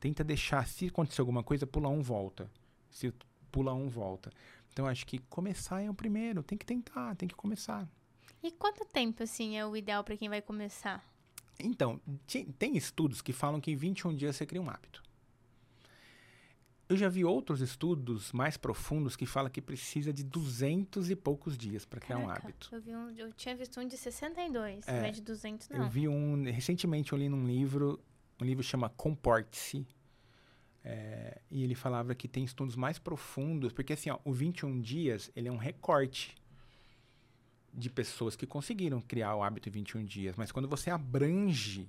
Tenta 0.00 0.24
deixar, 0.24 0.66
se 0.66 0.88
acontecer 0.88 1.20
alguma 1.20 1.44
coisa, 1.44 1.64
pula 1.64 1.88
um, 1.88 2.02
volta. 2.02 2.50
Se 2.90 3.14
pula 3.52 3.72
um, 3.72 3.88
volta. 3.88 4.32
Então 4.72 4.84
acho 4.84 5.06
que 5.06 5.18
começar 5.18 5.80
é 5.80 5.88
o 5.88 5.94
primeiro, 5.94 6.42
tem 6.42 6.58
que 6.58 6.66
tentar, 6.66 7.14
tem 7.14 7.28
que 7.28 7.36
começar. 7.36 7.88
E 8.42 8.50
quanto 8.50 8.84
tempo, 8.84 9.22
assim, 9.22 9.56
é 9.56 9.64
o 9.64 9.76
ideal 9.76 10.02
para 10.02 10.16
quem 10.16 10.28
vai 10.28 10.42
começar? 10.42 11.04
Então, 11.60 12.00
tem 12.58 12.76
estudos 12.76 13.22
que 13.22 13.32
falam 13.32 13.60
que 13.60 13.70
em 13.70 13.76
21 13.76 14.16
dias 14.16 14.34
você 14.34 14.44
cria 14.44 14.62
um 14.62 14.68
hábito. 14.68 15.02
Eu 16.90 16.96
já 16.96 17.08
vi 17.08 17.24
outros 17.24 17.60
estudos 17.60 18.32
mais 18.32 18.56
profundos 18.56 19.14
que 19.14 19.24
falam 19.24 19.48
que 19.48 19.62
precisa 19.62 20.12
de 20.12 20.24
200 20.24 21.08
e 21.08 21.14
poucos 21.14 21.56
dias 21.56 21.84
para 21.84 22.00
criar 22.00 22.18
um 22.18 22.28
hábito. 22.28 22.68
Eu, 22.72 22.80
vi 22.80 22.92
um, 22.92 23.10
eu 23.10 23.32
tinha 23.32 23.54
visto 23.54 23.78
um 23.78 23.86
de 23.86 23.96
62, 23.96 24.88
é, 24.88 24.92
não 24.98 25.06
é 25.06 25.12
de 25.12 25.22
200 25.22 25.68
não. 25.68 25.84
Eu 25.84 25.88
vi 25.88 26.08
um, 26.08 26.42
recentemente 26.50 27.12
eu 27.12 27.18
li 27.18 27.28
num 27.28 27.46
livro, 27.46 28.00
um 28.42 28.44
livro 28.44 28.64
chama 28.64 28.88
Comporte-se, 28.88 29.86
é, 30.82 31.40
e 31.48 31.62
ele 31.62 31.76
falava 31.76 32.12
que 32.12 32.26
tem 32.26 32.42
estudos 32.42 32.74
mais 32.74 32.98
profundos, 32.98 33.72
porque 33.72 33.92
assim, 33.92 34.10
ó, 34.10 34.18
o 34.24 34.32
21 34.32 34.80
dias, 34.80 35.30
ele 35.36 35.46
é 35.46 35.52
um 35.52 35.58
recorte 35.58 36.36
de 37.72 37.88
pessoas 37.88 38.34
que 38.34 38.48
conseguiram 38.48 39.00
criar 39.00 39.36
o 39.36 39.44
hábito 39.44 39.68
em 39.68 39.72
21 39.72 40.04
dias, 40.04 40.34
mas 40.34 40.50
quando 40.50 40.66
você 40.66 40.90
abrange 40.90 41.88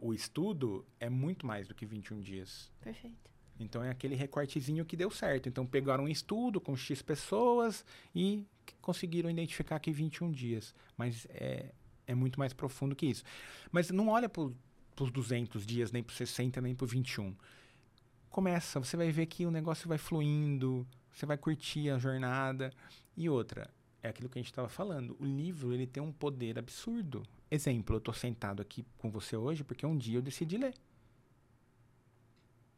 o 0.00 0.14
estudo, 0.14 0.86
é 0.98 1.10
muito 1.10 1.46
mais 1.46 1.68
do 1.68 1.74
que 1.74 1.84
21 1.84 2.22
dias. 2.22 2.72
Perfeito. 2.80 3.33
Então 3.58 3.82
é 3.82 3.90
aquele 3.90 4.14
recortezinho 4.14 4.84
que 4.84 4.96
deu 4.96 5.10
certo. 5.10 5.48
Então 5.48 5.66
pegaram 5.66 6.04
um 6.04 6.08
estudo 6.08 6.60
com 6.60 6.76
X 6.76 7.02
pessoas 7.02 7.84
e 8.14 8.44
conseguiram 8.80 9.30
identificar 9.30 9.78
que 9.78 9.92
21 9.92 10.30
dias. 10.30 10.74
Mas 10.96 11.26
é, 11.30 11.72
é 12.06 12.14
muito 12.14 12.38
mais 12.38 12.52
profundo 12.52 12.96
que 12.96 13.06
isso. 13.06 13.24
Mas 13.70 13.90
não 13.90 14.08
olha 14.08 14.28
para 14.28 14.42
os 14.42 15.10
200 15.10 15.64
dias, 15.64 15.92
nem 15.92 16.02
para 16.02 16.14
60, 16.14 16.60
nem 16.60 16.74
para 16.74 16.86
21. 16.86 17.34
Começa, 18.28 18.80
você 18.80 18.96
vai 18.96 19.10
ver 19.12 19.26
que 19.26 19.46
o 19.46 19.50
negócio 19.50 19.88
vai 19.88 19.98
fluindo, 19.98 20.86
você 21.12 21.24
vai 21.24 21.38
curtir 21.38 21.90
a 21.90 21.98
jornada. 21.98 22.72
E 23.16 23.28
outra, 23.28 23.70
é 24.02 24.08
aquilo 24.08 24.28
que 24.28 24.38
a 24.38 24.42
gente 24.42 24.50
estava 24.50 24.68
falando. 24.68 25.16
O 25.20 25.24
livro 25.24 25.72
ele 25.72 25.86
tem 25.86 26.02
um 26.02 26.12
poder 26.12 26.58
absurdo. 26.58 27.22
Exemplo, 27.50 27.94
eu 27.94 27.98
estou 27.98 28.12
sentado 28.12 28.60
aqui 28.60 28.84
com 28.98 29.10
você 29.10 29.36
hoje 29.36 29.62
porque 29.62 29.86
um 29.86 29.96
dia 29.96 30.18
eu 30.18 30.22
decidi 30.22 30.58
ler. 30.58 30.74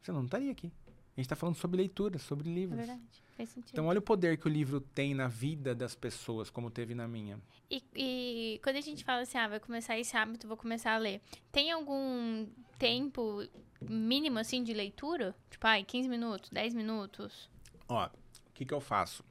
Você 0.07 0.13
não 0.13 0.23
estaria 0.23 0.49
aqui. 0.49 0.67
A 0.67 1.19
gente 1.19 1.25
está 1.25 1.35
falando 1.35 1.55
sobre 1.55 1.75
leitura, 1.75 2.17
sobre 2.17 2.49
livros. 2.49 2.79
É 2.79 2.85
verdade, 2.85 3.23
faz 3.35 3.49
sentido. 3.49 3.71
Então, 3.73 3.87
olha 3.87 3.99
o 3.99 4.01
poder 4.01 4.37
que 4.37 4.47
o 4.47 4.49
livro 4.49 4.79
tem 4.79 5.13
na 5.13 5.27
vida 5.27 5.75
das 5.75 5.95
pessoas, 5.95 6.49
como 6.49 6.71
teve 6.71 6.95
na 6.95 7.05
minha. 7.09 7.37
E, 7.69 7.83
e, 7.93 8.59
quando 8.63 8.77
a 8.77 8.81
gente 8.81 9.03
fala 9.03 9.23
assim, 9.23 9.37
ah, 9.37 9.49
vai 9.49 9.59
começar 9.59 9.99
esse 9.99 10.15
hábito, 10.15 10.47
vou 10.47 10.55
começar 10.55 10.93
a 10.93 10.97
ler, 10.97 11.19
tem 11.51 11.71
algum 11.71 12.47
tempo 12.79 13.45
mínimo, 13.81 14.39
assim, 14.39 14.63
de 14.63 14.73
leitura? 14.73 15.35
Tipo, 15.49 15.67
ai, 15.67 15.83
15 15.83 16.07
minutos, 16.07 16.49
10 16.51 16.73
minutos? 16.73 17.49
Ó, 17.89 18.05
o 18.05 18.53
que, 18.53 18.63
que 18.63 18.73
eu 18.73 18.79
faço? 18.79 19.25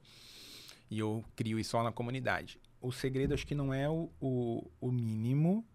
E 0.91 0.99
eu 0.99 1.25
crio 1.35 1.57
isso 1.57 1.71
só 1.71 1.81
na 1.81 1.91
comunidade. 1.91 2.59
o 2.79 2.91
segredo 2.91 3.33
acho 3.33 3.47
que 3.47 3.55
não 3.55 3.73
é 3.73 3.89
o, 3.89 4.11
o, 4.21 4.69
o 4.79 4.91
mínimo. 4.91 5.65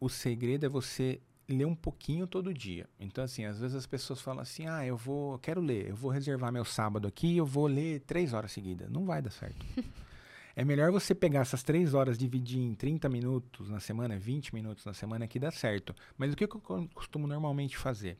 O 0.00 0.08
segredo 0.08 0.64
é 0.64 0.70
você 0.70 1.20
ler 1.48 1.64
um 1.64 1.74
pouquinho 1.74 2.26
todo 2.26 2.52
dia. 2.52 2.88
Então, 2.98 3.22
assim, 3.22 3.44
às 3.44 3.58
vezes 3.60 3.76
as 3.76 3.86
pessoas 3.86 4.20
falam 4.20 4.42
assim: 4.42 4.66
ah, 4.66 4.84
eu 4.84 4.96
vou, 4.96 5.38
quero 5.38 5.60
ler, 5.60 5.88
eu 5.90 5.96
vou 5.96 6.10
reservar 6.10 6.52
meu 6.52 6.64
sábado 6.64 7.06
aqui, 7.06 7.36
eu 7.36 7.46
vou 7.46 7.66
ler 7.66 8.00
três 8.00 8.32
horas 8.32 8.52
seguidas. 8.52 8.90
Não 8.90 9.04
vai 9.04 9.22
dar 9.22 9.30
certo. 9.30 9.64
é 10.54 10.64
melhor 10.64 10.90
você 10.90 11.14
pegar 11.14 11.40
essas 11.40 11.62
três 11.62 11.94
horas, 11.94 12.18
dividir 12.18 12.60
em 12.60 12.74
30 12.74 13.08
minutos 13.08 13.68
na 13.68 13.80
semana, 13.80 14.18
20 14.18 14.54
minutos 14.54 14.84
na 14.84 14.94
semana, 14.94 15.26
que 15.28 15.38
dá 15.38 15.50
certo. 15.50 15.94
Mas 16.16 16.32
o 16.32 16.36
que 16.36 16.44
eu 16.44 16.48
costumo 16.48 17.26
normalmente 17.26 17.76
fazer? 17.76 18.18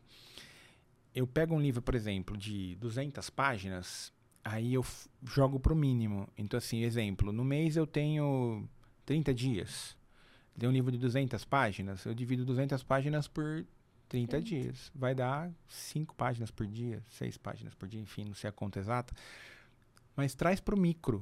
Eu 1.14 1.26
pego 1.26 1.54
um 1.54 1.60
livro, 1.60 1.80
por 1.80 1.94
exemplo, 1.94 2.36
de 2.36 2.76
200 2.76 3.30
páginas, 3.30 4.12
aí 4.44 4.74
eu 4.74 4.84
jogo 5.24 5.58
para 5.58 5.72
o 5.72 5.76
mínimo. 5.76 6.28
Então, 6.36 6.58
assim, 6.58 6.82
exemplo, 6.82 7.32
no 7.32 7.42
mês 7.42 7.74
eu 7.76 7.86
tenho 7.86 8.68
30 9.06 9.32
dias 9.32 9.96
tem 10.58 10.68
um 10.68 10.72
livro 10.72 10.90
de 10.90 10.98
200 10.98 11.44
páginas, 11.44 12.04
eu 12.04 12.14
divido 12.14 12.44
200 12.44 12.82
páginas 12.82 13.28
por 13.28 13.66
30 14.08 14.40
dias. 14.40 14.90
Vai 14.94 15.14
dar 15.14 15.50
5 15.68 16.14
páginas 16.14 16.50
por 16.50 16.66
dia, 16.66 17.02
6 17.10 17.36
páginas 17.36 17.74
por 17.74 17.88
dia, 17.88 18.00
enfim, 18.00 18.24
não 18.24 18.34
sei 18.34 18.48
a 18.48 18.52
conta 18.52 18.78
exata. 18.78 19.14
Mas 20.14 20.34
traz 20.34 20.60
para 20.60 20.74
o 20.74 20.78
micro. 20.78 21.20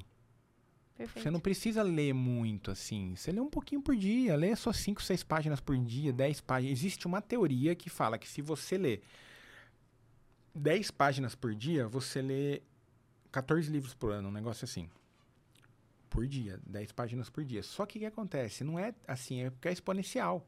Perfeito. 0.97 1.25
Você 1.25 1.31
não 1.31 1.41
precisa 1.41 1.83
ler 1.83 2.13
muito 2.13 2.71
assim. 2.71 3.17
Você 3.17 3.33
lê 3.33 3.41
um 3.41 3.51
pouquinho 3.51 3.83
por 3.83 3.97
dia, 3.97 4.37
lê 4.37 4.55
só 4.55 4.73
5, 4.73 5.03
6 5.03 5.25
páginas 5.25 5.61
por 5.61 5.77
dia, 5.77 6.13
10 6.13 6.41
páginas. 6.43 6.79
Existe 6.79 7.07
uma 7.07 7.21
teoria 7.21 7.75
que 7.75 7.91
fala 7.91 8.17
que 8.17 8.29
se 8.29 8.41
você 8.41 8.79
lê 8.79 9.01
10 10.55 10.93
páginas 10.93 11.35
por 11.35 11.53
dia, 11.53 11.89
você 11.89 12.23
lê 12.23 12.63
14 13.33 13.69
livros 13.69 13.95
por 13.95 14.13
ano, 14.13 14.29
um 14.29 14.33
negócio 14.33 14.65
assim 14.65 14.89
por 16.15 16.29
dia, 16.29 16.61
10 16.65 16.93
páginas 16.93 17.29
por 17.29 17.45
dia. 17.45 17.61
Só 17.65 17.85
que 17.85 17.99
o 17.99 18.01
que 18.01 18.07
acontece? 18.07 18.63
Não 18.63 18.79
é 18.79 18.95
assim, 19.07 19.43
é 19.43 19.51
porque 19.51 19.67
é 19.67 19.73
exponencial. 19.73 20.47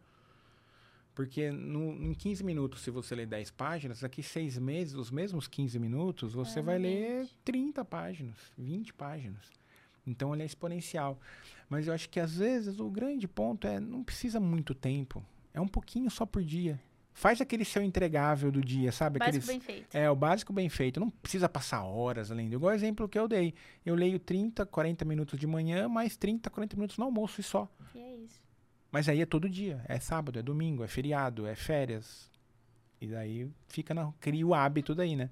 Porque 1.13 1.51
no, 1.51 1.93
em 2.05 2.15
15 2.15 2.45
minutos, 2.45 2.83
se 2.83 2.91
você 2.91 3.17
ler 3.17 3.27
10 3.27 3.51
páginas, 3.51 4.01
daqui 4.01 4.23
seis 4.23 4.57
meses, 4.59 4.95
os 4.95 5.11
mesmos 5.11 5.49
15 5.49 5.77
minutos, 5.81 6.35
você 6.35 6.61
é, 6.61 6.63
vai 6.63 6.79
20. 6.79 6.85
ler 6.85 7.29
30 7.45 7.85
páginas, 7.85 8.37
20 8.57 8.95
páginas. 8.95 9.51
Então 10.07 10.33
ele 10.33 10.45
é 10.45 10.47
exponencial. 10.47 11.19
Mas 11.69 11.89
eu 11.89 11.95
acho 11.95 12.09
que 12.09 12.21
às 12.21 12.37
vezes 12.37 12.79
o 12.79 12.89
grande 12.89 13.27
ponto 13.27 13.67
é 13.67 13.81
não 13.81 14.05
precisa 14.05 14.39
muito 14.39 14.73
tempo. 14.73 15.25
É 15.53 15.61
um 15.61 15.67
pouquinho 15.67 16.09
só 16.11 16.25
por 16.25 16.45
dia. 16.45 16.81
Faz 17.17 17.41
aquele 17.41 17.65
seu 17.65 17.83
entregável 17.83 18.53
do 18.53 18.61
dia, 18.61 18.93
sabe? 18.93 19.19
Básico 19.19 19.39
Aqueles, 19.39 19.47
bem 19.47 19.59
feito. 19.59 19.97
É, 19.97 20.11
o 20.11 20.15
básico 20.15 20.53
bem 20.53 20.69
feito. 20.69 21.01
Não 21.01 21.09
precisa 21.09 21.49
passar 21.49 21.83
horas 21.83 22.31
além. 22.31 22.53
Igual 22.53 22.73
o 22.73 22.75
exemplo 22.75 23.09
que 23.09 23.19
eu 23.19 23.27
dei. 23.27 23.55
Eu 23.87 23.95
leio 23.95 24.19
30, 24.19 24.67
40 24.67 25.03
minutos 25.07 25.41
de 25.41 25.47
manhã, 25.47 25.89
mais 25.89 26.15
30, 26.15 26.51
40 26.51 26.77
minutos 26.77 26.99
no 26.99 27.07
almoço 27.07 27.41
e 27.41 27.43
só. 27.43 27.67
E 27.95 28.01
é 28.01 28.17
isso. 28.17 28.39
Mas 28.93 29.09
aí 29.09 29.23
é 29.23 29.25
todo 29.25 29.49
dia. 29.49 29.83
É 29.89 29.99
sábado, 29.99 30.39
é 30.39 30.43
domingo, 30.43 30.85
é 30.85 30.89
feriado, 30.89 31.47
é 31.47 31.55
férias. 31.55 32.31
E 33.01 33.07
daí 33.07 33.51
fica 33.67 33.95
na, 33.95 34.13
cria 34.21 34.47
o 34.47 34.53
hábito 34.53 34.95
daí, 34.95 35.17
né? 35.17 35.31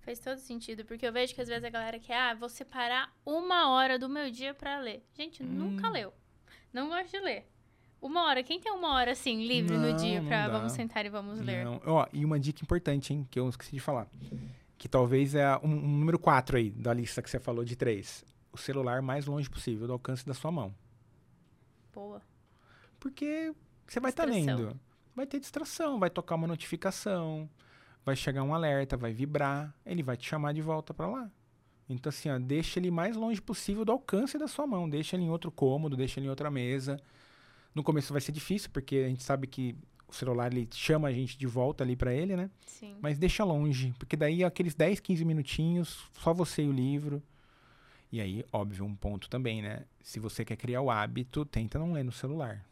Faz 0.00 0.18
todo 0.20 0.38
sentido, 0.38 0.86
porque 0.86 1.06
eu 1.06 1.12
vejo 1.12 1.34
que 1.34 1.42
às 1.42 1.48
vezes 1.48 1.64
a 1.64 1.68
galera 1.68 1.98
quer, 1.98 2.16
ah, 2.16 2.34
vou 2.34 2.48
separar 2.48 3.14
uma 3.26 3.72
hora 3.72 3.98
do 3.98 4.08
meu 4.08 4.30
dia 4.30 4.54
para 4.54 4.78
ler. 4.78 5.04
Gente, 5.12 5.42
hum. 5.42 5.46
nunca 5.46 5.90
leu. 5.90 6.14
Não 6.72 6.88
gosto 6.88 7.10
de 7.10 7.20
ler. 7.20 7.46
Uma 8.06 8.26
hora. 8.26 8.40
Quem 8.44 8.60
tem 8.60 8.70
uma 8.70 8.94
hora, 8.94 9.10
assim, 9.10 9.44
livre 9.44 9.76
não, 9.76 9.90
no 9.90 9.96
dia 9.96 10.22
pra 10.22 10.48
vamos 10.48 10.70
sentar 10.72 11.04
e 11.04 11.08
vamos 11.08 11.40
ler? 11.40 11.64
Não. 11.64 11.80
Ó, 11.84 12.06
e 12.12 12.24
uma 12.24 12.38
dica 12.38 12.62
importante, 12.62 13.12
hein, 13.12 13.26
que 13.28 13.38
eu 13.38 13.48
esqueci 13.48 13.72
de 13.72 13.80
falar. 13.80 14.06
Que 14.78 14.88
talvez 14.88 15.34
é 15.34 15.56
um, 15.56 15.70
um 15.72 15.98
número 15.98 16.16
4 16.16 16.56
aí, 16.56 16.70
da 16.70 16.94
lista 16.94 17.20
que 17.20 17.28
você 17.28 17.40
falou 17.40 17.64
de 17.64 17.74
três. 17.74 18.24
O 18.52 18.56
celular 18.56 19.02
mais 19.02 19.26
longe 19.26 19.50
possível 19.50 19.88
do 19.88 19.92
alcance 19.92 20.24
da 20.24 20.34
sua 20.34 20.52
mão. 20.52 20.72
Boa. 21.92 22.22
Porque 23.00 23.52
você 23.84 23.98
vai 23.98 24.12
estar 24.12 24.24
tá 24.24 24.30
lendo. 24.30 24.78
Vai 25.12 25.26
ter 25.26 25.40
distração, 25.40 25.98
vai 25.98 26.08
tocar 26.08 26.36
uma 26.36 26.46
notificação, 26.46 27.50
vai 28.04 28.14
chegar 28.14 28.44
um 28.44 28.54
alerta, 28.54 28.96
vai 28.96 29.12
vibrar, 29.12 29.74
ele 29.84 30.04
vai 30.04 30.16
te 30.16 30.28
chamar 30.28 30.54
de 30.54 30.62
volta 30.62 30.94
para 30.94 31.08
lá. 31.08 31.30
Então, 31.88 32.10
assim, 32.10 32.30
ó, 32.30 32.38
deixa 32.38 32.78
ele 32.78 32.90
mais 32.90 33.16
longe 33.16 33.42
possível 33.42 33.84
do 33.84 33.90
alcance 33.90 34.38
da 34.38 34.46
sua 34.46 34.64
mão. 34.64 34.88
Deixa 34.88 35.16
ele 35.16 35.24
em 35.24 35.30
outro 35.30 35.50
cômodo, 35.50 35.96
deixa 35.96 36.20
ele 36.20 36.26
em 36.26 36.30
outra 36.30 36.50
mesa. 36.52 37.00
No 37.76 37.82
começo 37.82 38.10
vai 38.10 38.22
ser 38.22 38.32
difícil, 38.32 38.70
porque 38.72 38.96
a 39.04 39.08
gente 39.08 39.22
sabe 39.22 39.46
que 39.46 39.76
o 40.08 40.14
celular 40.14 40.50
ele 40.50 40.66
chama 40.72 41.08
a 41.08 41.12
gente 41.12 41.36
de 41.36 41.46
volta 41.46 41.84
ali 41.84 41.94
para 41.94 42.14
ele, 42.14 42.34
né? 42.34 42.48
Sim. 42.64 42.96
Mas 43.02 43.18
deixa 43.18 43.44
longe, 43.44 43.94
porque 43.98 44.16
daí 44.16 44.42
aqueles 44.42 44.74
10, 44.74 44.98
15 44.98 45.24
minutinhos, 45.26 46.08
só 46.14 46.32
você 46.32 46.62
e 46.62 46.68
o 46.68 46.72
livro. 46.72 47.22
E 48.10 48.18
aí, 48.18 48.42
óbvio, 48.50 48.82
um 48.82 48.96
ponto 48.96 49.28
também, 49.28 49.60
né? 49.60 49.84
Se 50.00 50.18
você 50.18 50.42
quer 50.42 50.56
criar 50.56 50.80
o 50.80 50.90
hábito, 50.90 51.44
tenta 51.44 51.78
não 51.78 51.92
ler 51.92 52.02
no 52.02 52.12
celular. 52.12 52.64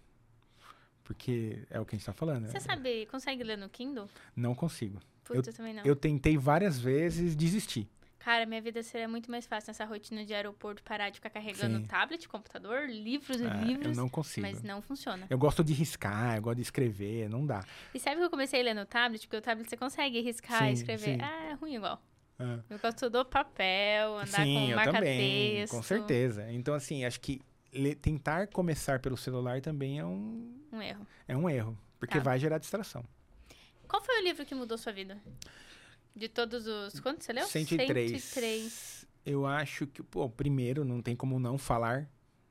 Porque 1.03 1.59
é 1.69 1.79
o 1.79 1.85
que 1.85 1.95
a 1.95 1.99
gente 1.99 2.07
tá 2.07 2.15
falando. 2.15 2.47
Você 2.47 2.55
né? 2.55 2.61
sabe, 2.61 3.05
consegue 3.05 3.45
ler 3.45 3.59
no 3.59 3.69
Kindle? 3.69 4.09
Não 4.35 4.55
consigo. 4.55 4.99
Puta, 5.23 5.51
eu, 5.51 5.53
também 5.53 5.75
não. 5.75 5.83
Eu 5.85 5.95
tentei 5.95 6.39
várias 6.39 6.81
vezes, 6.81 7.37
desisti. 7.37 7.87
Cara, 8.25 8.47
minha 8.47 8.63
vida 8.63 8.83
seria 8.83 9.07
muito 9.07 9.31
mais 9.31 9.47
fácil 9.47 9.69
nessa 9.69 9.85
rotina 9.85 10.25
de 10.25 10.33
aeroporto, 10.33 10.83
parar 10.83 11.11
de 11.11 11.17
ficar 11.17 11.29
carregando 11.29 11.77
Sim. 11.77 11.85
tablet, 11.85 12.27
computador, 12.27 12.89
livros 12.89 13.39
e 13.39 13.45
é, 13.45 13.55
livros. 13.63 13.89
Eu 13.89 14.03
não 14.03 14.09
consigo. 14.09 14.47
Mas 14.47 14.63
não 14.63 14.81
funciona. 14.81 15.27
Eu 15.29 15.37
gosto 15.37 15.63
de 15.63 15.75
riscar, 15.75 16.37
eu 16.37 16.41
gosto 16.41 16.57
de 16.57 16.63
escrever, 16.63 17.29
não 17.29 17.45
dá. 17.45 17.63
E 17.93 18.01
sabe 18.01 18.17
que 18.17 18.23
eu 18.23 18.31
comecei 18.31 18.63
a 18.63 18.65
ler 18.65 18.73
no 18.73 18.87
tablet? 18.87 19.27
Porque 19.27 19.37
o 19.37 19.43
tablet 19.43 19.69
você 19.69 19.77
consegue 19.77 20.23
riscar 20.23 20.71
e 20.71 20.73
escrever. 20.73 21.19
Sim. 21.19 21.21
Ah, 21.21 21.51
é 21.51 21.53
ruim 21.53 21.75
igual. 21.75 22.01
É. 22.39 22.61
Eu 22.71 22.79
gosto 22.79 23.11
do 23.11 23.27
papel, 23.27 24.17
andar 24.17 24.43
sim, 24.43 24.71
com 24.71 24.75
marca-texto. 24.75 25.71
Com 25.71 25.83
certeza. 25.83 26.51
Então, 26.51 26.73
assim, 26.73 27.05
acho 27.05 27.21
que 27.21 27.43
tentar 28.01 28.47
começar 28.47 29.01
pelo 29.01 29.19
celular 29.19 29.61
também 29.61 29.99
é 29.99 30.05
um... 30.05 30.51
Um 30.73 30.81
erro. 30.81 31.07
É 31.29 31.37
um 31.37 31.51
erro, 31.51 31.79
porque 32.01 32.17
tá. 32.17 32.25
vai 32.25 32.39
gerar 32.39 32.57
distração. 32.57 33.05
Qual 33.87 34.03
foi 34.03 34.19
o 34.19 34.25
livro 34.25 34.47
que 34.47 34.55
mudou 34.55 34.79
sua 34.79 34.93
vida? 34.93 35.21
De 36.15 36.29
todos 36.29 36.67
os. 36.67 37.01
Quantos 37.01 37.27
você 37.27 37.33
leu? 37.33 37.47
103. 37.47 38.23
103. 38.23 39.07
Eu 39.27 39.47
acho 39.47 39.87
que, 39.87 40.03
pô, 40.03 40.29
primeiro, 40.29 40.85
não 40.85 41.01
tem 41.01 41.17
como 41.17 41.39
não 41.41 41.57
falar 41.59 42.09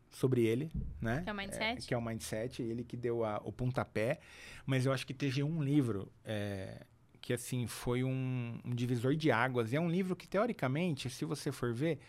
sobre 0.09 0.45
ele, 0.45 0.71
né? 1.01 1.21
Que 1.23 1.29
é 1.29 1.33
o 1.33 1.35
Mindset. 1.35 1.63
É, 1.63 1.87
que 1.87 1.93
é 1.93 1.97
o 1.97 2.01
Mindset, 2.01 2.61
ele 2.61 2.83
que 2.83 2.97
deu 2.97 3.23
a, 3.23 3.41
o 3.43 3.51
pontapé. 3.51 4.19
Mas 4.65 4.85
eu 4.85 4.91
acho 4.91 5.05
que 5.05 5.13
teve 5.13 5.43
um 5.43 5.61
livro 5.63 6.11
é, 6.25 6.85
que, 7.21 7.33
assim, 7.33 7.67
foi 7.67 8.03
um, 8.03 8.59
um, 8.65 8.75
divisor 8.75 9.15
de 9.15 9.31
águas. 9.31 9.71
E 9.71 9.75
é 9.75 9.79
um 9.79 9.89
livro 9.89 10.15
que, 10.15 10.27
teoricamente, 10.27 11.09
se 11.09 11.25
você 11.25 11.51
for 11.51 11.73
ver, 11.73 11.99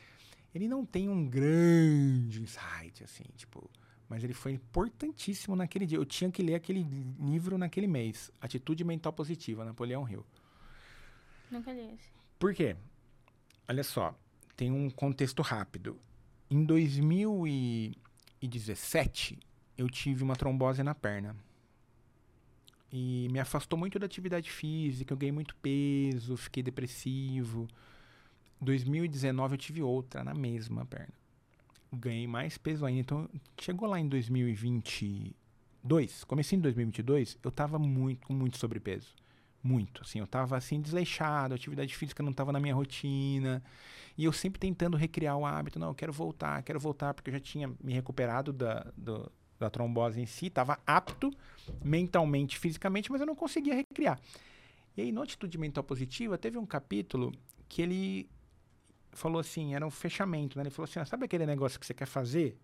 ele 0.55 0.67
não 0.67 0.85
tem 0.85 1.09
um 1.09 1.27
grande 1.27 2.43
insight, 2.43 3.03
assim, 3.03 3.25
tipo... 3.37 3.71
Mas 4.07 4.23
ele 4.23 4.35
foi 4.35 4.53
importantíssimo 4.53 5.57
naquele 5.57 5.87
dia. 5.87 5.97
Eu 5.97 6.05
tinha 6.05 6.31
que 6.31 6.43
ler 6.43 6.55
aquele 6.55 6.87
livro 7.19 7.57
naquele 7.57 7.87
mês. 7.87 8.31
Atitude 8.38 8.85
Mental 8.85 9.12
Positiva, 9.12 9.64
Napoleão 9.64 10.07
Hill. 10.09 10.25
Nunca 11.50 11.72
li 11.72 11.94
esse. 11.94 12.12
Por 12.38 12.54
quê? 12.54 12.76
Olha 13.68 13.83
só, 13.83 14.16
tem 14.57 14.70
um 14.70 14.88
contexto 14.90 15.42
rápido. 15.42 15.98
Em 16.50 16.62
2017, 16.64 19.38
eu 19.76 19.88
tive 19.88 20.22
uma 20.22 20.37
trombose 20.37 20.83
na 20.83 20.94
perna. 20.94 21.35
E 22.92 23.28
me 23.33 23.40
afastou 23.40 23.78
muito 23.78 23.98
da 23.98 24.04
atividade 24.07 24.50
física, 24.50 25.12
eu 25.12 25.16
ganhei 25.16 25.33
muito 25.33 25.57
peso, 25.57 26.37
fiquei 26.37 26.62
depressivo. 26.62 27.66
2019 28.61 29.54
eu 29.54 29.59
tive 29.59 29.83
outra 29.83 30.22
na 30.22 30.35
mesma 30.35 30.87
perna. 30.87 31.14
Ganhei 31.92 32.26
mais 32.26 32.59
peso 32.59 32.85
ainda. 32.85 33.00
Então, 33.00 33.30
chegou 33.59 33.88
lá 33.88 33.98
em 33.98 34.07
2022, 34.09 36.24
comecei 36.24 36.59
em 36.59 36.61
2022, 36.61 37.38
eu 37.42 37.50
tava 37.50 37.78
muito, 37.78 38.26
com 38.26 38.35
muito 38.35 38.59
sobrepeso 38.59 39.14
muito, 39.64 40.03
assim, 40.03 40.20
eu 40.20 40.27
tava 40.27 40.57
assim 40.57 40.81
desleixado, 40.81 41.55
a 41.55 41.57
atividade 41.57 41.96
física 41.96 42.22
não 42.22 42.33
tava 42.33 42.53
na 42.53 42.61
minha 42.61 42.74
rotina, 42.74 43.62
e 44.16 44.24
eu 44.24 44.33
sempre 44.33 44.61
tentando 44.61 44.96
recriar 44.96 45.37
o 45.38 45.46
hábito, 45.46 45.79
não, 45.79 45.88
eu 45.88 45.94
quero 45.94 46.12
voltar, 46.12 46.62
quero 46.62 46.79
voltar, 46.79 47.15
porque 47.15 47.31
eu 47.31 47.35
já 47.35 47.40
tinha 47.40 47.73
me 47.83 47.94
recuperado 47.94 48.52
da, 48.52 48.87
do, 48.96 49.33
da 49.58 49.71
trombose 49.71 50.21
em 50.21 50.27
si, 50.27 50.50
tava 50.50 50.79
apto 50.87 51.33
mentalmente, 51.83 52.58
fisicamente, 52.58 53.10
mas 53.10 53.23
eu 53.23 53.27
não 53.27 53.35
conseguia 53.35 53.75
recriar. 53.75 54.21
E 54.96 55.00
aí, 55.00 55.10
no 55.10 55.23
Atitude 55.23 55.58
Mental 55.58 55.83
Positiva, 55.83 56.38
teve 56.38 56.58
um 56.58 56.67
capítulo 56.67 57.33
que 57.69 57.83
ele 57.83 58.31
falou 59.12 59.40
assim, 59.40 59.75
era 59.75 59.87
um 59.87 59.90
fechamento, 59.90 60.58
né? 60.58 60.65
Ele 60.65 60.71
falou 60.71 60.88
assim, 60.88 61.00
ah, 61.00 61.04
sabe 61.04 61.25
aquele 61.25 61.46
negócio 61.46 61.81
que 61.81 61.87
você 61.87 61.94
quer 61.94 62.06
fazer? 62.06 62.56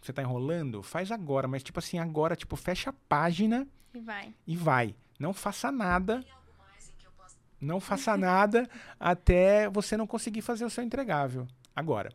Que 0.00 0.06
você 0.06 0.12
tá 0.12 0.22
enrolando? 0.22 0.82
Faz 0.82 1.12
agora, 1.12 1.46
mas 1.46 1.62
tipo 1.62 1.78
assim, 1.78 1.98
agora, 1.98 2.34
tipo, 2.34 2.56
fecha 2.56 2.90
a 2.90 2.92
página 2.92 3.68
e 3.94 4.00
vai. 4.00 4.34
E 4.46 4.56
vai. 4.56 4.94
Não 5.20 5.34
faça 5.34 5.70
nada. 5.70 6.24
Não 7.60 7.78
faça 7.78 8.16
nada 8.16 8.66
até 8.98 9.68
você 9.68 9.94
não 9.94 10.06
conseguir 10.06 10.40
fazer 10.40 10.64
o 10.64 10.70
seu 10.70 10.82
entregável. 10.82 11.46
Agora, 11.76 12.10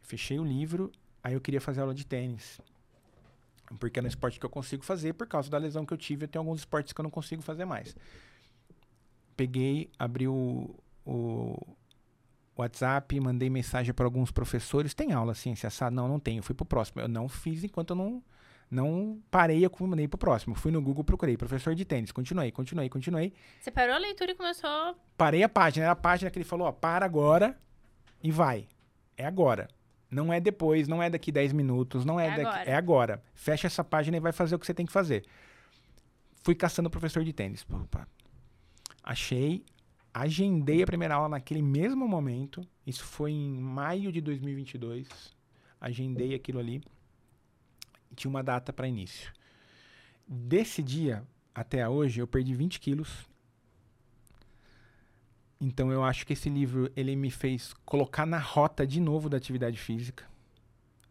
fechei 0.00 0.38
o 0.38 0.44
livro, 0.44 0.90
aí 1.22 1.34
eu 1.34 1.40
queria 1.40 1.60
fazer 1.60 1.82
aula 1.82 1.94
de 1.94 2.06
tênis. 2.06 2.58
Porque 3.78 3.98
é 3.98 4.02
no 4.02 4.08
esporte 4.08 4.40
que 4.40 4.46
eu 4.46 4.48
consigo 4.48 4.82
fazer, 4.82 5.12
por 5.12 5.26
causa 5.26 5.50
da 5.50 5.58
lesão 5.58 5.84
que 5.84 5.92
eu 5.92 5.98
tive, 5.98 6.24
eu 6.24 6.28
tenho 6.28 6.40
alguns 6.40 6.60
esportes 6.60 6.94
que 6.94 7.00
eu 7.00 7.02
não 7.02 7.10
consigo 7.10 7.42
fazer 7.42 7.66
mais. 7.66 7.94
Peguei, 9.36 9.90
abri 9.98 10.26
o, 10.26 10.74
o, 11.04 11.76
WhatsApp, 12.56 13.18
mandei 13.20 13.50
mensagem 13.50 13.92
para 13.92 14.06
alguns 14.06 14.30
professores. 14.30 14.94
Tem 14.94 15.12
aula 15.12 15.34
ciência 15.34 15.66
assada? 15.66 15.94
Não, 15.94 16.08
não 16.08 16.20
tenho. 16.20 16.42
Fui 16.42 16.54
pro 16.54 16.64
próximo. 16.64 17.02
Eu 17.02 17.08
não 17.08 17.28
fiz 17.28 17.64
enquanto 17.64 17.90
eu 17.90 17.96
não, 17.96 18.22
não 18.70 19.20
parei, 19.30 19.62
mandei 19.80 20.08
pro 20.08 20.18
próximo. 20.18 20.54
Fui 20.54 20.70
no 20.72 20.80
Google, 20.82 21.04
procurei 21.04 21.36
professor 21.36 21.74
de 21.74 21.84
tênis. 21.84 22.10
Continuei, 22.10 22.50
continuei, 22.50 22.88
continuei. 22.88 23.32
Você 23.60 23.70
parou 23.70 23.94
a 23.94 23.98
leitura 23.98 24.32
e 24.32 24.34
começou. 24.34 24.96
Parei 25.16 25.42
a 25.42 25.48
página. 25.48 25.86
Era 25.86 25.92
a 25.92 25.96
página 25.96 26.30
que 26.30 26.38
ele 26.38 26.44
falou: 26.44 26.66
ó, 26.66 26.72
para 26.72 27.04
agora 27.04 27.58
e 28.22 28.30
vai. 28.30 28.66
É 29.16 29.24
agora. 29.26 29.68
Não 30.10 30.32
é 30.32 30.40
depois, 30.40 30.86
não 30.86 31.02
é 31.02 31.10
daqui 31.10 31.32
10 31.32 31.52
minutos, 31.52 32.04
não 32.04 32.18
é, 32.20 32.26
É 32.26 32.30
daqui. 32.30 32.40
agora. 32.42 32.70
É 32.70 32.74
agora. 32.74 33.22
Fecha 33.34 33.66
essa 33.66 33.82
página 33.82 34.16
e 34.16 34.20
vai 34.20 34.32
fazer 34.32 34.54
o 34.54 34.58
que 34.58 34.66
você 34.66 34.74
tem 34.74 34.86
que 34.86 34.92
fazer. 34.92 35.24
Fui 36.42 36.54
caçando 36.54 36.88
professor 36.90 37.24
de 37.24 37.32
tênis. 37.32 37.66
Opa. 37.70 38.06
Achei, 39.02 39.64
agendei 40.12 40.82
a 40.82 40.86
primeira 40.86 41.14
aula 41.16 41.28
naquele 41.28 41.62
mesmo 41.62 42.06
momento. 42.06 42.66
Isso 42.86 43.04
foi 43.04 43.32
em 43.32 43.58
maio 43.60 44.12
de 44.12 44.20
2022. 44.20 45.08
Agendei 45.80 46.34
aquilo 46.34 46.58
ali. 46.58 46.82
Tinha 48.14 48.30
uma 48.30 48.42
data 48.42 48.72
para 48.72 48.88
início. 48.88 49.32
Desse 50.26 50.82
dia 50.82 51.22
até 51.54 51.88
hoje, 51.88 52.20
eu 52.20 52.26
perdi 52.26 52.54
20 52.54 52.80
quilos. 52.80 53.28
Então 55.60 55.90
eu 55.92 56.02
acho 56.02 56.26
que 56.26 56.32
esse 56.32 56.50
livro 56.50 56.90
ele 56.96 57.14
me 57.16 57.30
fez 57.30 57.72
colocar 57.84 58.26
na 58.26 58.38
rota 58.38 58.86
de 58.86 59.00
novo 59.00 59.28
da 59.28 59.36
atividade 59.36 59.78
física. 59.78 60.24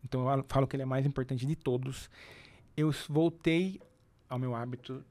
Então 0.04 0.30
eu 0.30 0.46
falo 0.48 0.68
que 0.68 0.76
ele 0.76 0.84
é 0.84 0.86
mais 0.86 1.06
importante 1.06 1.46
de 1.46 1.56
todos. 1.56 2.10
Eu 2.76 2.92
voltei 3.08 3.80
ao 4.30 4.38
meu 4.38 4.54
hábito. 4.54 5.04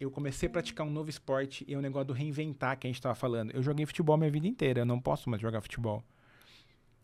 Eu 0.00 0.10
comecei 0.10 0.48
a 0.48 0.52
praticar 0.52 0.86
um 0.86 0.90
novo 0.90 1.10
esporte 1.10 1.64
e 1.68 1.74
é 1.74 1.76
o 1.78 1.80
negócio 1.80 2.06
do 2.06 2.12
reinventar 2.12 2.78
que 2.78 2.86
a 2.86 2.88
gente 2.88 2.98
estava 2.98 3.14
falando. 3.14 3.50
Eu 3.50 3.62
joguei 3.62 3.84
futebol 3.84 4.16
minha 4.16 4.30
vida 4.30 4.46
inteira, 4.46 4.80
eu 4.80 4.86
não 4.86 5.00
posso 5.00 5.28
mais 5.28 5.42
jogar 5.42 5.60
futebol. 5.60 6.02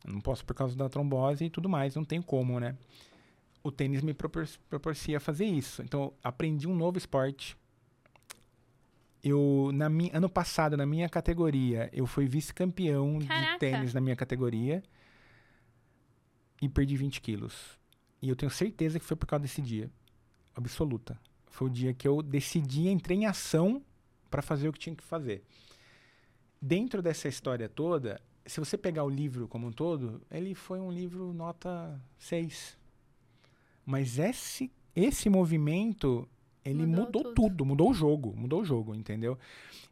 Eu 0.04 0.12
não 0.12 0.20
posso 0.20 0.44
por 0.44 0.54
causa 0.54 0.76
da 0.76 0.88
trombose 0.88 1.44
e 1.44 1.50
tudo 1.50 1.68
mais, 1.68 1.96
não 1.96 2.04
tem 2.04 2.22
como, 2.22 2.60
né? 2.60 2.76
O 3.64 3.72
tênis 3.72 4.02
me 4.02 4.14
propor 4.14 4.46
propicia 4.68 5.18
fazer 5.18 5.46
isso. 5.46 5.82
Então, 5.82 6.12
aprendi 6.22 6.68
um 6.68 6.76
novo 6.76 6.98
esporte. 6.98 7.56
Eu, 9.22 9.70
na 9.72 9.88
minha, 9.88 10.16
ano 10.16 10.28
passado, 10.28 10.76
na 10.76 10.84
minha 10.84 11.08
categoria, 11.08 11.88
eu 11.90 12.06
fui 12.06 12.26
vice-campeão 12.26 13.18
de 13.18 13.58
tênis 13.58 13.94
na 13.94 14.00
minha 14.00 14.14
categoria 14.14 14.82
e 16.60 16.68
perdi 16.68 16.94
20 16.94 17.22
quilos. 17.22 17.78
E 18.20 18.28
eu 18.28 18.36
tenho 18.36 18.50
certeza 18.50 19.00
que 19.00 19.04
foi 19.04 19.16
por 19.16 19.26
causa 19.26 19.42
desse 19.42 19.62
dia. 19.62 19.90
Absoluta. 20.54 21.18
Foi 21.46 21.68
o 21.68 21.70
dia 21.70 21.94
que 21.94 22.06
eu 22.06 22.22
decidi, 22.22 22.88
entrei 22.88 23.18
em 23.18 23.26
ação 23.26 23.82
para 24.30 24.42
fazer 24.42 24.68
o 24.68 24.72
que 24.72 24.78
tinha 24.78 24.94
que 24.94 25.02
fazer. 25.02 25.42
Dentro 26.60 27.00
dessa 27.00 27.28
história 27.28 27.68
toda, 27.68 28.20
se 28.44 28.60
você 28.60 28.76
pegar 28.76 29.04
o 29.04 29.08
livro 29.08 29.48
como 29.48 29.66
um 29.68 29.72
todo, 29.72 30.20
ele 30.30 30.54
foi 30.54 30.80
um 30.80 30.90
livro 30.90 31.32
nota 31.32 31.98
6. 32.18 32.76
Mas 33.84 34.18
esse, 34.18 34.70
esse 34.94 35.28
movimento, 35.28 36.28
ele 36.64 36.86
Mudou 36.86 37.04
mudou, 37.06 37.22
tudo. 37.22 37.34
tudo. 37.34 37.64
mudou 37.66 37.90
o 37.90 37.94
jogo, 37.94 38.34
mudou 38.36 38.62
o 38.62 38.64
jogo, 38.64 38.94
entendeu? 38.94 39.38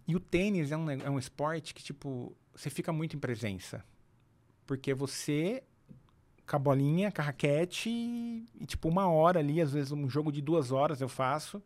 E 0.07 0.16
o 0.16 0.20
tênis 0.20 0.72
é 0.72 0.76
um, 0.76 0.90
é 0.90 1.11
um 1.11 1.18
esporte 1.18 1.74
que, 1.74 1.82
tipo, 1.82 2.34
você 2.55 2.70
fica 2.70 2.93
muito 2.93 3.16
em 3.16 3.18
presença. 3.18 3.84
Porque 4.66 4.95
você, 4.95 5.62
com 6.47 6.57
a 6.57 6.59
bolinha, 6.59 7.12
com 7.12 7.20
a 7.20 7.24
raquete, 7.24 7.90
e, 7.90 8.47
e, 8.61 8.66
tipo, 8.66 8.88
uma 8.88 9.07
hora 9.09 9.40
ali, 9.40 9.61
às 9.61 9.72
vezes 9.72 9.93
um 9.93 10.09
jogo 10.09 10.32
de 10.32 10.40
duas 10.40 10.72
horas 10.72 11.01
eu 11.01 11.09
faço, 11.09 11.62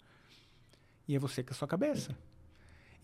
e 1.07 1.15
é 1.15 1.19
você 1.19 1.43
com 1.43 1.53
a 1.53 1.57
sua 1.57 1.69
cabeça. 1.69 2.17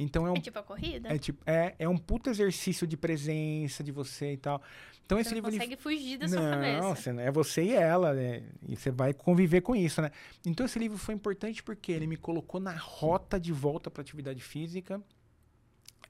Então 0.03 0.27
é 0.27 0.31
um 0.33 0.37
É 0.37 0.41
tipo 0.41 0.59
a 0.59 0.63
corrida? 0.63 1.09
é, 1.15 1.19
tipo, 1.19 1.43
é, 1.47 1.75
é 1.79 1.89
um 1.89 1.97
puto 1.97 2.29
exercício 2.31 2.87
de 2.87 2.97
presença 2.97 3.83
de 3.85 3.91
você 3.93 4.33
e 4.33 4.37
tal. 4.37 4.61
Então 5.05 5.19
esse 5.19 5.31
você 5.31 5.35
não 5.35 5.49
livro. 5.49 5.51
ele- 5.51 5.59
consegue 5.59 5.83
fugir 5.83 6.19
da 6.19 6.29
sua 6.29 6.41
não, 6.41 6.51
cabeça. 6.51 6.95
você 6.95 7.11
é 7.21 7.31
você 7.31 7.63
e 7.65 7.73
ela, 7.73 8.13
né? 8.15 8.43
E 8.69 8.77
você 8.77 8.91
vai 8.91 9.13
conviver 9.13 9.61
com 9.61 9.75
isso, 9.77 10.01
né? 10.03 10.11
Então 10.47 10.65
esse 10.67 10.79
livro 10.79 10.97
foi 10.99 11.15
importante 11.15 11.63
porque 11.63 11.93
ele 11.93 12.07
me 12.07 12.17
colocou 12.17 12.61
na 12.61 12.75
rota 12.77 13.39
de 13.39 13.53
volta 13.53 13.91
para 13.91 14.01
atividade 14.03 14.41
física. 14.43 15.03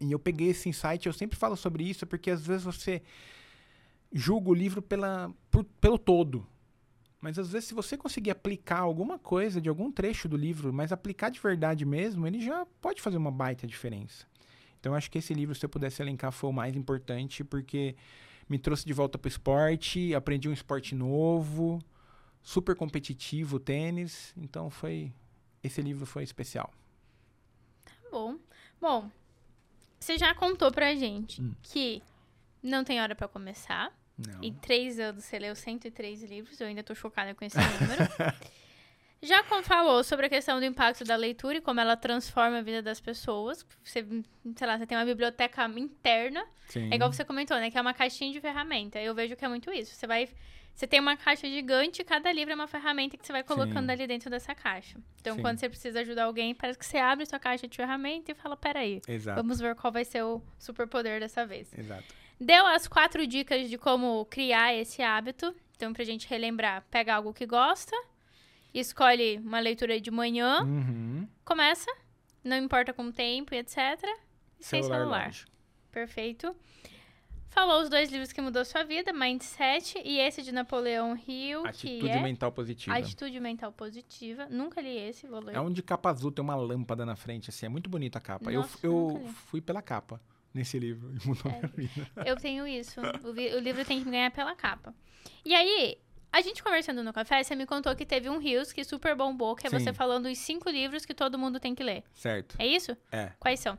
E 0.01 0.11
eu 0.11 0.19
peguei 0.19 0.49
esse 0.49 0.69
insight, 0.69 1.07
eu 1.07 1.13
sempre 1.13 1.39
falo 1.39 1.57
sobre 1.57 1.85
isso, 1.85 2.07
porque 2.07 2.31
às 2.31 2.45
vezes 2.45 2.65
você 2.65 3.03
julga 4.13 4.51
o 4.51 4.55
livro 4.55 4.83
pela, 4.83 5.33
por- 5.51 5.65
pelo 5.81 5.99
todo. 5.99 6.47
Mas 7.23 7.39
às 7.39 7.53
vezes, 7.53 7.69
se 7.69 7.75
você 7.75 7.97
conseguir 7.97 8.33
aplicar 8.33 8.81
alguma 8.81 9.17
coisa 9.17 9.61
de 9.61 9.69
algum 9.69 9.93
trecho 9.93 10.29
do 10.29 10.37
livro, 10.37 10.73
mas 10.73 10.91
aplicar 10.91 11.31
de 11.31 11.39
verdade 11.39 11.85
mesmo, 11.87 12.27
ele 12.27 12.41
já 12.41 12.67
pode 12.81 13.01
fazer 13.01 13.17
uma 13.17 13.31
baita 13.31 13.65
diferença. 13.65 14.27
Então, 14.81 14.93
acho 14.93 15.09
que 15.09 15.19
esse 15.19 15.33
livro, 15.33 15.55
se 15.55 15.65
eu 15.65 15.69
pudesse 15.71 16.03
elencar, 16.03 16.33
foi 16.33 16.51
o 16.51 16.53
mais 16.53 16.75
importante, 16.75 17.45
porque 17.45 17.95
me 18.49 18.59
trouxe 18.59 18.85
de 18.85 18.93
volta 18.93 19.17
para 19.17 19.29
o 19.29 19.31
esporte, 19.31 20.13
aprendi 20.13 20.49
um 20.49 20.53
esporte 20.53 20.97
novo, 20.97 21.81
super 22.43 22.75
competitivo, 22.75 23.57
o 23.57 23.61
tênis. 23.61 24.35
Então, 24.37 24.69
foi 24.69 25.13
esse 25.63 25.81
livro 25.81 26.05
foi 26.05 26.25
especial. 26.25 26.75
Tá 27.85 27.93
bom. 28.11 28.37
Bom, 28.81 29.09
você 30.01 30.19
já 30.19 30.35
contou 30.35 30.73
pra 30.73 30.93
gente 30.97 31.41
Hum. 31.41 31.55
que 31.63 32.03
não 32.61 32.83
tem 32.83 33.01
hora 33.01 33.15
pra 33.15 33.29
começar. 33.29 33.97
Não. 34.19 34.43
Em 34.43 34.53
três 34.53 34.99
anos 35.01 35.25
você 35.25 35.39
leu 35.39 35.55
103 35.55 36.23
livros, 36.25 36.61
eu 36.61 36.67
ainda 36.67 36.83
tô 36.83 36.95
chocada 36.95 37.35
com 37.35 37.45
esse 37.45 37.57
número. 37.57 38.03
Já 39.25 39.41
com- 39.45 39.63
falou 39.63 40.03
sobre 40.03 40.27
a 40.27 40.29
questão 40.29 40.59
do 40.59 40.65
impacto 40.65 41.05
da 41.05 41.15
leitura 41.15 41.59
e 41.59 41.61
como 41.61 41.79
ela 41.79 41.97
transforma 41.97 42.59
a 42.59 42.63
vida 42.63 42.83
das 42.83 43.01
pessoas. 43.01 43.65
Você, 43.85 44.05
sei 44.57 44.67
lá, 44.67 44.77
você 44.77 44.85
tem 44.85 44.99
uma 44.99 45.05
biblioteca 45.05 45.65
interna. 45.79 46.45
Sim. 46.67 46.89
É 46.91 46.97
igual 46.97 47.13
você 47.13 47.25
comentou, 47.25 47.57
né? 47.59 47.71
Que 47.71 47.79
é 47.79 47.81
uma 47.81 47.95
caixinha 47.95 48.33
de 48.33 48.41
ferramenta. 48.41 48.99
Eu 49.01 49.15
vejo 49.15 49.37
que 49.37 49.45
é 49.45 49.49
muito 49.49 49.73
isso. 49.73 49.95
Você 49.95 50.09
vai. 50.09 50.29
Você 50.75 50.87
tem 50.89 50.99
uma 50.99 51.17
caixa 51.17 51.47
gigante 51.47 52.01
e 52.03 52.05
cada 52.05 52.33
livro 52.33 52.51
é 52.51 52.55
uma 52.57 52.67
ferramenta 52.67 53.17
que 53.17 53.25
você 53.25 53.31
vai 53.33 53.45
colocando 53.45 53.85
Sim. 53.87 53.93
ali 53.93 54.07
dentro 54.09 54.29
dessa 54.31 54.55
caixa. 54.55 54.99
Então, 55.21 55.37
Sim. 55.37 55.43
quando 55.43 55.59
você 55.59 55.69
precisa 55.69 56.01
ajudar 56.01 56.25
alguém, 56.25 56.53
parece 56.55 56.79
que 56.79 56.87
você 56.87 56.97
abre 56.97 57.25
sua 57.27 57.39
caixa 57.39 57.69
de 57.69 57.77
ferramenta 57.77 58.33
e 58.33 58.35
fala: 58.35 58.57
peraí, 58.57 59.01
Exato. 59.07 59.41
vamos 59.41 59.61
ver 59.61 59.77
qual 59.77 59.93
vai 59.93 60.05
ser 60.05 60.23
o 60.25 60.43
superpoder 60.59 61.21
dessa 61.21 61.47
vez. 61.47 61.73
Exato. 61.79 62.13
Deu 62.45 62.67
as 62.67 62.89
quatro 62.89 63.27
dicas 63.27 63.71
de 63.71 63.79
como 63.79 64.25
criar 64.27 64.75
esse 64.75 65.01
hábito. 65.03 65.55
Então, 65.77 65.93
pra 65.93 66.05
gente 66.05 66.29
relembrar, 66.29 66.85
pega 66.91 67.15
algo 67.15 67.33
que 67.33 67.47
gosta, 67.47 67.97
escolhe 68.75 69.39
uma 69.39 69.61
leitura 69.61 70.01
de 70.01 70.11
manhã, 70.11 70.63
Uhum. 70.63 71.27
começa, 71.45 71.91
não 72.43 72.57
importa 72.57 72.93
com 72.93 73.05
o 73.05 73.13
tempo 73.13 73.55
e 73.55 73.59
etc. 73.59 73.77
E 74.61 74.65
sem 74.65 74.83
celular. 74.83 75.27
longe. 75.27 75.45
Perfeito. 75.91 76.55
Falou 77.49 77.83
os 77.83 77.91
dois 77.91 78.11
livros 78.11 78.33
que 78.33 78.41
mudou 78.41 78.65
sua 78.65 78.83
vida, 78.83 79.13
Mindset 79.13 80.01
e 80.05 80.19
esse 80.19 80.41
de 80.43 80.53
Napoleão 80.53 81.15
Hill, 81.29 81.67
Atitude 81.67 82.01
que 82.01 82.09
é 82.09 82.23
mental 82.23 82.51
positiva. 82.51 82.97
Atitude 82.97 83.39
Mental 83.41 83.71
Positiva. 83.73 84.47
Nunca 84.49 84.81
li 84.81 84.97
esse, 84.97 85.27
vou 85.27 85.39
ler. 85.41 85.55
É 85.55 85.61
um 85.61 85.71
de 85.71 85.83
capa 85.83 86.09
azul, 86.11 86.33
tem 86.33 86.43
uma 86.43 86.55
lâmpada 86.57 87.05
na 87.05 87.15
frente, 87.15 87.51
assim, 87.51 87.67
é 87.67 87.69
muito 87.69 87.91
bonita 87.91 88.19
a 88.19 88.23
capa. 88.23 88.51
Nossa, 88.51 88.79
eu 88.83 89.21
eu 89.23 89.29
fui 89.49 89.61
pela 89.61 89.83
capa 89.83 90.19
nesse 90.55 90.79
livro 90.79 91.13
e 91.15 91.27
mudou 91.27 91.51
É. 91.51 91.57
minha 91.59 91.69
vida. 91.69 92.11
Eu 92.27 92.37
tenho 92.37 92.67
isso. 92.67 93.01
O, 93.25 93.33
vi- 93.33 93.55
o 93.55 93.59
livro 93.61 93.85
tem 93.85 93.99
que 93.99 94.05
me 94.05 94.11
ganhar 94.13 94.31
pela 94.31 94.55
capa. 94.55 94.95
E 95.45 95.55
aí, 95.55 95.99
a 96.33 96.41
gente 96.41 96.63
conversando 96.63 97.03
no 97.03 97.13
café, 97.13 97.43
você 97.43 97.55
me 97.57 97.67
contou 97.67 97.95
que 97.97 98.05
teve 98.07 98.29
um 98.29 98.39
Rios 98.39 98.73
que 98.73 98.85
super 98.85 99.15
bombou, 99.17 99.55
que 99.57 99.67
é 99.67 99.71
Sim. 99.71 99.79
você 99.79 99.93
falando 99.93 100.27
os 100.27 100.39
cinco 100.39 100.69
livros 100.71 101.05
que 101.07 101.15
todo 101.15 101.39
mundo 101.39 101.59
tem 101.61 101.75
que 101.75 101.83
ler. 101.83 102.05
Certo. 102.15 102.57
É 102.59 102.67
isso? 102.67 102.97
É. 103.11 103.33
Quais 103.39 103.61
são? 103.61 103.79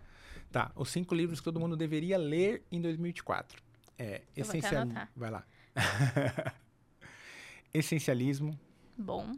Tá, 0.51 0.71
os 0.75 0.89
cinco 0.89 1.15
livros 1.15 1.39
que 1.39 1.45
todo 1.45 1.59
mundo 1.59 1.75
deveria 1.75 2.17
ler 2.17 2.63
em 2.71 2.79
2024. 2.79 3.61
É, 3.97 4.21
Eu 4.35 4.43
vou 4.45 4.49
até 4.49 4.57
essencial... 4.59 4.81
anotar. 4.83 5.09
Vai 5.15 5.31
lá. 5.31 5.43
Essencialismo. 7.73 8.57
Bom. 8.97 9.35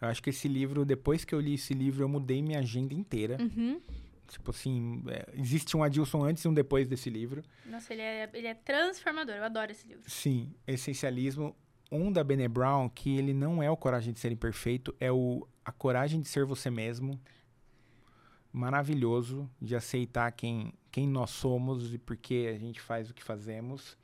Eu 0.00 0.08
acho 0.08 0.22
que 0.22 0.30
esse 0.30 0.48
livro, 0.48 0.84
depois 0.84 1.24
que 1.24 1.34
eu 1.34 1.40
li 1.40 1.54
esse 1.54 1.74
livro, 1.74 2.02
eu 2.04 2.08
mudei 2.08 2.42
minha 2.42 2.58
agenda 2.60 2.94
inteira. 2.94 3.38
Uhum. 3.40 3.80
Tipo 4.28 4.50
assim, 4.50 5.02
é, 5.08 5.26
existe 5.34 5.76
um 5.76 5.82
Adilson 5.82 6.24
antes 6.24 6.44
e 6.44 6.48
um 6.48 6.54
depois 6.54 6.88
desse 6.88 7.08
livro. 7.10 7.42
Nossa, 7.64 7.92
ele 7.92 8.02
é, 8.02 8.30
ele 8.32 8.46
é 8.46 8.54
transformador. 8.54 9.34
Eu 9.34 9.44
adoro 9.44 9.70
esse 9.70 9.86
livro. 9.86 10.02
Sim, 10.06 10.54
essencialismo. 10.66 11.56
Um 11.90 12.10
da 12.10 12.24
Bene 12.24 12.48
Brown, 12.48 12.88
que 12.88 13.16
ele 13.16 13.32
não 13.32 13.62
é 13.62 13.70
o 13.70 13.76
Coragem 13.76 14.12
de 14.12 14.18
Ser 14.18 14.32
Imperfeito, 14.32 14.94
é 14.98 15.12
o 15.12 15.46
A 15.64 15.70
Coragem 15.70 16.20
de 16.20 16.28
Ser 16.28 16.44
Você 16.44 16.68
Mesmo. 16.68 17.20
Maravilhoso 18.52 19.48
de 19.60 19.76
aceitar 19.76 20.32
quem, 20.32 20.72
quem 20.90 21.06
nós 21.06 21.30
somos 21.30 21.94
e 21.94 21.98
por 21.98 22.16
que 22.16 22.48
a 22.48 22.58
gente 22.58 22.80
faz 22.80 23.10
o 23.10 23.14
que 23.14 23.22
fazemos. 23.22 23.96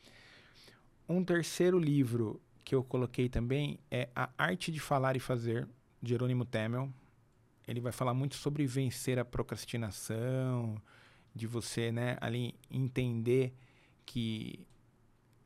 Um 1.09 1.25
terceiro 1.25 1.79
livro 1.79 2.41
que 2.65 2.75
eu 2.75 2.85
coloquei 2.85 3.29
também 3.29 3.81
é 3.91 4.09
A 4.15 4.31
Arte 4.39 4.71
de 4.71 4.79
Falar 4.79 5.17
e 5.17 5.21
Fazer, 5.21 5.69
de 6.01 6.11
Jerônimo 6.11 6.45
Temel. 6.45 6.93
Ele 7.67 7.81
vai 7.81 7.93
falar 7.93 8.15
muito 8.15 8.35
sobre 8.35 8.67
vencer 8.67 9.19
a 9.19 9.25
procrastinação, 9.25 10.81
de 11.35 11.47
você, 11.47 11.91
né, 11.91 12.17
ali 12.21 12.55
entender 12.71 13.55
que 14.05 14.67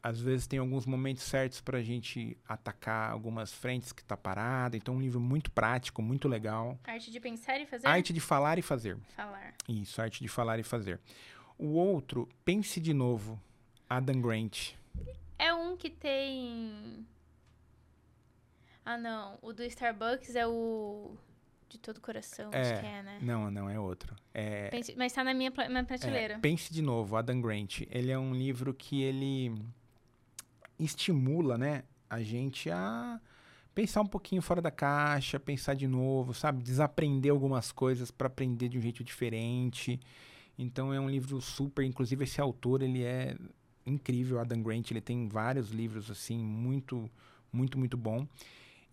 às 0.03 0.21
vezes 0.21 0.47
tem 0.47 0.59
alguns 0.61 0.87
momentos 0.87 1.25
certos 1.25 1.61
para 1.61 1.79
a 1.79 1.83
gente 1.83 2.37
atacar 2.49 3.11
algumas 3.11 3.53
frentes 3.53 3.93
que 3.93 4.05
tá 4.05 4.17
parada. 4.17 4.77
Então, 4.77 4.95
um 4.95 5.01
livro 5.01 5.19
muito 5.19 5.51
prático, 5.51 6.01
muito 6.01 6.29
legal. 6.29 6.79
Arte 6.85 7.11
de 7.11 7.19
pensar 7.19 7.61
e 7.61 7.67
fazer? 7.67 7.89
Arte 7.89 8.13
de 8.13 8.21
falar 8.21 8.57
e 8.57 8.63
fazer. 8.63 8.97
Falar. 9.17 9.55
Isso, 9.69 10.01
arte 10.01 10.23
de 10.23 10.29
falar 10.29 10.61
e 10.61 10.63
fazer. 10.63 11.01
O 11.59 11.73
outro, 11.73 12.29
Pense 12.45 12.81
de 12.81 12.95
Novo. 12.95 13.41
Adam 13.89 14.21
Grant. 14.21 14.75
É 15.39 15.53
um 15.53 15.77
que 15.77 15.91
tem. 15.91 17.05
Ah, 18.85 18.97
não. 18.97 19.39
O 19.43 19.53
do 19.53 19.65
Starbucks 19.65 20.37
é 20.37 20.47
o. 20.47 21.17
De 21.69 21.79
todo 21.79 22.01
coração, 22.01 22.51
É. 22.53 22.61
acho 22.61 22.81
que 22.81 22.87
é, 22.87 23.03
né? 23.03 23.19
Não, 23.21 23.51
não, 23.51 23.69
é 23.69 23.79
outro. 23.79 24.15
É, 24.33 24.69
Pense- 24.71 24.95
Mas 24.97 25.13
tá 25.13 25.25
na 25.25 25.35
minha, 25.35 25.51
na 25.69 25.83
prateleira. 25.85 26.35
É, 26.35 26.39
pense 26.39 26.73
de 26.73 26.81
novo, 26.81 27.17
Adam 27.17 27.41
Grant. 27.41 27.81
Ele 27.91 28.11
é 28.13 28.19
um 28.19 28.33
livro 28.33 28.73
que 28.73 29.03
ele 29.03 29.53
estimula, 30.79 31.57
né, 31.59 31.83
a 32.09 32.21
gente 32.23 32.71
a 32.71 33.21
pensar 33.75 34.01
um 34.01 34.07
pouquinho 34.07 34.41
fora 34.41 34.63
da 34.63 34.71
caixa, 34.71 35.39
pensar 35.41 35.75
de 35.75 35.87
novo, 35.87 36.33
sabe, 36.33 36.63
desaprender 36.63 37.31
algumas 37.31 37.73
coisas 37.73 38.11
para 38.11 38.27
aprender 38.27 38.69
de 38.69 38.79
um 38.79 38.81
jeito 38.81 39.03
diferente. 39.05 40.01
Então 40.59 40.93
é 40.95 41.01
um 41.01 41.09
livro 41.11 41.41
super, 41.41 41.85
inclusive 41.85 42.25
esse 42.25 42.41
autor, 42.41 42.83
ele 42.83 43.03
é 43.03 43.37
incrível, 43.85 44.39
Adam 44.41 44.63
Grant, 44.63 44.91
ele 44.91 45.01
tem 45.01 45.29
vários 45.29 45.71
livros 45.71 46.11
assim 46.11 46.39
muito, 46.39 47.11
muito, 47.53 47.79
muito 47.79 47.97
bom. 47.97 48.27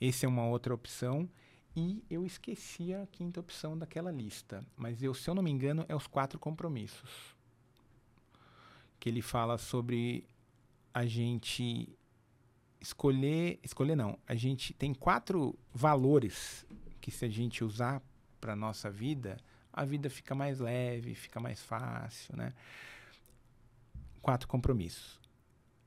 Esse 0.01 0.26
é 0.26 0.30
uma 0.30 0.45
outra 0.45 0.74
opção. 0.74 1.30
E 1.76 2.03
eu 2.09 2.26
esqueci 2.26 2.93
a 2.93 3.07
quinta 3.07 3.39
opção 3.39 3.78
daquela 3.78 4.11
lista. 4.11 4.63
Mas 4.78 5.01
eu, 5.01 5.13
se 5.13 5.30
eu 5.30 5.34
não 5.34 5.41
me 5.41 5.49
engano, 5.49 5.86
é 5.89 5.95
os 5.95 6.05
quatro 6.05 6.38
compromissos. 6.38 7.36
Que 8.99 9.09
ele 9.09 9.21
fala 9.21 9.57
sobre 9.57 10.26
a 10.93 11.05
gente 11.05 11.89
escolher. 12.80 13.59
Escolher 13.63 13.95
não. 13.95 14.19
A 14.28 14.36
gente 14.36 14.74
tem 14.74 14.93
quatro 14.93 15.57
valores 15.74 16.65
que 17.01 17.09
se 17.09 17.26
a 17.26 17.30
gente 17.30 17.63
usar 17.63 18.01
para 18.39 18.55
nossa 18.55 18.91
vida, 18.91 19.38
a 19.71 19.84
vida 19.84 20.09
fica 20.09 20.36
mais 20.36 20.59
leve, 20.59 21.15
fica 21.15 21.39
mais 21.39 21.61
fácil, 21.63 22.36
né? 22.36 22.53
Quatro 24.21 24.47
compromissos. 24.47 25.22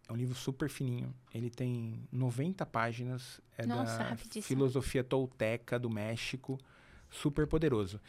É 0.09 0.13
um 0.13 0.17
livro 0.17 0.35
super 0.35 0.69
fininho. 0.71 1.13
Ele 1.35 1.51
tem 1.51 2.07
90 2.13 2.65
páginas. 2.67 3.41
É 3.59 3.67
Nossa, 3.67 3.99
da 3.99 4.05
rapidíssimo. 4.11 4.43
filosofia 4.43 5.03
tolteca 5.03 5.79
do 5.79 5.91
México. 5.91 6.59
Super 7.11 7.47
poderoso. 7.47 8.01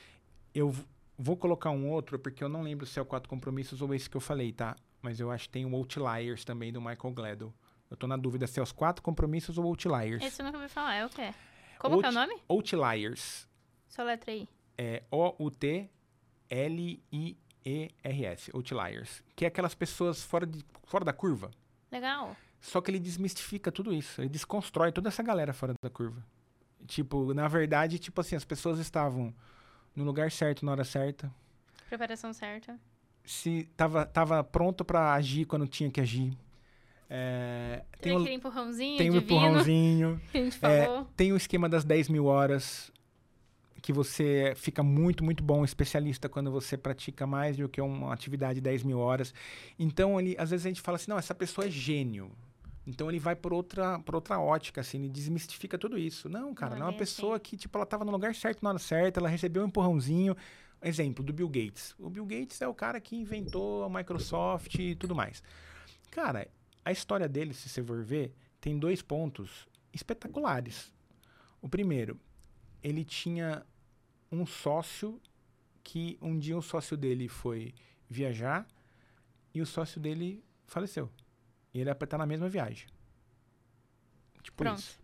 Eu 0.54 0.74
vou 1.18 1.36
colocar 1.36 1.72
um 1.72 1.89
outro, 1.89 2.20
porque 2.20 2.43
eu 2.43 2.50
não 2.50 2.62
lembro 2.62 2.86
se 2.86 3.00
é 3.00 3.02
o 3.02 3.06
Quatro 3.06 3.28
Compromissos 3.30 3.82
ou 3.82 3.93
esse 3.93 4.10
que 4.10 4.16
eu 4.16 4.22
falei, 4.22 4.52
tá? 4.52 4.76
Mas 5.02 5.20
eu 5.20 5.32
acho 5.32 5.45
que 5.45 5.54
tem 5.54 5.66
o 5.66 5.76
Outliers 5.76 6.45
também, 6.45 6.72
do 6.72 6.80
Michael 6.80 7.14
Gladwell. 7.14 7.54
Eu 7.89 7.98
tô 7.98 8.06
na 8.06 8.18
dúvida 8.18 8.45
se 8.45 8.60
é 8.60 8.64
os 8.64 8.72
Quatro 8.72 9.02
Compromissos 9.02 9.58
ou 9.58 9.66
Outliers. 9.66 10.24
Esse 10.24 10.41
eu 10.41 10.45
nunca 10.45 10.58
ouvi 10.58 10.70
falar, 10.70 10.95
é 10.95 11.06
o 11.06 11.10
quê? 11.10 11.34
Como 11.80 12.00
que 12.00 12.06
é 12.06 12.10
o 12.10 12.12
nome? 12.12 12.36
Outliers. 12.48 13.48
Só 13.88 14.04
letra 14.04 14.32
aí. 14.32 14.48
É 14.78 15.04
O-U-T-L-I-E-R-S. 17.50 18.52
Outliers. 18.54 19.24
Que 19.36 19.45
é 19.45 19.48
aquelas 19.48 19.74
pessoas 19.74 20.24
fora, 20.24 20.45
de, 20.45 20.64
fora 20.84 21.06
da 21.06 21.14
curva. 21.14 21.50
Legal. 21.92 22.36
Só 22.60 22.82
que 22.82 22.92
ele 22.92 23.00
desmistifica 23.00 23.72
tudo 23.72 23.94
isso. 23.94 24.22
Ele 24.22 24.30
desconstrói 24.30 24.92
toda 24.92 25.10
essa 25.10 25.22
galera 25.24 25.54
fora 25.54 25.74
da 25.82 25.90
curva. 25.90 26.24
Tipo, 26.86 27.34
na 27.34 27.48
verdade, 27.48 28.00
tipo 28.00 28.20
assim, 28.22 28.36
as 28.36 28.46
pessoas 28.46 28.80
estavam 28.80 29.34
no 29.96 30.04
lugar 30.04 30.32
certo 30.32 30.66
na 30.66 30.72
hora 30.72 30.84
certa. 30.84 31.32
Preparação 31.90 32.34
certa. 32.34 32.80
Se 33.24 33.70
tava, 33.76 34.06
tava 34.06 34.44
pronto 34.44 34.84
pra 34.86 35.14
agir 35.14 35.46
quando 35.46 35.68
tinha 35.68 35.90
que 35.92 36.00
agir. 36.02 36.38
É, 37.10 37.84
tem 38.02 38.12
Tem 38.14 38.22
aquele 38.22 38.36
empurrãozinho 38.36 38.98
tem 38.98 39.10
o 39.10 39.14
divino 39.14 39.26
empurrãozinho. 39.40 40.22
que 40.32 40.38
a 40.38 40.42
gente 40.44 40.60
É, 40.66 40.86
falou. 40.86 41.08
tem 41.16 41.32
o 41.32 41.38
esquema 41.38 41.70
das 41.70 41.84
10 41.86 42.10
mil 42.10 42.26
horas. 42.26 42.92
Que 43.88 43.94
você 43.94 44.52
fica 44.58 44.84
muito, 44.84 45.24
muito 45.24 45.42
bom, 45.42 45.64
especialista, 45.64 46.28
quando 46.28 46.52
você 46.52 46.78
pratica 46.78 47.26
mais 47.26 47.56
do 47.56 47.70
que 47.70 47.80
uma 47.80 48.14
atividade 48.14 48.56
de 48.56 48.62
10 48.62 48.84
mil 48.84 49.00
horas. 49.00 49.34
Então, 49.80 50.20
ele, 50.20 50.36
às 50.38 50.50
vezes 50.50 50.66
a 50.66 50.70
gente 50.70 50.82
fala 50.82 50.98
assim, 50.98 51.10
não, 51.10 51.18
essa 51.18 51.34
pessoa 51.34 51.68
é 51.68 51.72
gênio. 51.72 52.30
Então 52.86 53.10
ele 53.10 53.18
vai 53.18 53.34
por 53.34 53.54
outra, 53.54 53.98
por 54.00 54.14
outra 54.16 54.42
ótica, 54.42 54.82
assim, 54.82 54.98
ele 54.98 55.08
desmistifica 55.08 55.78
tudo 55.78 55.98
isso. 55.98 56.28
Não, 56.28 56.54
cara, 56.54 56.72
Não 56.72 56.76
é 56.76 56.80
não 56.82 56.88
é 56.88 56.90
uma 56.92 56.98
pessoa 56.98 57.36
assim. 57.38 57.44
que, 57.46 57.56
tipo, 57.56 57.78
ela 57.78 57.86
tava 57.86 58.04
no 58.04 58.12
lugar 58.12 58.36
certo 58.36 58.62
na 58.62 58.72
hora 58.72 58.78
certa, 58.78 59.22
ela 59.22 59.30
recebeu 59.30 59.64
um 59.64 59.68
empurrãozinho. 59.68 60.36
Exemplo 60.84 61.24
do 61.24 61.32
Bill 61.32 61.48
Gates. 61.48 61.96
O 61.98 62.10
Bill 62.10 62.26
Gates 62.26 62.62
é 62.62 62.68
o 62.68 62.74
cara 62.74 63.00
que 63.00 63.16
inventou 63.16 63.86
a 63.86 63.90
Microsoft 63.90 64.76
e 64.80 64.96
tudo 64.96 65.16
mais. 65.16 65.42
Cara, 66.12 66.46
a 66.84 66.92
história 66.92 67.30
dele, 67.30 67.54
se 67.54 67.70
você 67.70 67.82
for 67.82 68.04
ver, 68.04 68.34
tem 68.60 68.78
dois 68.78 69.02
pontos 69.02 69.66
espetaculares. 69.94 70.92
O 71.62 71.70
primeiro, 71.70 72.20
ele 72.84 73.06
tinha 73.06 73.66
um 74.32 74.45
sócio 74.45 75.21
que 75.84 76.17
um 76.21 76.38
dia 76.38 76.57
o 76.57 76.61
sócio 76.61 76.97
dele 76.97 77.28
foi 77.28 77.73
viajar 78.09 78.67
e 79.53 79.61
o 79.61 79.65
sócio 79.65 79.99
dele 79.99 80.43
faleceu. 80.65 81.09
E 81.73 81.80
ele 81.80 81.89
ia 81.89 81.93
estar 81.93 82.17
na 82.17 82.25
mesma 82.25 82.49
viagem. 82.49 82.88
Tipo 84.43 84.57
Pronto. 84.63 84.80
isso. 84.80 84.99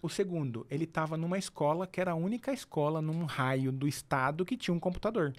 O 0.00 0.08
segundo, 0.08 0.66
ele 0.70 0.84
estava 0.84 1.16
numa 1.16 1.38
escola 1.38 1.86
que 1.86 2.00
era 2.00 2.12
a 2.12 2.14
única 2.14 2.52
escola 2.52 3.02
num 3.02 3.24
raio 3.24 3.72
do 3.72 3.88
estado 3.88 4.44
que 4.44 4.56
tinha 4.56 4.74
um 4.74 4.78
computador. 4.78 5.34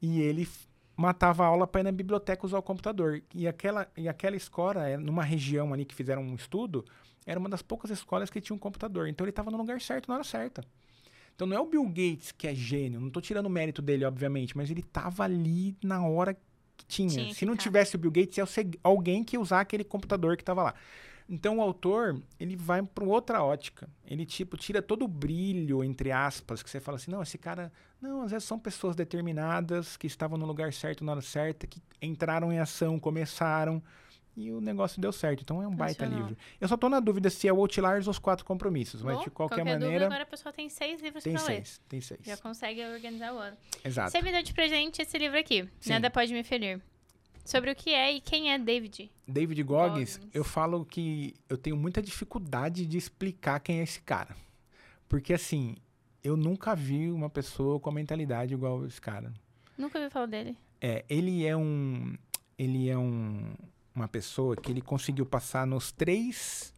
e 0.00 0.20
ele 0.20 0.48
matava 0.96 1.44
a 1.44 1.46
aula 1.48 1.66
para 1.66 1.80
ir 1.80 1.84
na 1.84 1.92
biblioteca 1.92 2.46
usar 2.46 2.58
o 2.58 2.62
computador. 2.62 3.22
E 3.34 3.48
aquela, 3.48 3.90
e 3.96 4.08
aquela 4.08 4.36
escola, 4.36 4.86
é 4.88 4.96
numa 4.96 5.24
região 5.24 5.72
ali 5.72 5.84
que 5.84 5.94
fizeram 5.94 6.22
um 6.22 6.34
estudo, 6.34 6.84
era 7.26 7.38
uma 7.38 7.48
das 7.48 7.62
poucas 7.62 7.90
escolas 7.90 8.30
que 8.30 8.40
tinha 8.40 8.54
um 8.54 8.58
computador. 8.58 9.08
Então 9.08 9.24
ele 9.24 9.30
estava 9.30 9.50
no 9.50 9.58
lugar 9.58 9.80
certo 9.80 10.08
na 10.08 10.14
hora 10.14 10.24
certa. 10.24 10.64
Então 11.34 11.46
não 11.46 11.56
é 11.56 11.60
o 11.60 11.66
Bill 11.66 11.84
Gates 11.88 12.32
que 12.32 12.46
é 12.46 12.54
gênio, 12.54 13.00
não 13.00 13.10
tô 13.10 13.20
tirando 13.20 13.46
o 13.46 13.50
mérito 13.50 13.82
dele, 13.82 14.04
obviamente, 14.04 14.56
mas 14.56 14.70
ele 14.70 14.82
tava 14.82 15.24
ali 15.24 15.76
na 15.82 16.06
hora 16.06 16.34
que 16.76 16.86
tinha. 16.86 17.08
Tinha 17.08 17.34
Se 17.34 17.44
não 17.44 17.56
tá. 17.56 17.62
tivesse 17.62 17.96
o 17.96 17.98
Bill 17.98 18.10
Gates, 18.10 18.38
ia 18.38 18.46
ser 18.46 18.68
alguém 18.82 19.24
que 19.24 19.36
ia 19.36 19.40
usar 19.40 19.60
aquele 19.60 19.84
computador 19.84 20.36
que 20.36 20.44
tava 20.44 20.62
lá. 20.62 20.74
Então 21.28 21.58
o 21.58 21.62
autor, 21.62 22.20
ele 22.38 22.54
vai 22.54 22.82
para 22.82 23.04
outra 23.04 23.42
ótica. 23.42 23.88
Ele 24.06 24.26
tipo 24.26 24.56
tira 24.56 24.82
todo 24.82 25.04
o 25.04 25.08
brilho 25.08 25.82
entre 25.82 26.12
aspas 26.12 26.62
que 26.62 26.70
você 26.70 26.80
fala 26.80 26.96
assim, 26.96 27.10
não, 27.10 27.22
esse 27.22 27.38
cara, 27.38 27.72
não, 28.00 28.22
às 28.22 28.30
vezes 28.30 28.46
são 28.46 28.58
pessoas 28.58 28.94
determinadas 28.94 29.96
que 29.96 30.06
estavam 30.06 30.38
no 30.38 30.46
lugar 30.46 30.72
certo 30.72 31.04
na 31.04 31.12
hora 31.12 31.22
certa, 31.22 31.66
que 31.66 31.82
entraram 32.00 32.52
em 32.52 32.58
ação, 32.58 33.00
começaram 33.00 33.82
e 34.36 34.50
o 34.50 34.60
negócio 34.60 35.00
deu 35.00 35.12
certo. 35.12 35.42
Então 35.42 35.62
é 35.62 35.66
um 35.66 35.74
baita 35.74 36.04
livro. 36.06 36.36
Eu 36.60 36.66
só 36.68 36.76
tô 36.76 36.88
na 36.88 37.00
dúvida 37.00 37.30
se 37.30 37.46
é 37.46 37.52
o 37.52 37.56
Outliers 37.58 38.06
ou 38.06 38.10
os 38.10 38.18
quatro 38.18 38.44
compromissos, 38.44 39.02
mas 39.02 39.16
Bom, 39.16 39.24
de 39.24 39.30
qualquer, 39.30 39.64
dúvida, 39.64 39.78
maneira 39.78 40.06
agora 40.06 40.22
a 40.22 40.26
pessoa 40.26 40.52
tem 40.52 40.68
seis 40.68 41.00
livros 41.00 41.22
tem 41.22 41.34
pra 41.34 41.42
ler. 41.42 41.54
seis, 41.54 41.80
tem 41.88 42.00
seis. 42.00 42.20
Já 42.24 42.36
consegue 42.36 42.84
organizar 42.84 43.32
o 43.32 43.38
ano. 43.38 43.56
Exato. 43.84 44.10
Você 44.10 44.20
me 44.20 44.32
deu 44.32 44.42
de 44.42 44.52
presente 44.52 45.02
esse 45.02 45.16
livro 45.18 45.38
aqui. 45.38 45.68
Sim. 45.80 45.90
Nada 45.90 46.10
pode 46.10 46.32
me 46.32 46.42
ferir. 46.42 46.80
Sobre 47.44 47.70
o 47.70 47.76
que 47.76 47.90
é 47.90 48.12
e 48.12 48.20
quem 48.20 48.52
é 48.52 48.58
David. 48.58 49.10
David 49.28 49.62
Goggins, 49.62 50.16
Goggins. 50.16 50.34
eu 50.34 50.42
falo 50.42 50.84
que 50.84 51.34
eu 51.48 51.58
tenho 51.58 51.76
muita 51.76 52.00
dificuldade 52.00 52.86
de 52.86 52.96
explicar 52.96 53.60
quem 53.60 53.80
é 53.80 53.82
esse 53.82 54.00
cara. 54.00 54.34
Porque 55.08 55.34
assim, 55.34 55.76
eu 56.22 56.36
nunca 56.36 56.74
vi 56.74 57.10
uma 57.10 57.28
pessoa 57.28 57.78
com 57.78 57.90
a 57.90 57.92
mentalidade 57.92 58.54
igual 58.54 58.86
esse 58.86 59.00
cara. 59.00 59.30
Nunca 59.76 59.98
ouvi 59.98 60.10
falar 60.10 60.26
dele. 60.26 60.56
É, 60.80 61.04
ele 61.08 61.44
é 61.44 61.54
um 61.54 62.16
ele 62.58 62.88
é 62.88 62.96
um 62.96 63.52
uma 63.94 64.08
pessoa 64.08 64.56
que 64.56 64.72
ele 64.72 64.80
conseguiu 64.80 65.24
passar 65.24 65.66
nos 65.66 65.92
três 65.92 66.74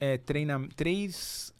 é, 0.00 0.18
treina, 0.18 0.68
três 0.76 1.54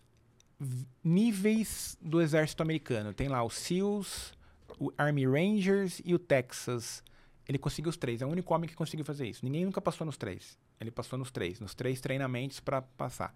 níveis 1.03 1.97
do 2.01 2.21
exército 2.21 2.63
americano. 2.63 3.13
Tem 3.13 3.29
lá 3.29 3.43
o 3.43 3.51
SEALs, 3.51 4.33
o 4.79 4.93
Army 4.97 5.27
Rangers 5.27 6.01
e 6.05 6.15
o 6.15 6.19
Texas. 6.19 7.03
Ele 7.49 7.59
conseguiu 7.59 7.91
os 7.91 7.97
três. 7.97 8.21
É 8.21 8.27
o 8.27 8.29
único 8.29 8.53
homem 8.55 8.69
que 8.69 8.77
conseguiu 8.77 9.05
fazer 9.05 9.27
isso. 9.27 9.45
Ninguém 9.45 9.65
nunca 9.65 9.81
passou 9.81 10.05
nos 10.05 10.17
três. 10.17 10.59
Ele 10.81 10.91
passou 10.91 11.19
nos 11.19 11.31
três, 11.31 11.59
nos 11.61 11.75
três 11.75 12.01
treinamentos 12.01 12.61
para 12.61 12.83
passar. 12.83 13.35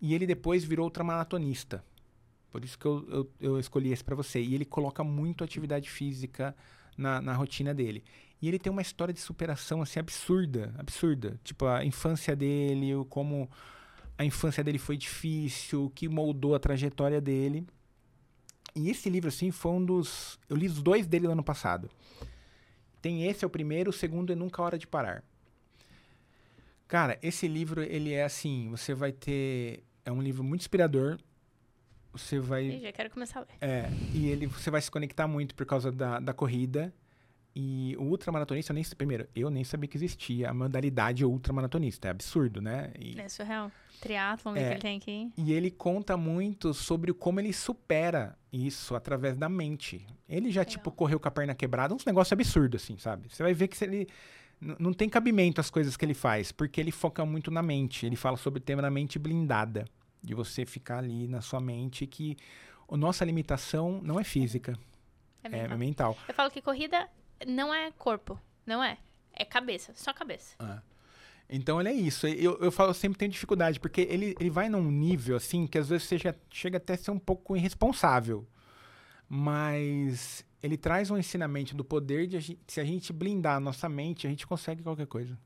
E 0.00 0.14
ele 0.14 0.26
depois 0.26 0.64
virou 0.64 0.84
ultramaratonista. 0.84 1.84
Por 2.50 2.64
isso 2.64 2.78
que 2.78 2.86
eu, 2.86 3.06
eu, 3.08 3.32
eu 3.40 3.60
escolhi 3.60 3.92
esse 3.92 4.02
para 4.02 4.16
você. 4.16 4.40
E 4.40 4.54
ele 4.54 4.64
coloca 4.64 5.04
muito 5.04 5.44
atividade 5.44 5.90
física 5.90 6.56
na, 6.96 7.20
na 7.20 7.34
rotina 7.34 7.74
dele. 7.74 8.02
E 8.40 8.48
ele 8.48 8.58
tem 8.58 8.70
uma 8.70 8.82
história 8.82 9.14
de 9.14 9.20
superação 9.20 9.80
assim 9.80 9.98
absurda, 9.98 10.74
absurda. 10.78 11.40
Tipo 11.42 11.66
a 11.66 11.84
infância 11.84 12.36
dele, 12.36 12.92
como 13.08 13.50
a 14.18 14.24
infância 14.24 14.62
dele 14.62 14.78
foi 14.78 14.96
difícil, 14.96 15.86
o 15.86 15.90
que 15.90 16.08
moldou 16.08 16.54
a 16.54 16.58
trajetória 16.58 17.20
dele. 17.20 17.66
E 18.74 18.90
esse 18.90 19.08
livro 19.08 19.28
assim 19.28 19.50
foi 19.50 19.72
um 19.72 19.84
dos, 19.84 20.38
eu 20.50 20.56
li 20.56 20.66
os 20.66 20.82
dois 20.82 21.06
dele 21.06 21.26
no 21.26 21.32
ano 21.32 21.42
passado. 21.42 21.90
Tem 23.00 23.24
esse 23.26 23.44
é 23.44 23.46
o 23.46 23.50
primeiro, 23.50 23.90
o 23.90 23.92
segundo 23.92 24.32
é 24.32 24.36
Nunca 24.36 24.60
Hora 24.62 24.78
de 24.78 24.86
Parar. 24.86 25.24
Cara, 26.86 27.18
esse 27.22 27.48
livro 27.48 27.82
ele 27.82 28.12
é 28.12 28.24
assim, 28.24 28.68
você 28.70 28.94
vai 28.94 29.12
ter 29.12 29.82
é 30.04 30.12
um 30.12 30.22
livro 30.22 30.44
muito 30.44 30.60
inspirador. 30.60 31.18
Você 32.12 32.38
vai 32.38 32.66
Ih, 32.66 32.80
já 32.80 32.92
quero 32.92 33.10
começar 33.10 33.40
a 33.40 33.42
ler. 33.42 33.56
é, 33.60 33.90
e 34.14 34.28
ele 34.28 34.46
você 34.46 34.70
vai 34.70 34.80
se 34.80 34.90
conectar 34.90 35.26
muito 35.26 35.54
por 35.54 35.66
causa 35.66 35.90
da, 35.90 36.20
da 36.20 36.32
corrida. 36.32 36.94
E 37.58 37.96
o 37.98 38.02
ultramaratonista, 38.02 38.70
eu 38.70 38.74
nem, 38.74 38.84
primeiro, 38.84 39.26
eu 39.34 39.48
nem 39.48 39.64
sabia 39.64 39.88
que 39.88 39.96
existia 39.96 40.50
a 40.50 40.52
modalidade 40.54 41.24
ultramaratonista. 41.24 42.08
É 42.08 42.10
absurdo, 42.10 42.60
né? 42.60 42.92
E, 42.98 43.18
É 43.18 43.26
surreal. 43.30 43.72
Triatlon 43.98 44.52
que 44.52 44.58
É. 44.58 44.72
ele 44.72 44.78
tem 44.80 44.98
aqui. 44.98 45.32
e 45.38 45.54
ele 45.54 45.70
conta 45.70 46.18
muito 46.18 46.74
sobre 46.74 47.14
como 47.14 47.40
ele 47.40 47.54
supera 47.54 48.36
isso 48.52 48.94
através 48.94 49.38
da 49.38 49.48
mente. 49.48 50.06
Ele 50.28 50.52
já, 50.52 50.66
tipo, 50.66 50.90
correu 50.90 51.18
com 51.18 51.28
a 51.28 51.30
perna 51.30 51.54
quebrada, 51.54 51.94
uns 51.94 52.04
negócios 52.04 52.30
absurdos, 52.30 52.82
assim, 52.82 52.98
sabe? 52.98 53.26
Você 53.30 53.42
vai 53.42 53.54
ver 53.54 53.68
que 53.68 53.82
ele. 53.82 54.06
não 54.60 54.92
tem 54.92 55.08
cabimento 55.08 55.58
as 55.58 55.70
coisas 55.70 55.96
que 55.96 56.04
ele 56.04 56.12
faz, 56.12 56.52
porque 56.52 56.78
ele 56.78 56.90
foca 56.92 57.24
muito 57.24 57.50
na 57.50 57.62
mente. 57.62 58.04
Ele 58.04 58.16
fala 58.16 58.36
sobre 58.36 58.58
o 58.58 58.62
tema 58.62 58.82
da 58.82 58.90
mente 58.90 59.18
blindada, 59.18 59.86
de 60.22 60.34
você 60.34 60.66
ficar 60.66 60.98
ali 60.98 61.26
na 61.26 61.40
sua 61.40 61.60
mente 61.60 62.06
que 62.06 62.36
a 62.86 62.96
nossa 62.98 63.24
limitação 63.24 63.98
não 64.02 64.20
é 64.20 64.24
física, 64.24 64.78
é 65.42 65.48
mental. 65.48 65.70
É 65.74 65.76
mental. 65.78 66.18
Eu 66.28 66.34
falo 66.34 66.50
que 66.50 66.60
corrida 66.60 67.08
não 67.46 67.74
é 67.74 67.90
corpo, 67.92 68.40
não 68.64 68.82
é. 68.82 68.98
É 69.32 69.44
cabeça, 69.44 69.92
só 69.94 70.12
cabeça. 70.12 70.54
Ah. 70.58 70.80
Então 71.48 71.80
ele 71.80 71.88
é 71.88 71.92
isso. 71.92 72.26
Eu, 72.26 72.58
eu 72.58 72.72
falo, 72.72 72.90
eu 72.90 72.94
sempre 72.94 73.18
tenho 73.18 73.30
dificuldade, 73.30 73.78
porque 73.78 74.00
ele, 74.00 74.34
ele 74.40 74.50
vai 74.50 74.68
num 74.68 74.90
nível 74.90 75.36
assim 75.36 75.66
que 75.66 75.78
às 75.78 75.88
vezes 75.88 76.06
você 76.06 76.18
já 76.18 76.34
chega 76.50 76.78
até 76.78 76.94
a 76.94 76.98
ser 76.98 77.10
um 77.10 77.18
pouco 77.18 77.56
irresponsável. 77.56 78.46
Mas 79.28 80.44
ele 80.62 80.76
traz 80.76 81.10
um 81.10 81.18
ensinamento 81.18 81.74
do 81.74 81.84
poder 81.84 82.26
de 82.26 82.36
a 82.36 82.40
gente, 82.40 82.60
se 82.66 82.80
a 82.80 82.84
gente 82.84 83.12
blindar 83.12 83.56
a 83.56 83.60
nossa 83.60 83.88
mente, 83.88 84.26
a 84.26 84.30
gente 84.30 84.46
consegue 84.46 84.82
qualquer 84.82 85.06
coisa. 85.06 85.38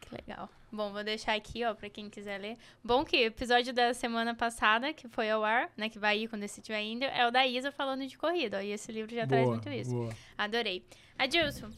Que 0.00 0.14
legal. 0.14 0.48
Bom, 0.74 0.92
vou 0.92 1.04
deixar 1.04 1.34
aqui, 1.34 1.64
ó, 1.64 1.72
para 1.72 1.88
quem 1.88 2.10
quiser 2.10 2.40
ler. 2.40 2.56
Bom 2.82 3.04
que 3.04 3.16
o 3.16 3.26
episódio 3.26 3.72
da 3.72 3.94
semana 3.94 4.34
passada, 4.34 4.92
que 4.92 5.06
foi 5.06 5.30
ao 5.30 5.44
ar, 5.44 5.70
né, 5.76 5.88
que 5.88 6.00
vai 6.00 6.18
ir 6.18 6.28
quando 6.28 6.42
esse 6.42 6.58
estiver 6.58 6.82
indo, 6.82 7.04
é 7.04 7.26
o 7.26 7.30
da 7.30 7.46
Isa 7.46 7.70
falando 7.70 8.04
de 8.06 8.18
corrida, 8.18 8.58
ó, 8.58 8.60
e 8.60 8.72
esse 8.72 8.90
livro 8.90 9.14
já 9.14 9.24
boa, 9.24 9.28
traz 9.28 9.48
muito 9.48 9.68
isso. 9.70 9.90
Boa. 9.92 10.12
Adorei. 10.36 10.84
Adilson, 11.16 11.70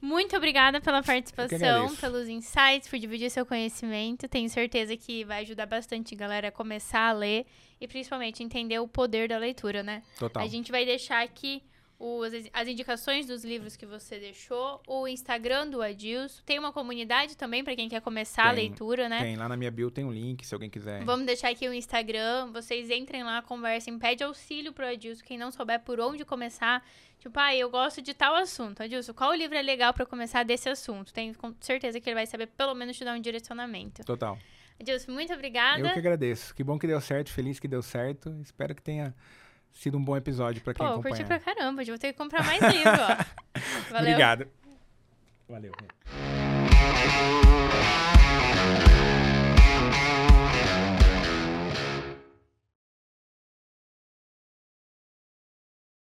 muito 0.00 0.34
obrigada 0.36 0.80
pela 0.80 1.02
participação, 1.02 1.94
pelos 1.94 2.28
insights, 2.28 2.88
por 2.88 2.98
dividir 2.98 3.30
seu 3.30 3.46
conhecimento. 3.46 4.26
Tenho 4.26 4.48
certeza 4.48 4.96
que 4.96 5.24
vai 5.24 5.42
ajudar 5.42 5.66
bastante 5.66 6.14
a 6.14 6.18
galera 6.18 6.48
a 6.48 6.52
começar 6.52 7.08
a 7.08 7.12
ler 7.12 7.46
e 7.80 7.86
principalmente 7.86 8.42
entender 8.42 8.78
o 8.78 8.88
poder 8.88 9.28
da 9.28 9.38
leitura, 9.38 9.82
né? 9.82 10.02
Total. 10.18 10.42
A 10.42 10.46
gente 10.48 10.72
vai 10.72 10.84
deixar 10.84 11.22
aqui 11.22 11.62
os, 12.00 12.32
as 12.54 12.66
indicações 12.66 13.26
dos 13.26 13.44
livros 13.44 13.76
que 13.76 13.84
você 13.84 14.18
deixou, 14.18 14.80
o 14.88 15.06
Instagram 15.06 15.68
do 15.68 15.82
Adilson. 15.82 16.40
Tem 16.46 16.58
uma 16.58 16.72
comunidade 16.72 17.36
também 17.36 17.62
para 17.62 17.76
quem 17.76 17.90
quer 17.90 18.00
começar 18.00 18.44
tem, 18.44 18.50
a 18.50 18.52
leitura, 18.52 19.06
né? 19.06 19.20
Tem, 19.20 19.36
lá 19.36 19.46
na 19.46 19.56
minha 19.56 19.70
bio 19.70 19.90
tem 19.90 20.02
um 20.02 20.10
link, 20.10 20.46
se 20.46 20.54
alguém 20.54 20.70
quiser. 20.70 21.04
Vamos 21.04 21.26
deixar 21.26 21.50
aqui 21.50 21.68
o 21.68 21.74
Instagram, 21.74 22.50
vocês 22.52 22.88
entrem 22.88 23.22
lá, 23.22 23.42
conversem, 23.42 23.98
pede 23.98 24.24
auxílio 24.24 24.72
pro 24.72 24.86
Adilson, 24.86 25.22
quem 25.22 25.36
não 25.36 25.50
souber 25.50 25.78
por 25.80 26.00
onde 26.00 26.24
começar. 26.24 26.82
Tipo, 27.18 27.38
ah, 27.38 27.54
eu 27.54 27.68
gosto 27.68 28.00
de 28.00 28.14
tal 28.14 28.34
assunto. 28.34 28.82
Adilson, 28.82 29.12
qual 29.12 29.34
livro 29.34 29.54
é 29.54 29.60
legal 29.60 29.92
para 29.92 30.06
começar 30.06 30.42
desse 30.42 30.70
assunto? 30.70 31.12
Tenho 31.12 31.34
certeza 31.60 32.00
que 32.00 32.08
ele 32.08 32.14
vai 32.14 32.26
saber 32.26 32.46
pelo 32.46 32.74
menos 32.74 32.96
te 32.96 33.04
dar 33.04 33.14
um 33.14 33.20
direcionamento. 33.20 34.02
Total. 34.04 34.38
Adilson, 34.80 35.12
muito 35.12 35.34
obrigada. 35.34 35.86
Eu 35.86 35.92
que 35.92 35.98
agradeço. 35.98 36.54
Que 36.54 36.64
bom 36.64 36.78
que 36.78 36.86
deu 36.86 36.98
certo, 36.98 37.30
feliz 37.30 37.60
que 37.60 37.68
deu 37.68 37.82
certo. 37.82 38.34
Espero 38.40 38.74
que 38.74 38.80
tenha 38.80 39.14
sido 39.72 39.98
um 39.98 40.04
bom 40.04 40.16
episódio 40.16 40.62
para 40.62 40.74
quem 40.74 40.84
Pô, 40.84 40.92
acompanha. 40.92 41.14
Pô, 41.14 41.22
curti 41.22 41.28
pra 41.28 41.54
caramba. 41.54 41.84
Já 41.84 41.92
vou 41.92 41.98
ter 41.98 42.12
que 42.12 42.18
comprar 42.18 42.44
mais 42.44 42.60
livro, 42.60 42.90
ó. 42.90 43.60
Valeu. 43.90 44.12
Obrigado. 44.12 44.46
Valeu. 45.48 45.72